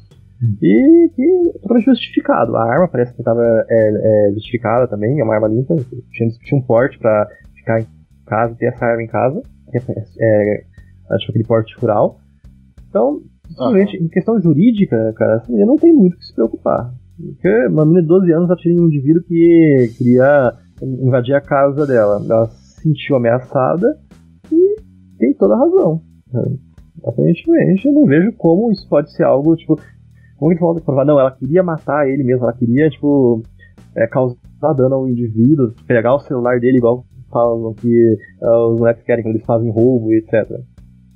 e 0.62 1.11
que 1.14 1.51
é 1.55 1.59
totalmente 1.59 1.84
justificado. 1.84 2.57
A 2.57 2.64
arma 2.64 2.88
parece 2.88 3.12
que 3.12 3.20
estava 3.20 3.42
é, 3.68 4.28
é, 4.28 4.32
justificada 4.32 4.88
também, 4.88 5.20
é 5.20 5.24
uma 5.24 5.34
arma 5.34 5.49
limpa, 5.49 5.76
tinha, 6.11 6.30
tinha 6.30 6.59
um 6.59 6.62
porte 6.62 6.99
para 6.99 7.28
ficar 7.71 7.81
em 7.81 7.87
casa, 8.27 8.55
ter 8.57 8.66
essa 8.66 8.85
arma 8.85 9.03
em 9.03 9.07
casa, 9.07 9.43
que 9.71 9.79
é, 9.79 9.83
é, 10.21 10.64
acho 11.11 11.27
que 11.27 11.33
aquele 11.33 11.47
porte 11.47 11.75
rural. 11.79 12.18
Então, 12.89 13.21
simplesmente, 13.49 13.97
em 13.97 14.09
questão 14.09 14.41
jurídica, 14.41 15.12
cara, 15.16 15.37
essa 15.37 15.51
menina 15.51 15.66
não 15.66 15.77
tem 15.77 15.93
muito 15.93 16.14
o 16.14 16.18
que 16.18 16.25
se 16.25 16.35
preocupar. 16.35 16.93
Porque 17.16 17.66
uma 17.66 17.85
menina 17.85 18.03
de 18.03 18.09
12 18.09 18.33
anos 18.33 18.51
atira 18.51 18.75
em 18.75 18.81
um 18.81 18.87
indivíduo 18.87 19.23
que 19.23 19.95
queria 19.97 20.55
invadir 20.83 21.35
a 21.35 21.41
casa 21.41 21.87
dela. 21.87 22.23
Ela 22.25 22.47
se 22.49 22.83
sentiu 22.83 23.16
ameaçada 23.16 23.99
e 24.51 24.77
tem 25.18 25.35
toda 25.35 25.55
a 25.55 25.59
razão. 25.59 26.03
Aparentemente, 27.05 27.87
eu 27.87 27.93
não 27.93 28.07
vejo 28.07 28.33
como 28.33 28.71
isso 28.73 28.89
pode 28.89 29.12
ser 29.12 29.25
algo, 29.25 29.57
tipo. 29.57 29.79
Como 30.39 30.53
que 30.53 30.59
falou 30.59 30.81
provar? 30.81 31.05
Não, 31.05 31.21
ela 31.21 31.31
queria 31.31 31.62
matar 31.62 32.09
ele 32.09 32.25
mesmo, 32.25 32.45
ela 32.45 32.55
queria, 32.55 32.89
tipo, 32.89 33.43
é, 33.95 34.07
causar 34.07 34.39
dano 34.75 34.95
ao 34.95 35.09
indivíduo, 35.09 35.75
pegar 35.87 36.14
o 36.14 36.21
celular 36.21 36.59
dele, 36.59 36.79
igual 36.79 37.05
falam 37.31 37.72
que 37.74 38.16
uh, 38.43 38.72
os 38.72 38.81
moleques 38.81 39.05
querem 39.05 39.22
que 39.22 39.31
eles 39.31 39.45
fazem 39.45 39.70
roubo, 39.70 40.12
etc. 40.12 40.61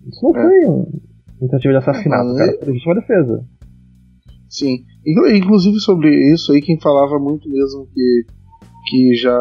Isso 0.07 0.21
não 0.23 0.37
é. 0.37 0.43
foi 0.43 0.67
um, 0.67 0.77
uma 0.81 1.41
tentativa 1.41 1.73
de 1.73 1.79
assassinato, 1.79 2.31
é, 2.31 2.39
cara, 2.39 2.59
foi 2.59 2.69
legítima 2.69 2.95
defesa. 2.95 3.45
Sim. 4.49 4.85
Inclusive 5.05 5.79
sobre 5.81 6.11
isso 6.33 6.53
aí, 6.53 6.61
quem 6.61 6.81
falava 6.81 7.19
muito 7.19 7.49
mesmo 7.49 7.87
que, 7.93 8.25
que 8.89 9.15
já 9.17 9.39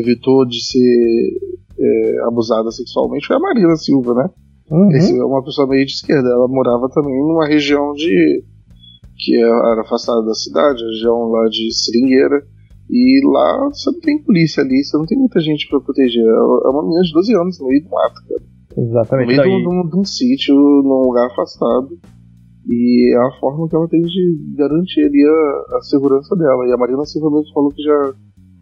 evitou 0.00 0.46
de 0.46 0.64
ser 0.64 1.38
é, 1.78 2.18
abusada 2.26 2.70
sexualmente 2.70 3.26
foi 3.26 3.36
a 3.36 3.40
Marina 3.40 3.76
Silva, 3.76 4.14
né? 4.14 4.30
Uhum. 4.70 4.90
Esse 4.90 5.18
é 5.18 5.24
uma 5.24 5.42
pessoa 5.44 5.68
meio 5.68 5.86
de 5.86 5.92
esquerda. 5.92 6.28
Ela 6.28 6.48
morava 6.48 6.88
também 6.90 7.14
numa 7.14 7.46
região 7.46 7.92
de 7.92 8.44
que 9.16 9.36
era 9.36 9.80
afastada 9.80 10.22
da 10.22 10.34
cidade, 10.34 10.84
região 10.84 11.30
lá 11.30 11.48
de 11.48 11.72
Seringueira. 11.72 12.44
E 12.88 13.20
lá 13.26 13.68
você 13.68 13.90
não 13.90 14.00
tem 14.00 14.22
polícia 14.22 14.62
ali, 14.62 14.82
você 14.82 14.96
não 14.96 15.06
tem 15.06 15.18
muita 15.18 15.40
gente 15.40 15.68
para 15.68 15.80
proteger. 15.80 16.24
É 16.24 16.68
uma 16.68 16.82
menina 16.82 17.02
de 17.02 17.12
12 17.12 17.34
anos 17.34 17.60
no 17.60 17.68
meio 17.68 17.82
do 17.82 17.90
mato, 17.90 18.20
cara. 18.28 18.42
Exatamente. 18.76 19.36
No 19.36 19.42
meio 19.42 19.58
de, 19.60 19.68
um, 19.68 20.00
um 20.00 20.04
sítio, 20.04 20.54
num 20.54 21.02
lugar 21.02 21.26
afastado. 21.26 21.98
E 22.68 23.14
é 23.14 23.18
a 23.18 23.40
forma 23.40 23.68
que 23.68 23.76
ela 23.76 23.88
tem 23.88 24.02
de 24.02 24.38
garantir 24.56 25.04
ali 25.04 25.22
a, 25.24 25.76
a 25.76 25.80
segurança 25.82 26.34
dela. 26.36 26.66
E 26.66 26.72
a 26.72 26.76
Marina 26.76 27.04
Silva 27.04 27.30
mesmo 27.30 27.52
falou 27.52 27.70
que 27.70 27.82
já 27.82 28.12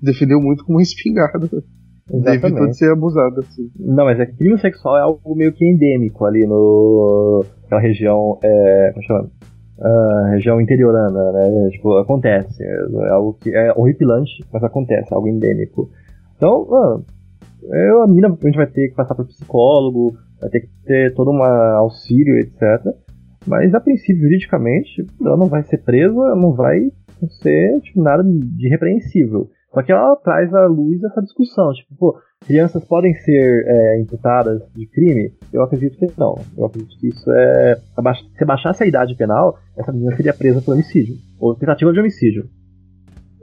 defendeu 0.02 0.40
muito 0.40 0.64
com 0.64 0.72
uma 0.72 0.82
espingarda. 0.82 1.48
Exatamente. 2.10 2.46
Evitou 2.46 2.66
de 2.66 2.76
ser 2.76 2.92
abusada. 2.92 3.40
Assim. 3.40 3.70
Não, 3.78 4.04
mas 4.04 4.20
é 4.20 4.26
que 4.26 4.36
crime 4.36 4.58
sexual 4.58 4.96
é 4.96 5.00
algo 5.00 5.34
meio 5.34 5.52
que 5.52 5.64
endêmico 5.64 6.24
ali 6.24 6.46
no. 6.46 7.44
naquela 7.62 7.80
região. 7.80 8.38
É, 8.42 8.90
como 8.92 9.06
chama? 9.06 9.30
Uh, 9.76 10.30
região 10.30 10.60
interiorana, 10.60 11.32
né? 11.32 11.68
Tipo, 11.70 11.96
acontece. 11.98 12.62
É 12.62 13.08
algo 13.10 13.34
que 13.34 13.54
é 13.54 13.72
horripilante, 13.76 14.44
mas 14.52 14.62
acontece, 14.62 15.12
é 15.12 15.16
algo 15.16 15.28
endêmico. 15.28 15.90
Então, 16.36 16.66
mano, 16.68 17.04
eu, 17.62 18.02
a 18.02 18.06
mina 18.06 18.28
a 18.28 18.46
gente 18.46 18.56
vai 18.56 18.66
ter 18.66 18.88
que 18.88 18.94
passar 18.94 19.14
por 19.14 19.26
psicólogo, 19.26 20.16
vai 20.40 20.50
ter 20.50 20.60
que 20.60 20.68
ter 20.84 21.14
todo 21.14 21.30
um 21.30 21.42
auxílio, 21.42 22.38
etc. 22.38 22.62
Mas 23.46 23.74
a 23.74 23.80
princípio, 23.80 24.22
juridicamente, 24.22 25.06
ela 25.20 25.36
não 25.36 25.48
vai 25.48 25.62
ser 25.64 25.78
presa, 25.78 26.34
não 26.34 26.52
vai 26.52 26.90
ser 27.42 27.80
tipo, 27.80 28.02
nada 28.02 28.22
de 28.22 28.68
repreensível. 28.68 29.50
Só 29.74 29.82
que 29.82 29.90
ela 29.90 30.14
traz 30.16 30.54
à 30.54 30.66
luz 30.66 31.02
essa 31.02 31.20
discussão, 31.20 31.72
tipo, 31.72 31.96
pô, 31.96 32.16
crianças 32.46 32.84
podem 32.84 33.12
ser 33.14 33.64
é, 33.66 34.00
imputadas 34.00 34.62
de 34.72 34.86
crime? 34.86 35.32
Eu 35.52 35.62
acredito 35.62 35.98
que 35.98 36.08
não. 36.16 36.38
Eu 36.56 36.66
acredito 36.66 36.96
que 37.00 37.08
isso 37.08 37.28
é. 37.32 37.76
Se 38.38 38.44
baixasse 38.44 38.84
a 38.84 38.86
idade 38.86 39.16
penal, 39.16 39.58
essa 39.76 39.90
menina 39.90 40.14
seria 40.14 40.32
presa 40.32 40.62
por 40.62 40.74
homicídio. 40.74 41.16
Ou 41.40 41.56
tentativa 41.56 41.92
de 41.92 41.98
homicídio. 41.98 42.48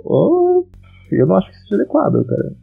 Ou. 0.05 0.65
Eu 1.11 1.27
não 1.27 1.35
acho 1.35 1.49
que 1.49 1.55
isso 1.57 1.67
seja 1.67 1.81
adequado, 1.81 2.25
cara. 2.25 2.55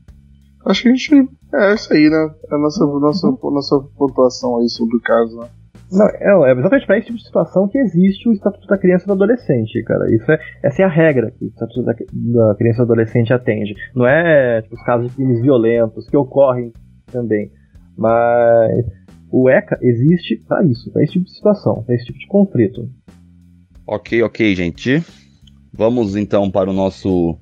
Acho 0.64 0.82
que 0.82 0.88
a 0.88 0.94
gente. 0.94 1.28
É 1.52 1.74
isso 1.74 1.92
aí, 1.92 2.08
né? 2.08 2.34
É 2.50 2.54
a 2.54 2.58
nossa, 2.58 2.86
nossa, 2.86 3.30
nossa 3.42 3.80
pontuação 3.98 4.58
aí 4.58 4.68
sobre 4.70 4.96
o 4.96 5.00
caso, 5.00 5.38
né? 5.40 5.48
Não, 5.90 6.06
é, 6.06 6.50
é 6.50 6.52
exatamente 6.52 6.86
para 6.86 6.98
esse 6.98 7.06
tipo 7.06 7.18
de 7.18 7.24
situação 7.24 7.66
que 7.68 7.78
existe 7.78 8.28
o 8.28 8.32
Estatuto 8.32 8.66
da 8.66 8.76
Criança 8.76 9.04
e 9.04 9.06
do 9.06 9.12
Adolescente, 9.14 9.82
cara. 9.84 10.04
Isso 10.14 10.30
é, 10.30 10.38
essa 10.62 10.82
é 10.82 10.84
a 10.84 10.88
regra 10.88 11.30
que 11.30 11.44
o 11.44 11.48
Estatuto 11.48 11.82
da, 11.82 11.92
da 11.92 12.54
Criança 12.56 12.82
e 12.82 12.86
do 12.86 12.92
Adolescente 12.92 13.32
atende. 13.32 13.74
Não 13.94 14.06
é 14.06 14.62
tipo, 14.62 14.74
os 14.74 14.82
casos 14.82 15.08
de 15.08 15.16
crimes 15.16 15.40
violentos 15.40 16.08
que 16.08 16.16
ocorrem 16.16 16.72
também. 17.10 17.50
Mas 17.96 18.84
o 19.30 19.48
ECA 19.48 19.78
existe 19.82 20.36
para 20.46 20.64
isso, 20.64 20.92
para 20.92 21.02
esse 21.02 21.14
tipo 21.14 21.24
de 21.24 21.34
situação, 21.34 21.82
para 21.82 21.94
esse 21.94 22.04
tipo 22.04 22.18
de 22.18 22.26
conflito. 22.26 22.88
Ok, 23.86 24.22
ok, 24.22 24.54
gente. 24.54 25.02
Vamos 25.72 26.16
então 26.16 26.50
para 26.50 26.68
o 26.68 26.72
nosso 26.72 27.38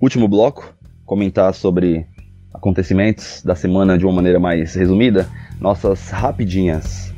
último 0.00 0.28
bloco, 0.28 0.72
comentar 1.04 1.52
sobre 1.52 2.06
acontecimentos 2.54 3.42
da 3.42 3.54
semana 3.54 3.98
de 3.98 4.04
uma 4.04 4.14
maneira 4.14 4.38
mais 4.38 4.74
resumida, 4.74 5.28
nossas 5.60 6.10
rapidinhas. 6.10 7.12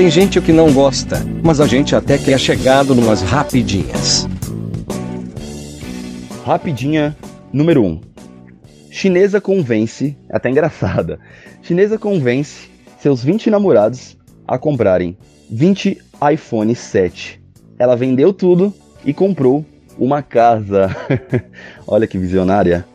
Tem 0.00 0.08
gente 0.08 0.40
que 0.40 0.50
não 0.50 0.72
gosta, 0.72 1.18
mas 1.42 1.60
a 1.60 1.66
gente 1.66 1.94
até 1.94 2.16
que 2.16 2.32
é 2.32 2.38
chegado 2.38 2.94
numas 2.94 3.20
rapidinhas. 3.20 4.26
Rapidinha 6.42 7.14
número 7.52 7.82
1. 7.82 7.86
Um. 7.86 8.00
Chinesa 8.90 9.42
convence, 9.42 10.16
é 10.30 10.36
até 10.38 10.48
engraçada. 10.48 11.20
Chinesa 11.60 11.98
convence 11.98 12.70
seus 12.98 13.22
20 13.22 13.50
namorados 13.50 14.16
a 14.48 14.58
comprarem 14.58 15.18
20 15.50 16.02
iPhone 16.32 16.74
7. 16.74 17.38
Ela 17.78 17.94
vendeu 17.94 18.32
tudo 18.32 18.72
e 19.04 19.12
comprou 19.12 19.66
uma 19.98 20.22
casa. 20.22 20.96
Olha 21.86 22.06
que 22.06 22.16
visionária. 22.16 22.86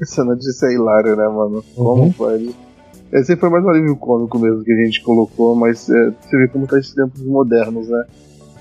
Essa 0.00 0.24
notícia 0.24 0.68
é 0.68 0.72
hilária, 0.72 1.14
né, 1.14 1.28
mano? 1.28 1.62
Como 1.74 2.04
uhum. 2.04 2.12
pode? 2.12 2.67
Esse 3.12 3.36
foi 3.36 3.48
mais 3.48 3.64
um 3.64 3.70
alívio 3.70 3.96
cômico 3.96 4.38
mesmo 4.38 4.62
que 4.62 4.72
a 4.72 4.84
gente 4.84 5.02
colocou, 5.02 5.54
mas 5.54 5.88
é, 5.88 6.10
você 6.10 6.36
vê 6.36 6.48
como 6.48 6.66
tá 6.66 6.78
esses 6.78 6.94
tempos 6.94 7.22
modernos, 7.22 7.88
né? 7.88 8.04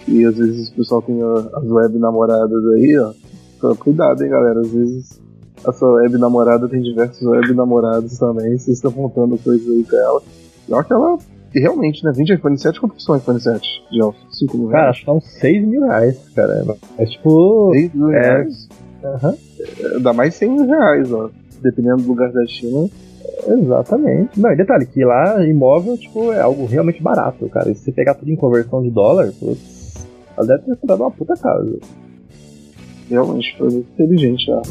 E 0.08 0.24
às 0.24 0.38
vezes 0.38 0.70
o 0.70 0.76
pessoal 0.76 1.02
tem 1.02 1.20
as 1.22 1.70
web 1.70 2.00
namoradas 2.00 2.66
aí, 2.76 2.98
ó. 2.98 3.12
Então, 3.58 3.76
cuidado, 3.76 4.24
hein, 4.24 4.30
galera. 4.30 4.62
Às 4.62 4.72
vezes 4.72 5.22
a 5.66 5.74
sua 5.74 5.94
web 5.94 6.18
namorada 6.18 6.70
tem 6.70 6.82
diversos 6.82 7.22
web 7.24 7.54
namorados 7.54 8.18
também. 8.18 8.58
Vocês 8.58 8.78
estão 8.78 8.92
contando 8.92 9.38
coisas 9.38 9.68
aí 9.68 9.84
pra 9.84 10.00
ela. 10.00 10.22
E 10.68 10.74
olha 10.74 10.84
que 10.84 10.94
ela. 10.94 11.18
E 11.54 11.60
realmente, 11.60 12.04
né? 12.06 12.12
20 12.14 12.34
iPhone 12.36 12.58
7, 12.58 12.80
quanto 12.80 12.94
custa 12.94 13.12
um 13.12 13.18
iPhone 13.18 13.42
7? 13.42 13.84
De 13.92 14.38
5 14.38 14.58
mil 14.58 14.68
reais? 14.68 14.82
Cara, 14.82 14.90
acho 14.92 15.04
que 15.04 15.12
uns 15.12 15.40
6 15.40 15.68
mil 15.68 15.82
reais, 15.82 16.30
cara. 16.34 16.78
É 16.98 17.06
tipo. 17.06 17.72
6 17.74 17.94
mil 17.94 18.12
é... 18.12 18.22
reais? 18.22 18.70
Aham. 19.04 19.30
Uhum. 19.30 20.02
Dá 20.02 20.14
mais 20.14 20.36
100 20.36 20.50
mil 20.52 20.66
reais, 20.68 21.12
ó. 21.12 21.30
Dependendo 21.62 22.04
do 22.04 22.08
lugar 22.08 22.32
da 22.32 22.46
China. 22.46 22.90
Exatamente. 23.48 24.40
Não, 24.40 24.52
e 24.52 24.56
detalhe, 24.56 24.86
que 24.86 25.04
lá 25.04 25.46
imóvel, 25.46 25.98
tipo, 25.98 26.32
é 26.32 26.42
algo 26.42 26.66
realmente 26.66 27.02
barato, 27.02 27.48
cara. 27.50 27.70
E 27.70 27.76
se 27.76 27.86
você 27.86 27.92
pegar 27.92 28.14
tudo 28.14 28.32
em 28.32 28.36
conversão 28.36 28.82
de 28.82 28.90
dólar, 28.90 29.32
putz, 29.40 30.06
ela 30.38 30.48
deve 30.48 30.64
ter 30.64 30.76
comprado 30.76 31.02
uma 31.02 31.12
puta 31.12 31.36
casa. 31.36 31.80
Realmente 33.10 33.56
foi 33.58 33.70
muito 33.70 33.90
inteligente 33.94 34.46
já. 34.46 34.62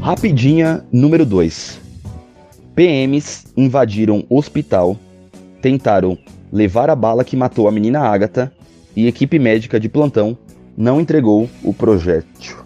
Rapidinha 0.00 0.84
número 0.92 1.24
2. 1.24 1.80
PMs 2.74 3.46
invadiram 3.56 4.22
hospital, 4.28 4.98
tentaram 5.62 6.18
levar 6.52 6.90
a 6.90 6.94
bala 6.94 7.24
que 7.24 7.36
matou 7.36 7.66
a 7.66 7.72
menina 7.72 8.00
Agatha 8.00 8.52
e 8.94 9.06
equipe 9.06 9.38
médica 9.38 9.80
de 9.80 9.88
plantão 9.88 10.36
não 10.76 11.00
entregou 11.00 11.48
o 11.62 11.72
projétil. 11.72 12.56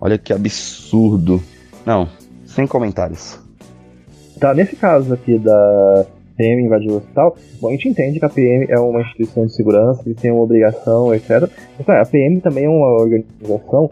Olha 0.00 0.18
que 0.18 0.32
absurdo. 0.32 1.42
Não, 1.84 2.08
sem 2.46 2.66
comentários. 2.66 3.38
Tá, 4.38 4.54
nesse 4.54 4.74
caso 4.76 5.12
aqui 5.12 5.38
da 5.38 6.06
PM 6.36 6.62
invadir 6.62 6.90
o 6.90 6.96
hospital, 6.96 7.36
bom, 7.60 7.68
a 7.68 7.72
gente 7.72 7.88
entende 7.88 8.18
que 8.18 8.24
a 8.24 8.30
PM 8.30 8.66
é 8.70 8.78
uma 8.78 9.02
instituição 9.02 9.44
de 9.44 9.54
segurança, 9.54 10.02
que 10.02 10.14
tem 10.14 10.30
uma 10.30 10.42
obrigação, 10.42 11.14
etc. 11.14 11.50
Mas, 11.78 11.88
a 11.88 12.10
PM 12.10 12.40
também 12.40 12.64
é 12.64 12.68
uma 12.68 12.92
organização 12.92 13.90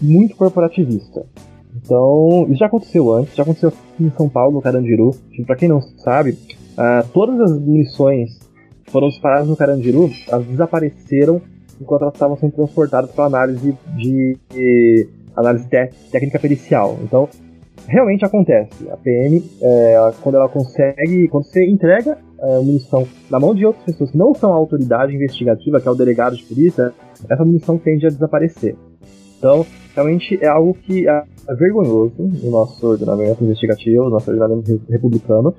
muito 0.00 0.36
corporativista. 0.36 1.26
Então, 1.76 2.46
isso 2.48 2.58
já 2.58 2.66
aconteceu 2.66 3.12
antes, 3.12 3.34
já 3.34 3.42
aconteceu 3.42 3.72
em 4.00 4.10
São 4.10 4.28
Paulo, 4.28 4.54
no 4.54 4.62
Carandiru. 4.62 5.10
Pra 5.44 5.56
quem 5.56 5.68
não 5.68 5.80
sabe, 5.80 6.30
uh, 6.32 7.06
todas 7.12 7.40
as 7.40 7.60
munições 7.60 8.38
foram 8.86 9.08
disparadas 9.08 9.48
no 9.48 9.56
Carandiru, 9.56 10.10
elas 10.28 10.46
desapareceram 10.46 11.42
enquanto 11.80 12.02
elas 12.02 12.14
estavam 12.14 12.36
sendo 12.36 12.52
transportadas 12.52 13.10
para 13.10 13.24
análise 13.24 13.76
de, 13.96 14.36
de 14.50 15.08
análise 15.36 15.66
técnica 16.10 16.38
pericial. 16.38 16.98
Então, 17.02 17.28
realmente 17.86 18.24
acontece. 18.24 18.88
A 18.90 18.96
PM, 18.96 19.42
é, 19.62 20.12
quando 20.22 20.36
ela 20.36 20.48
consegue, 20.48 21.28
quando 21.28 21.44
você 21.44 21.66
entrega 21.66 22.18
é, 22.40 22.58
munição 22.58 23.06
na 23.30 23.40
mão 23.40 23.54
de 23.54 23.64
outras 23.64 23.84
pessoas 23.84 24.10
que 24.10 24.18
não 24.18 24.34
são 24.34 24.52
a 24.52 24.56
autoridade 24.56 25.14
investigativa, 25.14 25.80
que 25.80 25.88
é 25.88 25.90
o 25.90 25.94
delegado 25.94 26.36
de 26.36 26.44
polícia, 26.44 26.92
essa 27.28 27.44
munição 27.44 27.78
tende 27.78 28.06
a 28.06 28.10
desaparecer. 28.10 28.76
Então, 29.38 29.64
realmente 29.94 30.38
é 30.42 30.48
algo 30.48 30.74
que 30.74 31.08
é 31.08 31.22
vergonhoso 31.54 32.14
no 32.18 32.50
nosso 32.50 32.86
ordenamento 32.86 33.42
investigativo, 33.42 34.04
no 34.04 34.10
nosso 34.10 34.30
ordenamento 34.30 34.80
republicano, 34.88 35.54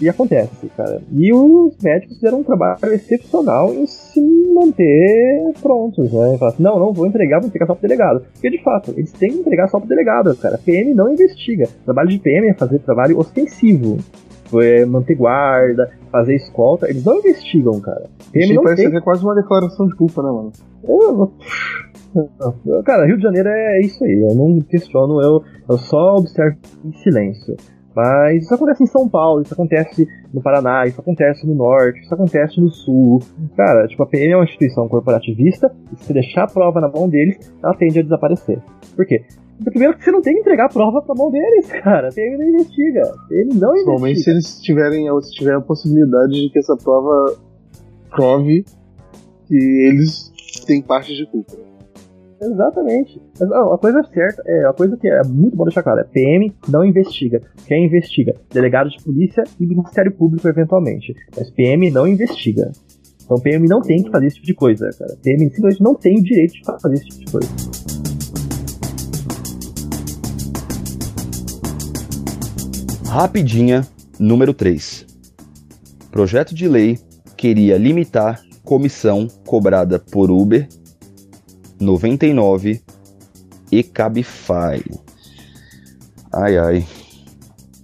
e 0.00 0.08
acontece, 0.08 0.66
cara. 0.76 1.00
E 1.12 1.32
os 1.32 1.76
médicos 1.82 2.16
fizeram 2.16 2.40
um 2.40 2.42
trabalho 2.42 2.78
excepcional 2.92 3.72
em 3.72 3.86
se 3.86 4.20
manter 4.52 5.52
prontos, 5.62 6.12
né? 6.12 6.36
Falar 6.38 6.50
assim, 6.52 6.62
não, 6.62 6.78
não 6.78 6.92
vou 6.92 7.06
entregar, 7.06 7.38
vou 7.40 7.48
entregar 7.48 7.66
só 7.66 7.74
pro 7.74 7.82
delegado. 7.82 8.24
Porque 8.32 8.50
de 8.50 8.62
fato, 8.62 8.92
eles 8.96 9.12
têm 9.12 9.30
que 9.30 9.38
entregar 9.38 9.68
só 9.68 9.78
pro 9.78 9.88
delegado, 9.88 10.34
cara. 10.36 10.58
PM 10.58 10.94
não 10.94 11.12
investiga. 11.12 11.64
O 11.82 11.84
trabalho 11.84 12.08
de 12.08 12.18
PM 12.18 12.48
é 12.48 12.54
fazer 12.54 12.78
trabalho 12.80 13.18
ostensivo. 13.18 13.98
é, 14.62 14.84
manter 14.84 15.14
guarda, 15.16 15.90
fazer 16.12 16.36
escolta, 16.36 16.88
eles 16.88 17.04
não 17.04 17.18
investigam, 17.18 17.80
cara. 17.80 18.04
PM 18.30 18.44
Isso 18.46 18.54
não 18.54 18.62
parece 18.62 18.82
tem. 18.82 18.90
que 18.90 18.96
é 18.98 19.00
quase 19.00 19.24
uma 19.24 19.34
declaração 19.34 19.86
de 19.88 19.96
culpa, 19.96 20.22
né, 20.22 20.30
mano? 20.30 20.52
Eu- 20.86 21.32
Cara, 22.84 23.06
Rio 23.06 23.16
de 23.16 23.22
Janeiro 23.24 23.48
é 23.48 23.80
isso 23.80 24.04
aí, 24.04 24.20
eu 24.20 24.34
não 24.36 24.60
questiono, 24.60 25.20
eu, 25.20 25.42
eu 25.68 25.78
só 25.78 26.16
observo 26.16 26.56
em 26.84 26.92
silêncio. 26.98 27.56
Mas 27.94 28.42
isso 28.44 28.54
acontece 28.54 28.82
em 28.82 28.86
São 28.86 29.08
Paulo, 29.08 29.42
isso 29.42 29.54
acontece 29.54 30.08
no 30.32 30.42
Paraná, 30.42 30.84
isso 30.86 31.00
acontece 31.00 31.46
no 31.46 31.54
Norte, 31.54 32.00
isso 32.00 32.12
acontece 32.12 32.60
no 32.60 32.68
Sul. 32.70 33.20
Cara, 33.56 33.86
tipo, 33.86 34.02
a 34.02 34.06
PM 34.06 34.32
é 34.32 34.36
uma 34.36 34.44
instituição 34.44 34.88
corporativista, 34.88 35.72
e 35.92 35.96
se 35.96 36.06
você 36.06 36.12
deixar 36.12 36.44
a 36.44 36.46
prova 36.48 36.80
na 36.80 36.88
mão 36.88 37.08
deles, 37.08 37.38
ela 37.62 37.74
tende 37.74 38.00
a 38.00 38.02
desaparecer. 38.02 38.60
Por 38.96 39.06
quê? 39.06 39.22
Porque 39.56 39.70
primeiro 39.70 39.96
que 39.96 40.02
você 40.02 40.10
não 40.10 40.20
tem 40.20 40.34
que 40.34 40.40
entregar 40.40 40.66
a 40.66 40.68
prova 40.68 41.00
pra 41.02 41.14
mão 41.14 41.30
deles, 41.30 41.70
cara. 41.82 42.08
A 42.08 42.12
PM 42.12 42.36
não 42.36 42.48
investiga. 42.48 43.02
PM 43.28 43.54
não 43.54 43.70
Principalmente 43.70 44.20
se 44.20 44.30
investiga. 44.30 44.32
eles 44.32 44.60
tiverem, 44.60 45.10
ou 45.10 45.22
se 45.22 45.32
tiver 45.32 45.54
a 45.54 45.60
possibilidade 45.60 46.32
de 46.32 46.50
que 46.50 46.58
essa 46.58 46.76
prova 46.76 47.36
prove 48.10 48.64
que 49.46 49.56
eles 49.56 50.32
têm 50.66 50.82
parte 50.82 51.14
de 51.14 51.26
culpa. 51.30 51.52
Exatamente. 52.44 53.20
Mas 53.40 53.50
ó, 53.50 53.72
a 53.72 53.78
coisa 53.78 54.02
certa, 54.12 54.42
é, 54.46 54.66
a 54.66 54.72
coisa 54.72 54.96
que 54.96 55.08
é 55.08 55.22
muito 55.24 55.56
bom 55.56 55.64
deixar 55.64 55.82
claro, 55.82 56.00
é 56.00 56.04
PM 56.04 56.54
não 56.68 56.84
investiga. 56.84 57.40
Quem 57.66 57.86
investiga? 57.86 58.34
Delegado 58.52 58.90
de 58.90 59.02
polícia 59.02 59.44
e 59.58 59.66
Ministério 59.66 60.12
Público, 60.12 60.46
eventualmente. 60.46 61.14
Mas 61.36 61.50
PM 61.50 61.90
não 61.90 62.06
investiga. 62.06 62.70
Então 63.24 63.38
PM 63.38 63.66
não 63.66 63.80
tem 63.80 64.02
que 64.02 64.10
fazer 64.10 64.26
esse 64.26 64.36
tipo 64.36 64.46
de 64.46 64.54
coisa, 64.54 64.90
cara. 64.98 65.16
PM 65.22 65.48
simplesmente 65.48 65.82
não 65.82 65.94
tem 65.94 66.18
o 66.18 66.22
direito 66.22 66.52
de 66.52 66.62
fazer 66.64 66.94
esse 66.94 67.06
tipo 67.06 67.24
de 67.24 67.32
coisa. 67.32 67.48
Rapidinha, 73.06 73.86
número 74.18 74.52
3. 74.52 75.06
Projeto 76.10 76.54
de 76.54 76.68
lei 76.68 76.98
queria 77.36 77.78
limitar 77.78 78.42
comissão 78.64 79.28
cobrada 79.46 79.98
por 79.98 80.30
Uber 80.30 80.66
99 81.80 82.80
e 83.70 83.82
Cabify. 83.82 84.82
Ai 86.32 86.58
ai. 86.58 86.86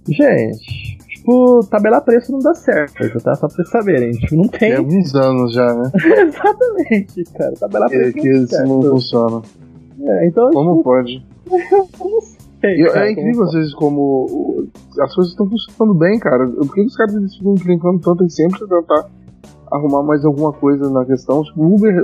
Gente, 0.07 0.97
tipo, 1.07 1.65
tabelar 1.69 2.01
preço 2.03 2.31
não 2.31 2.39
dá 2.39 2.53
certo, 2.53 3.19
tá? 3.21 3.35
Só 3.35 3.47
pra 3.47 3.55
vocês 3.55 3.69
saberem. 3.69 4.11
Tipo, 4.11 4.35
não 4.35 4.47
tem. 4.47 4.59
Tem 4.59 4.75
alguns 4.75 5.15
anos 5.15 5.53
já, 5.53 5.73
né? 5.73 5.91
Exatamente, 6.27 7.23
cara. 7.37 7.53
Tabelar 7.53 7.89
Que, 7.89 7.97
preço 7.97 8.13
que 8.17 8.29
não 8.29 8.43
isso 8.43 8.65
não 8.65 8.81
funciona. 8.81 9.41
É, 10.03 10.27
então, 10.27 10.49
Como 10.51 10.83
pode? 10.83 11.23
sei, 12.61 12.81
E 12.81 12.87
cara, 12.87 13.07
é 13.07 13.11
incrível 13.11 13.43
às 13.43 13.53
vezes 13.53 13.73
como 13.73 14.67
as 14.99 15.13
coisas 15.13 15.33
estão 15.33 15.47
funcionando 15.49 15.93
bem, 15.97 16.19
cara. 16.19 16.47
Por 16.47 16.73
que 16.73 16.81
os 16.81 16.95
caras 16.95 17.35
ficam 17.35 17.55
brincando 17.55 17.99
tanto 17.99 18.23
em 18.23 18.29
sempre 18.29 18.59
tentar 18.59 19.05
arrumar 19.71 20.03
mais 20.03 20.23
alguma 20.25 20.51
coisa 20.51 20.89
na 20.89 21.05
questão? 21.05 21.43
Tipo, 21.43 21.63
o 21.63 21.75
Uber 21.75 21.95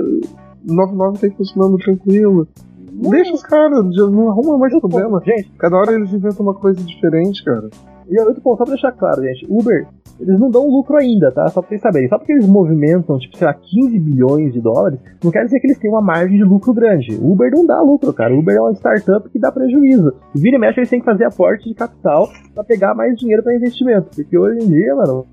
99 0.64 1.18
tá 1.18 1.36
funcionando 1.36 1.76
tranquilo. 1.78 2.48
Deixa 2.90 3.32
os 3.32 3.42
caras, 3.42 3.84
não 4.10 4.30
arruma 4.30 4.58
mais 4.58 4.76
problema. 4.80 5.22
Gente, 5.24 5.52
Cada 5.58 5.76
hora 5.76 5.92
eles 5.92 6.12
inventam 6.12 6.44
uma 6.44 6.54
coisa 6.54 6.82
diferente, 6.82 7.44
cara. 7.44 7.68
E 8.08 8.18
outro 8.20 8.40
ponto, 8.40 8.58
só 8.58 8.64
pra 8.64 8.72
deixar 8.72 8.92
claro, 8.92 9.22
gente, 9.22 9.46
Uber, 9.48 9.86
eles 10.18 10.40
não 10.40 10.50
dão 10.50 10.66
lucro 10.66 10.96
ainda, 10.96 11.30
tá? 11.30 11.46
Só 11.48 11.60
pra 11.60 11.68
vocês 11.68 11.80
saberem. 11.80 12.08
Só 12.08 12.18
porque 12.18 12.32
eles 12.32 12.48
movimentam, 12.48 13.18
tipo, 13.18 13.36
sei 13.36 13.46
lá, 13.46 13.54
15 13.54 13.98
bilhões 13.98 14.52
de 14.52 14.60
dólares, 14.60 14.98
não 15.22 15.30
quer 15.30 15.44
dizer 15.44 15.60
que 15.60 15.66
eles 15.66 15.78
têm 15.78 15.90
uma 15.90 16.00
margem 16.00 16.38
de 16.38 16.42
lucro 16.44 16.72
grande. 16.72 17.18
Uber 17.20 17.50
não 17.54 17.66
dá 17.66 17.80
lucro, 17.82 18.12
cara. 18.12 18.34
Uber 18.34 18.56
é 18.56 18.60
uma 18.60 18.72
startup 18.72 19.28
que 19.28 19.38
dá 19.38 19.52
prejuízo. 19.52 20.12
Vira 20.34 20.56
e 20.56 20.58
mexe, 20.58 20.80
eles 20.80 20.88
têm 20.88 21.00
que 21.00 21.04
fazer 21.04 21.24
aporte 21.24 21.68
de 21.68 21.74
capital 21.74 22.28
pra 22.54 22.64
pegar 22.64 22.94
mais 22.94 23.16
dinheiro 23.18 23.42
pra 23.42 23.54
investimento. 23.54 24.08
Porque 24.16 24.36
hoje 24.36 24.64
em 24.64 24.68
dia, 24.68 24.96
mano, 24.96 25.26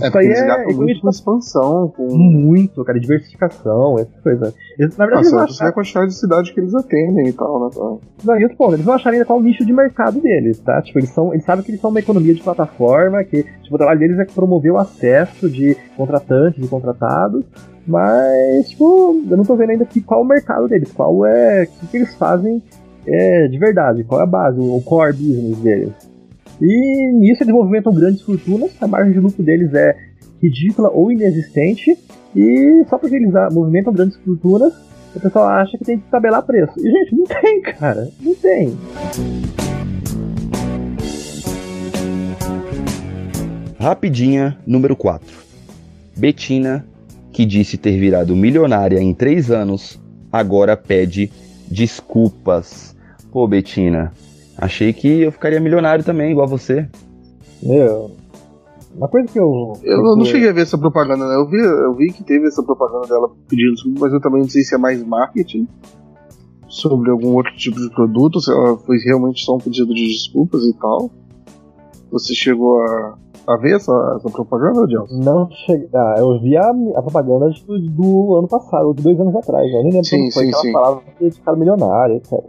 É 0.00 0.08
isso 0.08 0.18
aí 0.18 0.26
eles 0.26 0.40
é 0.40 0.64
muito 0.64 1.00
com 1.00 1.08
de 1.08 1.14
expansão, 1.14 1.88
com. 1.96 2.08
muito, 2.16 2.84
cara, 2.84 2.98
diversificação, 2.98 3.98
essas 3.98 4.20
coisas. 4.20 4.54
Eles, 4.78 4.96
na 4.96 5.06
verdade, 5.06 5.26
eles 5.26 5.32
Nossa, 5.32 5.52
você 5.52 5.58
vê 5.58 5.64
a 5.64 5.68
acharam, 5.68 5.72
quantidade 5.72 6.06
de 6.08 6.14
cidade 6.14 6.52
que 6.52 6.60
eles 6.60 6.74
atendem 6.74 7.28
e 7.28 7.32
tal, 7.32 7.64
né? 7.64 7.70
Tá? 7.72 7.96
não, 8.24 8.40
e 8.40 8.42
outro 8.42 8.58
ponto, 8.58 8.74
eles 8.74 8.86
não 8.86 8.94
acharam 8.94 9.14
ainda 9.14 9.24
qual 9.24 9.38
o 9.38 9.42
nicho 9.42 9.64
de 9.64 9.72
mercado 9.72 10.20
deles, 10.20 10.58
tá? 10.60 10.82
Tipo, 10.82 10.98
eles 10.98 11.10
são, 11.10 11.32
eles 11.32 11.44
sabem 11.44 11.64
que 11.64 11.70
eles 11.70 11.80
são 11.80 11.90
uma 11.90 12.00
economia 12.00 12.34
de 12.34 12.42
plataforma, 12.42 13.22
que 13.22 13.44
tipo, 13.44 13.74
o 13.74 13.78
trabalho 13.78 14.00
deles 14.00 14.18
é 14.18 14.24
promover 14.24 14.72
o 14.72 14.78
acesso 14.78 15.48
de 15.48 15.76
contratantes 15.96 16.64
e 16.64 16.68
contratados, 16.68 17.44
mas, 17.86 18.70
tipo, 18.70 19.22
eu 19.30 19.36
não 19.36 19.44
tô 19.44 19.54
vendo 19.54 19.70
ainda 19.70 19.84
aqui 19.84 20.00
qual 20.00 20.22
o 20.22 20.26
mercado 20.26 20.66
deles, 20.66 20.92
qual 20.92 21.24
é, 21.24 21.64
o 21.64 21.66
que, 21.66 21.86
que 21.86 21.96
eles 21.98 22.14
fazem 22.16 22.62
é, 23.06 23.48
de 23.48 23.58
verdade, 23.58 24.04
qual 24.04 24.20
é 24.20 24.24
a 24.24 24.26
base, 24.26 24.58
o 24.60 24.80
core 24.82 25.12
business 25.12 25.58
deles. 25.58 26.09
E 26.60 27.12
nisso 27.12 27.42
eles 27.42 27.54
movimentam 27.54 27.92
grandes 27.94 28.22
fortunas, 28.22 28.70
a 28.80 28.86
margem 28.86 29.12
de 29.12 29.20
lucro 29.20 29.42
deles 29.42 29.72
é 29.72 29.96
ridícula 30.42 30.90
ou 30.90 31.10
inexistente, 31.10 31.96
e 32.36 32.84
só 32.88 32.98
porque 32.98 33.16
eles 33.16 33.32
movimentam 33.52 33.92
grandes 33.92 34.16
fortunas, 34.18 34.72
o 35.14 35.20
pessoal 35.20 35.48
acha 35.48 35.76
que 35.76 35.84
tem 35.84 35.98
que 35.98 36.08
tabelar 36.10 36.42
preço. 36.42 36.72
E, 36.78 36.90
gente, 36.90 37.16
não 37.16 37.24
tem, 37.24 37.60
cara. 37.78 38.08
Não 38.20 38.34
tem. 38.34 38.76
Rapidinha, 43.78 44.58
número 44.66 44.94
4. 44.94 45.26
Betina, 46.16 46.84
que 47.32 47.46
disse 47.46 47.78
ter 47.78 47.98
virado 47.98 48.36
milionária 48.36 49.00
em 49.00 49.14
3 49.14 49.50
anos, 49.50 49.98
agora 50.30 50.76
pede 50.76 51.32
desculpas. 51.70 52.94
Pô, 53.32 53.46
Betina, 53.48 54.12
achei 54.60 54.92
que 54.92 55.22
eu 55.22 55.32
ficaria 55.32 55.60
milionário 55.60 56.04
também, 56.04 56.30
igual 56.30 56.46
você. 56.46 56.88
Meu. 57.62 58.10
Uma 58.94 59.08
coisa 59.08 59.28
que 59.28 59.38
eu. 59.38 59.72
Eu 59.82 60.02
não- 60.16 60.24
cheguei 60.24 60.48
a 60.48 60.52
ver 60.52 60.62
essa 60.62 60.76
propaganda, 60.76 61.26
né? 61.26 61.34
Eu 61.36 61.48
vi, 61.48 61.58
eu 61.58 61.94
vi 61.94 62.12
que 62.12 62.24
teve 62.24 62.46
essa 62.46 62.62
propaganda 62.62 63.06
dela 63.06 63.30
pedindo 63.48 63.74
desculpa, 63.74 64.00
mas 64.00 64.12
eu 64.12 64.20
também 64.20 64.42
não 64.42 64.48
sei 64.48 64.62
se 64.62 64.74
é 64.74 64.78
mais 64.78 65.02
marketing 65.04 65.66
sobre 66.68 67.10
algum 67.10 67.34
outro 67.34 67.54
tipo 67.56 67.80
de 67.80 67.90
produto, 67.90 68.40
se 68.40 68.50
ela 68.50 68.76
foi 68.78 68.98
realmente 68.98 69.44
só 69.44 69.54
um 69.56 69.58
pedido 69.58 69.94
de 69.94 70.06
desculpas 70.06 70.62
e 70.64 70.72
tal. 70.74 71.10
Você 72.10 72.34
chegou 72.34 72.80
a, 72.82 73.16
a 73.46 73.56
ver 73.56 73.76
essa, 73.76 73.92
essa 74.16 74.28
propaganda, 74.30 74.86
Gelson? 74.88 75.18
Não 75.22 75.48
cheguei. 75.66 75.88
Ah, 75.94 76.16
eu 76.18 76.40
vi 76.40 76.56
a, 76.56 76.70
a 76.96 77.02
propaganda 77.02 77.48
do, 77.66 77.78
do 77.78 78.36
ano 78.36 78.48
passado, 78.48 78.92
de 78.94 79.02
dois 79.02 79.18
anos 79.20 79.34
atrás. 79.36 79.66
Eu 79.72 79.82
nem 79.84 79.92
lembro 79.92 80.04
Sim, 80.04 80.18
como 80.18 80.32
foi 80.32 80.44
sim, 80.46 80.50
que 80.50 80.56
ela 80.68 80.72
falava 80.72 81.02
que 81.16 81.24
ia 81.24 81.32
ficar 81.32 81.54
milionária, 81.56 82.14
etc. 82.16 82.40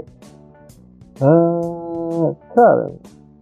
Ah, 1.22 1.81
cara, 2.56 2.92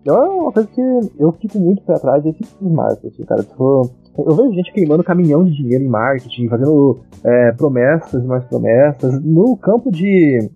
é 0.06 0.12
uma 0.12 0.52
coisa 0.52 0.70
que 0.70 0.82
eu 1.20 1.32
fico 1.34 1.60
muito 1.60 1.84
pé 1.84 1.94
atrás 1.94 2.24
desse 2.24 2.40
tipo 2.40 2.66
de 2.66 2.74
marketing, 2.74 3.24
cara. 3.24 3.44
Tipo, 3.44 3.90
eu 4.18 4.36
vejo 4.36 4.54
gente 4.54 4.74
queimando 4.74 5.04
caminhão 5.04 5.44
de 5.44 5.56
dinheiro 5.56 5.84
em 5.84 5.90
marketing, 5.90 6.48
fazendo 6.48 7.00
é, 7.24 7.52
promessas 7.54 8.24
e 8.24 8.28
mais 8.28 8.44
promessas. 8.46 9.24
No 9.24 9.56
campo 9.58 9.92
de 9.92 10.50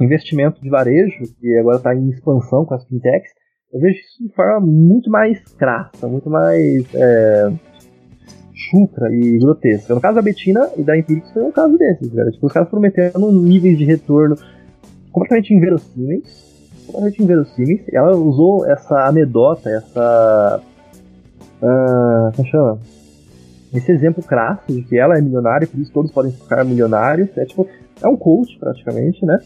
investimento 0.00 0.60
de 0.60 0.68
varejo, 0.68 1.24
que 1.40 1.56
agora 1.58 1.76
está 1.76 1.94
em 1.94 2.08
expansão 2.08 2.64
com 2.64 2.74
as 2.74 2.84
fintechs, 2.86 3.30
eu 3.72 3.80
vejo 3.80 3.98
isso 3.98 4.28
de 4.28 4.34
forma 4.34 4.60
muito 4.60 5.10
mais 5.10 5.42
crassa, 5.54 6.06
muito 6.06 6.30
mais 6.30 6.86
é, 6.94 7.52
chucra 8.70 9.12
e 9.12 9.38
grotesca. 9.38 9.94
No 9.94 10.00
caso 10.00 10.16
da 10.16 10.22
Betina 10.22 10.70
e 10.76 10.82
da 10.82 10.96
Empirix 10.96 11.30
foi 11.32 11.42
um 11.42 11.52
caso 11.52 11.76
desses, 11.76 12.10
velho. 12.12 12.30
Tipo, 12.30 12.46
os 12.46 12.52
caras 12.52 12.68
prometendo 12.68 13.30
níveis 13.30 13.76
de 13.76 13.84
retorno 13.84 14.36
completamente 15.12 15.54
inverossímeis. 15.54 16.45
Completamente 16.86 17.22
inverossímeis. 17.22 17.80
Ela 17.92 18.16
usou 18.16 18.66
essa 18.66 19.06
anedota, 19.06 19.68
essa. 19.70 20.62
ah, 21.62 22.32
como 22.34 22.48
chama? 22.48 22.78
Esse 23.74 23.92
exemplo 23.92 24.22
crasso 24.22 24.72
de 24.72 24.82
que 24.82 24.96
ela 24.96 25.18
é 25.18 25.20
milionária 25.20 25.66
por 25.66 25.78
isso 25.78 25.92
todos 25.92 26.10
podem 26.10 26.32
ficar 26.32 26.64
milionários. 26.64 27.28
É 27.36 27.44
tipo, 27.44 27.66
é 28.00 28.08
um 28.08 28.16
coach 28.16 28.58
praticamente, 28.58 29.24
né? 29.24 29.38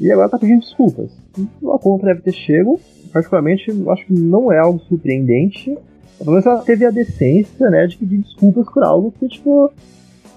E 0.00 0.10
agora 0.10 0.28
tá 0.28 0.38
pedindo 0.38 0.60
desculpas. 0.60 1.10
A 1.38 1.78
conta 1.78 2.06
deve 2.06 2.22
ter 2.22 2.32
chego. 2.32 2.80
Particularmente, 3.12 3.70
acho 3.88 4.06
que 4.06 4.12
não 4.12 4.52
é 4.52 4.58
algo 4.58 4.78
surpreendente. 4.80 5.76
Pelo 6.18 6.30
menos 6.32 6.46
ela 6.46 6.62
teve 6.62 6.84
a 6.84 6.90
decência, 6.90 7.68
né, 7.70 7.86
de 7.86 7.96
pedir 7.96 8.18
desculpas 8.18 8.66
por 8.72 8.82
algo 8.82 9.12
que, 9.18 9.28
tipo, 9.28 9.70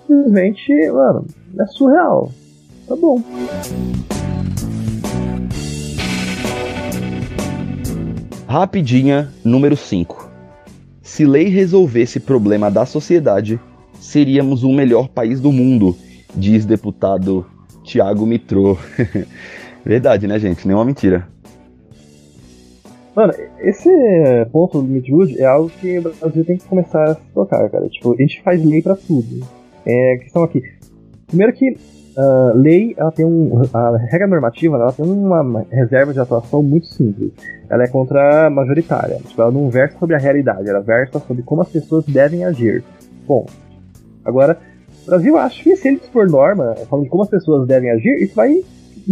simplesmente, 0.05 0.73
mano, 0.91 1.25
é 1.57 1.65
surreal. 1.67 2.31
Tá 2.87 2.95
bom. 2.95 3.21
Rapidinha, 8.49 9.29
número 9.45 9.77
5. 9.77 10.27
Se 11.03 11.23
lei 11.23 11.49
resolvesse 11.49 12.19
problema 12.19 12.71
da 12.71 12.83
sociedade, 12.83 13.59
seríamos 13.99 14.63
o 14.63 14.73
melhor 14.73 15.07
país 15.07 15.39
do 15.39 15.51
mundo, 15.51 15.95
diz 16.35 16.65
deputado 16.65 17.45
Tiago 17.83 18.25
Mitrô. 18.25 18.75
Verdade, 19.85 20.25
né, 20.25 20.39
gente? 20.39 20.67
Nenhuma 20.67 20.83
mentira. 20.83 21.27
Mano, 23.15 23.33
esse 23.59 23.87
ponto 24.51 24.81
do 24.81 24.87
Midwood 24.87 25.39
é 25.39 25.45
algo 25.45 25.69
que 25.79 25.99
o 25.99 26.01
Brasil 26.01 26.43
tem 26.43 26.57
que 26.57 26.65
começar 26.65 27.03
a 27.03 27.13
se 27.13 27.21
tocar, 27.31 27.69
cara. 27.69 27.87
Tipo, 27.87 28.15
a 28.15 28.17
gente 28.17 28.41
faz 28.41 28.65
lei 28.65 28.81
pra 28.81 28.95
tudo. 28.95 29.45
É, 29.85 30.13
a 30.15 30.23
questão 30.23 30.41
aqui. 30.41 30.63
Primeiro 31.27 31.53
que 31.53 31.77
a 32.17 32.51
lei, 32.55 32.93
ela 32.97 33.11
tem 33.11 33.25
um, 33.25 33.61
a 33.73 33.97
regra 33.97 34.27
normativa, 34.27 34.75
ela 34.75 34.91
tem 34.91 35.05
uma 35.05 35.65
reserva 35.71 36.13
de 36.13 36.19
atuação 36.19 36.61
muito 36.61 36.87
simples. 36.87 37.31
Ela 37.69 37.83
é 37.83 37.87
contra 37.87 38.49
majoritária. 38.49 39.17
Tipo, 39.25 39.41
ela 39.41 39.51
não 39.51 39.69
versa 39.69 39.97
sobre 39.97 40.15
a 40.15 40.19
realidade, 40.19 40.67
ela 40.67 40.81
versa 40.81 41.19
sobre 41.19 41.43
como 41.43 41.61
as 41.61 41.69
pessoas 41.69 42.05
devem 42.05 42.43
agir. 42.45 42.83
Bom, 43.27 43.45
agora, 44.25 44.57
o 45.03 45.05
Brasil 45.05 45.37
acha 45.37 45.63
que 45.63 45.75
se 45.75 45.87
ele 45.87 45.97
dispor 45.97 46.29
norma, 46.29 46.75
falando 46.89 47.05
de 47.05 47.09
como 47.09 47.23
as 47.23 47.29
pessoas 47.29 47.67
devem 47.67 47.91
agir, 47.91 48.21
isso 48.21 48.35
vai 48.35 48.63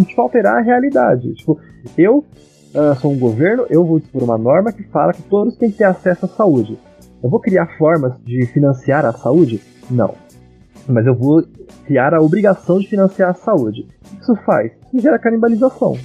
tipo, 0.05 0.21
alterar 0.21 0.57
a 0.57 0.61
realidade. 0.61 1.33
Tipo, 1.35 1.59
eu 1.97 2.25
uh, 2.73 2.95
sou 2.99 3.11
um 3.11 3.19
governo, 3.19 3.65
eu 3.69 3.85
vou 3.85 3.99
dispor 3.99 4.23
uma 4.23 4.37
norma 4.37 4.71
que 4.71 4.83
fala 4.83 5.13
que 5.13 5.23
todos 5.23 5.55
têm 5.55 5.71
que 5.71 5.77
ter 5.77 5.85
acesso 5.85 6.25
à 6.25 6.29
saúde. 6.29 6.77
Eu 7.23 7.29
vou 7.29 7.39
criar 7.39 7.77
formas 7.77 8.13
de 8.23 8.45
financiar 8.47 9.05
a 9.05 9.13
saúde? 9.13 9.61
Não. 9.89 10.13
Mas 10.87 11.05
eu 11.05 11.13
vou 11.13 11.43
criar 11.85 12.13
a 12.13 12.21
obrigação 12.21 12.79
de 12.79 12.87
financiar 12.87 13.31
a 13.31 13.33
saúde. 13.33 13.87
O 14.05 14.15
que 14.15 14.21
isso 14.21 14.35
faz? 14.45 14.71
Isso 14.93 15.01
gera 15.01 15.19
canibalização. 15.19 15.97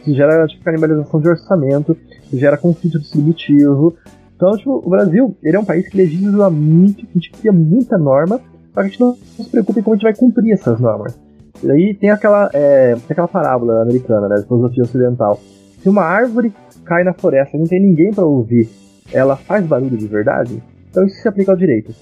Isso 0.00 0.14
gera 0.14 0.46
tipo, 0.46 0.64
canibalização 0.64 1.20
de 1.20 1.28
orçamento, 1.28 1.96
gera 2.32 2.56
conflito 2.56 2.98
distributivo. 2.98 3.94
Então, 4.34 4.56
tipo, 4.56 4.82
o 4.84 4.90
Brasil 4.90 5.36
ele 5.42 5.56
é 5.56 5.60
um 5.60 5.64
país 5.64 5.88
que 5.88 5.96
legisla 5.96 6.50
muito, 6.50 7.06
que 7.06 7.10
a 7.10 7.14
gente 7.14 7.30
cria 7.30 7.52
muita 7.52 7.98
norma, 7.98 8.38
que 8.38 8.80
a 8.80 8.82
gente 8.82 9.00
não 9.00 9.14
se 9.14 9.50
preocupe 9.50 9.80
em 9.80 9.82
como 9.82 9.94
a 9.94 9.96
gente 9.96 10.04
vai 10.04 10.14
cumprir 10.14 10.52
essas 10.52 10.80
normas. 10.80 11.18
E 11.62 11.70
aí 11.70 11.94
tem 11.94 12.10
aquela, 12.10 12.50
é, 12.52 12.94
tem 12.94 13.04
aquela 13.10 13.28
parábola 13.28 13.82
americana, 13.82 14.28
né, 14.28 14.36
da 14.36 14.42
filosofia 14.42 14.82
ocidental. 14.82 15.38
Se 15.80 15.88
uma 15.88 16.02
árvore 16.02 16.52
cai 16.84 17.04
na 17.04 17.12
floresta 17.12 17.56
e 17.56 17.60
não 17.60 17.66
tem 17.66 17.80
ninguém 17.80 18.12
para 18.12 18.24
ouvir, 18.24 18.68
ela 19.12 19.36
faz 19.36 19.64
barulho 19.64 19.96
de 19.96 20.06
verdade? 20.06 20.62
Então 20.90 21.04
isso 21.04 21.20
se 21.20 21.28
aplica 21.28 21.52
ao 21.52 21.56
direito 21.56 21.94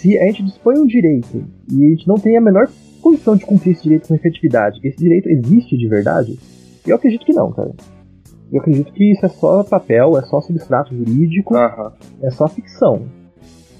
se 0.00 0.18
a 0.18 0.24
gente 0.26 0.42
dispõe 0.44 0.78
um 0.78 0.86
direito 0.86 1.44
e 1.70 1.84
a 1.84 1.88
gente 1.90 2.08
não 2.08 2.14
tem 2.14 2.34
a 2.36 2.40
menor 2.40 2.68
condição 3.02 3.36
de 3.36 3.44
cumprir 3.44 3.72
esse 3.72 3.82
direito 3.82 4.08
com 4.08 4.14
efetividade, 4.14 4.80
esse 4.82 4.96
direito 4.96 5.28
existe 5.28 5.76
de 5.76 5.86
verdade? 5.86 6.38
Eu 6.86 6.96
acredito 6.96 7.24
que 7.26 7.34
não, 7.34 7.52
cara. 7.52 7.72
Eu 8.50 8.60
acredito 8.60 8.90
que 8.92 9.12
isso 9.12 9.24
é 9.24 9.28
só 9.28 9.62
papel, 9.62 10.16
é 10.18 10.22
só 10.22 10.40
substrato 10.40 10.96
jurídico, 10.96 11.54
Aham. 11.54 11.92
é 12.22 12.30
só 12.30 12.48
ficção. 12.48 13.02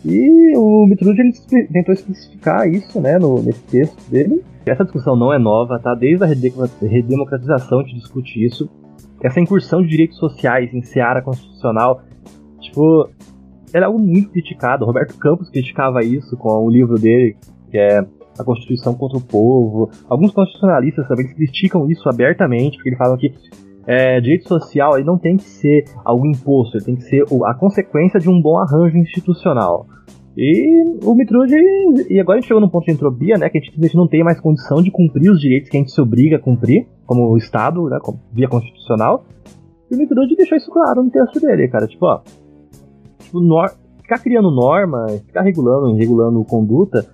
E 0.05 0.57
o 0.57 0.87
Mitrud 0.87 1.18
ele 1.18 1.33
tentou 1.73 1.95
especificar 1.95 2.68
isso, 2.68 3.01
né, 3.01 3.18
no, 3.18 3.43
nesse 3.43 3.62
texto 3.62 4.11
dele. 4.11 4.43
Essa 4.66 4.85
discussão 4.85 5.16
não 5.16 5.33
é 5.33 5.39
nova, 5.39 5.79
tá? 5.79 5.95
Desde 5.95 6.23
a 6.23 6.27
redemo- 6.27 6.68
redemocratização 6.83 7.81
a 7.81 7.83
gente 7.83 7.97
discute 7.97 8.45
isso. 8.45 8.68
Essa 9.23 9.41
incursão 9.41 9.83
de 9.83 9.89
direitos 9.89 10.18
sociais 10.18 10.73
em 10.75 10.83
seara 10.83 11.23
constitucional, 11.23 12.03
tipo, 12.61 13.09
era 13.73 13.87
algo 13.87 13.99
muito 13.99 14.31
criticado. 14.31 14.85
Roberto 14.85 15.16
Campos 15.18 15.49
criticava 15.49 16.03
isso 16.03 16.37
com 16.37 16.64
o 16.64 16.71
livro 16.71 16.97
dele, 16.97 17.37
que 17.71 17.79
é 17.79 18.05
A 18.39 18.45
Constituição 18.45 18.95
contra 18.95 19.18
o 19.18 19.21
Povo. 19.21 19.91
Alguns 20.09 20.33
constitucionalistas 20.33 21.07
também 21.09 21.33
criticam 21.35 21.91
isso 21.91 22.09
abertamente, 22.09 22.77
porque 22.77 22.91
eles 22.91 22.99
falam 22.99 23.16
que 23.16 23.33
é, 23.87 24.21
direito 24.21 24.47
social 24.49 24.97
ele 24.97 25.07
não 25.07 25.18
tem 25.18 25.37
que 25.37 25.45
ser 25.45 25.85
algo 26.05 26.27
imposto, 26.27 26.77
ele 26.77 26.85
tem 26.85 26.97
que 26.97 27.03
ser 27.03 27.25
a 27.45 27.55
consequência 27.55 28.21
de 28.21 28.29
um 28.29 28.41
bom 28.41 28.59
arranjo 28.59 28.97
institucional. 28.97 29.87
E 30.37 30.85
o 31.05 31.14
Mitrud, 31.14 31.53
e 32.09 32.21
agora 32.21 32.39
a 32.39 32.41
gente 32.41 32.49
chegou 32.49 32.61
num 32.61 32.68
ponto 32.68 32.87
de 32.87 32.93
entropia, 32.93 33.37
né, 33.37 33.49
que 33.49 33.59
a 33.59 33.61
gente, 33.61 33.77
a 33.79 33.83
gente 33.83 33.97
não 33.97 34.07
tem 34.07 34.23
mais 34.23 34.41
condição 34.41 34.81
de 34.81 34.91
cumprir 34.91 35.31
os 35.31 35.41
direitos 35.41 35.68
que 35.68 35.77
a 35.77 35.81
gente 35.81 35.93
se 35.93 36.01
obriga 36.01 36.37
a 36.37 36.39
cumprir, 36.39 36.87
como 37.05 37.29
o 37.29 37.37
Estado, 37.37 37.83
né, 37.89 37.99
como 38.01 38.21
via 38.33 38.49
constitucional. 38.49 39.25
E 39.91 39.95
o 39.95 39.99
Mitrud 39.99 40.35
deixou 40.37 40.57
isso 40.57 40.71
claro 40.71 41.03
no 41.03 41.11
texto 41.11 41.41
dele, 41.41 41.66
cara, 41.66 41.87
tipo, 41.87 42.07
ó, 42.07 42.21
nor- 43.39 43.72
ficar 44.01 44.18
criando 44.18 44.51
norma, 44.51 45.07
ficar 45.26 45.43
regulando, 45.43 45.95
regulando 45.95 46.45
conduta, 46.45 47.07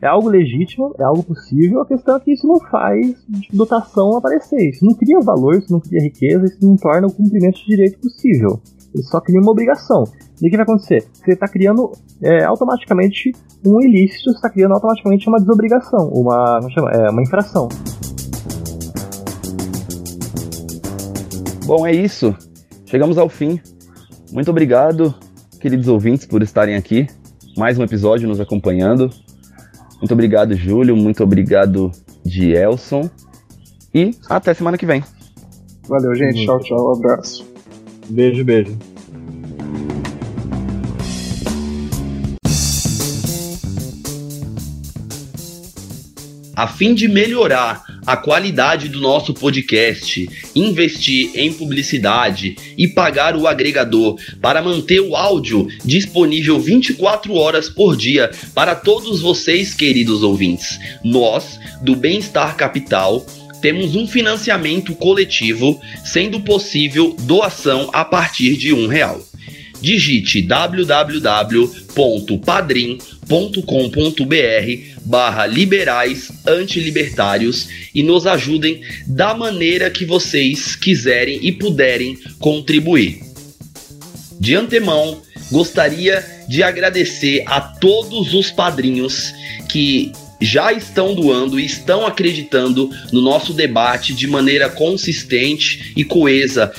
é 0.00 0.06
algo 0.08 0.28
legítimo, 0.28 0.92
é 0.98 1.04
algo 1.04 1.22
possível, 1.22 1.80
a 1.80 1.86
questão 1.86 2.16
é 2.16 2.20
que 2.20 2.32
isso 2.32 2.44
não 2.46 2.58
faz 2.58 3.14
tipo, 3.40 3.56
dotação 3.56 4.16
aparecer, 4.16 4.70
isso 4.70 4.84
não 4.84 4.94
cria 4.94 5.20
valor, 5.20 5.54
isso 5.54 5.72
não 5.72 5.78
cria 5.78 6.02
riqueza, 6.02 6.46
isso 6.46 6.58
não 6.60 6.74
torna 6.74 7.06
o 7.06 7.12
cumprimento 7.12 7.58
de 7.58 7.66
direito 7.66 8.00
possível. 8.00 8.60
Ele 8.92 9.04
só 9.04 9.20
cria 9.20 9.40
uma 9.40 9.52
obrigação. 9.52 10.04
E 10.42 10.48
o 10.48 10.50
que 10.50 10.56
vai 10.56 10.64
acontecer? 10.64 11.06
Você 11.14 11.34
está 11.34 11.46
criando 11.46 11.92
é, 12.20 12.42
automaticamente 12.42 13.30
um 13.64 13.80
ilícito, 13.80 14.24
você 14.24 14.36
está 14.36 14.50
criando 14.50 14.74
automaticamente 14.74 15.28
uma 15.28 15.38
desobrigação, 15.38 16.08
uma, 16.08 16.60
chama? 16.70 16.90
É, 16.90 17.08
uma 17.08 17.22
infração. 17.22 17.68
Bom, 21.64 21.86
é 21.86 21.92
isso. 21.92 22.34
Chegamos 22.86 23.16
ao 23.16 23.28
fim. 23.28 23.60
Muito 24.32 24.50
obrigado, 24.50 25.14
queridos 25.62 25.86
ouvintes, 25.86 26.26
por 26.26 26.42
estarem 26.42 26.74
aqui. 26.74 27.06
Mais 27.56 27.78
um 27.78 27.84
episódio 27.84 28.26
nos 28.26 28.40
acompanhando. 28.40 29.08
Muito 29.98 30.12
obrigado, 30.12 30.56
Júlio. 30.56 30.96
Muito 30.96 31.22
obrigado, 31.22 31.92
Dielson. 32.24 33.08
E 33.94 34.10
até 34.28 34.52
semana 34.52 34.76
que 34.76 34.84
vem. 34.84 35.04
Valeu, 35.88 36.14
gente. 36.16 36.40
Uhum. 36.40 36.46
Tchau, 36.46 36.58
tchau. 36.58 36.94
Abraço. 36.96 37.46
Beijo, 38.10 38.44
beijo. 38.44 38.91
A 46.54 46.66
fim 46.66 46.94
de 46.94 47.08
melhorar 47.08 47.82
a 48.06 48.14
qualidade 48.14 48.88
do 48.88 49.00
nosso 49.00 49.32
podcast, 49.32 50.28
investir 50.54 51.30
em 51.34 51.50
publicidade 51.50 52.56
e 52.76 52.86
pagar 52.88 53.34
o 53.36 53.46
agregador 53.46 54.18
para 54.40 54.60
manter 54.60 55.00
o 55.00 55.16
áudio 55.16 55.66
disponível 55.82 56.60
24 56.60 57.32
horas 57.34 57.70
por 57.70 57.96
dia 57.96 58.30
para 58.54 58.74
todos 58.74 59.22
vocês, 59.22 59.72
queridos 59.72 60.22
ouvintes, 60.22 60.78
nós, 61.02 61.58
do 61.80 61.96
Bem-Estar 61.96 62.54
Capital, 62.54 63.24
temos 63.62 63.96
um 63.96 64.06
financiamento 64.06 64.94
coletivo, 64.94 65.80
sendo 66.04 66.40
possível 66.40 67.16
doação 67.20 67.88
a 67.94 68.04
partir 68.04 68.56
de 68.56 68.74
um 68.74 68.88
real. 68.88 69.22
Digite 69.80 70.42
www.padrim.com.br 73.32 75.00
barra 75.04 75.46
liberais 75.46 76.30
antilibertários 76.46 77.68
e 77.94 78.02
nos 78.02 78.26
ajudem 78.26 78.82
da 79.06 79.34
maneira 79.34 79.90
que 79.90 80.04
vocês 80.04 80.76
quiserem 80.76 81.38
e 81.42 81.50
puderem 81.50 82.18
contribuir. 82.38 83.20
De 84.38 84.54
antemão, 84.54 85.22
gostaria 85.50 86.24
de 86.46 86.62
agradecer 86.62 87.42
a 87.46 87.60
todos 87.60 88.34
os 88.34 88.50
padrinhos 88.50 89.32
que 89.68 90.12
já 90.40 90.72
estão 90.72 91.14
doando 91.14 91.58
e 91.58 91.64
estão 91.64 92.04
acreditando 92.04 92.90
no 93.12 93.22
nosso 93.22 93.54
debate 93.54 94.12
de 94.12 94.26
maneira 94.26 94.68
consistente 94.68 95.92
e 95.96 96.04
coesa. 96.04 96.72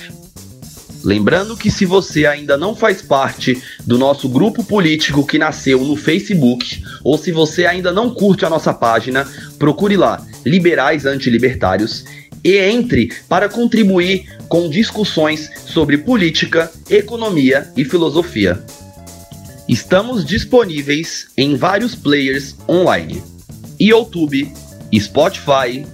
Lembrando 1.03 1.57
que 1.57 1.69
se 1.69 1.85
você 1.85 2.25
ainda 2.25 2.57
não 2.57 2.73
faz 2.73 3.01
parte 3.01 3.61
do 3.85 3.97
nosso 3.97 4.29
grupo 4.29 4.63
político 4.63 5.25
que 5.25 5.37
nasceu 5.37 5.83
no 5.83 5.97
Facebook, 5.97 6.81
ou 7.03 7.17
se 7.17 7.31
você 7.31 7.65
ainda 7.65 7.91
não 7.91 8.09
curte 8.09 8.45
a 8.45 8.49
nossa 8.49 8.73
página, 8.73 9.27
procure 9.59 9.97
lá, 9.97 10.25
Liberais 10.45 11.05
Antilibertários, 11.05 12.05
e 12.41 12.57
entre 12.57 13.11
para 13.27 13.49
contribuir 13.49 14.29
com 14.47 14.69
discussões 14.69 15.49
sobre 15.65 15.97
política, 15.97 16.71
economia 16.89 17.71
e 17.75 17.83
filosofia. 17.83 18.63
Estamos 19.67 20.25
disponíveis 20.25 21.27
em 21.37 21.55
vários 21.55 21.95
players 21.95 22.55
online: 22.67 23.23
YouTube, 23.79 24.51
Spotify, 24.99 25.85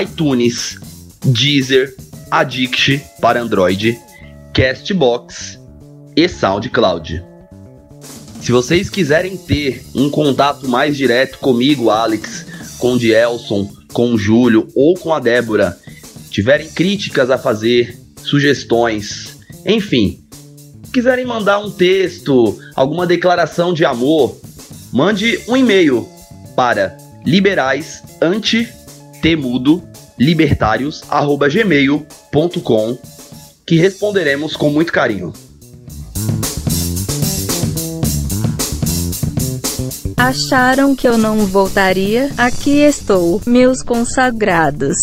iTunes, 0.00 0.78
Deezer, 1.24 1.94
Addict 2.30 3.02
para 3.20 3.40
Android, 3.40 3.98
Castbox 4.58 5.58
e 6.16 6.28
SoundCloud. 6.28 7.24
Se 8.40 8.50
vocês 8.50 8.90
quiserem 8.90 9.36
ter 9.36 9.84
um 9.94 10.10
contato 10.10 10.68
mais 10.68 10.96
direto 10.96 11.38
comigo, 11.38 11.90
Alex, 11.90 12.44
com 12.76 12.94
o 12.94 12.98
Dielson, 12.98 13.70
com 13.92 14.14
o 14.14 14.18
Júlio 14.18 14.66
ou 14.74 14.94
com 14.94 15.14
a 15.14 15.20
Débora, 15.20 15.78
tiverem 16.28 16.68
críticas 16.68 17.30
a 17.30 17.38
fazer, 17.38 17.96
sugestões, 18.20 19.38
enfim, 19.64 20.24
quiserem 20.92 21.24
mandar 21.24 21.60
um 21.60 21.70
texto, 21.70 22.58
alguma 22.74 23.06
declaração 23.06 23.72
de 23.72 23.84
amor, 23.84 24.40
mande 24.92 25.38
um 25.46 25.56
e-mail 25.56 26.04
para 26.56 26.96
liberaisantemudo 27.24 29.84
libertários@gmail.com 30.18 33.17
que 33.68 33.76
responderemos 33.76 34.56
com 34.56 34.70
muito 34.70 34.90
carinho. 34.90 35.30
Acharam 40.16 40.96
que 40.96 41.06
eu 41.06 41.18
não 41.18 41.40
voltaria? 41.40 42.30
Aqui 42.38 42.78
estou, 42.78 43.42
meus 43.46 43.82
consagrados. 43.82 44.96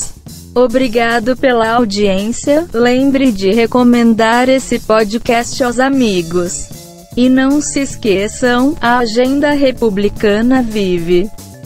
Obrigado 0.56 1.38
pela 1.38 1.70
audiência. 1.74 2.68
Lembre 2.74 3.32
de 3.32 3.52
recomendar 3.52 4.50
esse 4.50 4.80
podcast 4.80 5.64
aos 5.64 5.80
amigos. 5.80 6.68
E 7.16 7.30
não 7.30 7.62
se 7.62 7.82
esqueçam, 7.82 8.76
a 8.82 8.98
agenda 8.98 9.52
republicana 9.52 10.64
vive. 10.64 11.30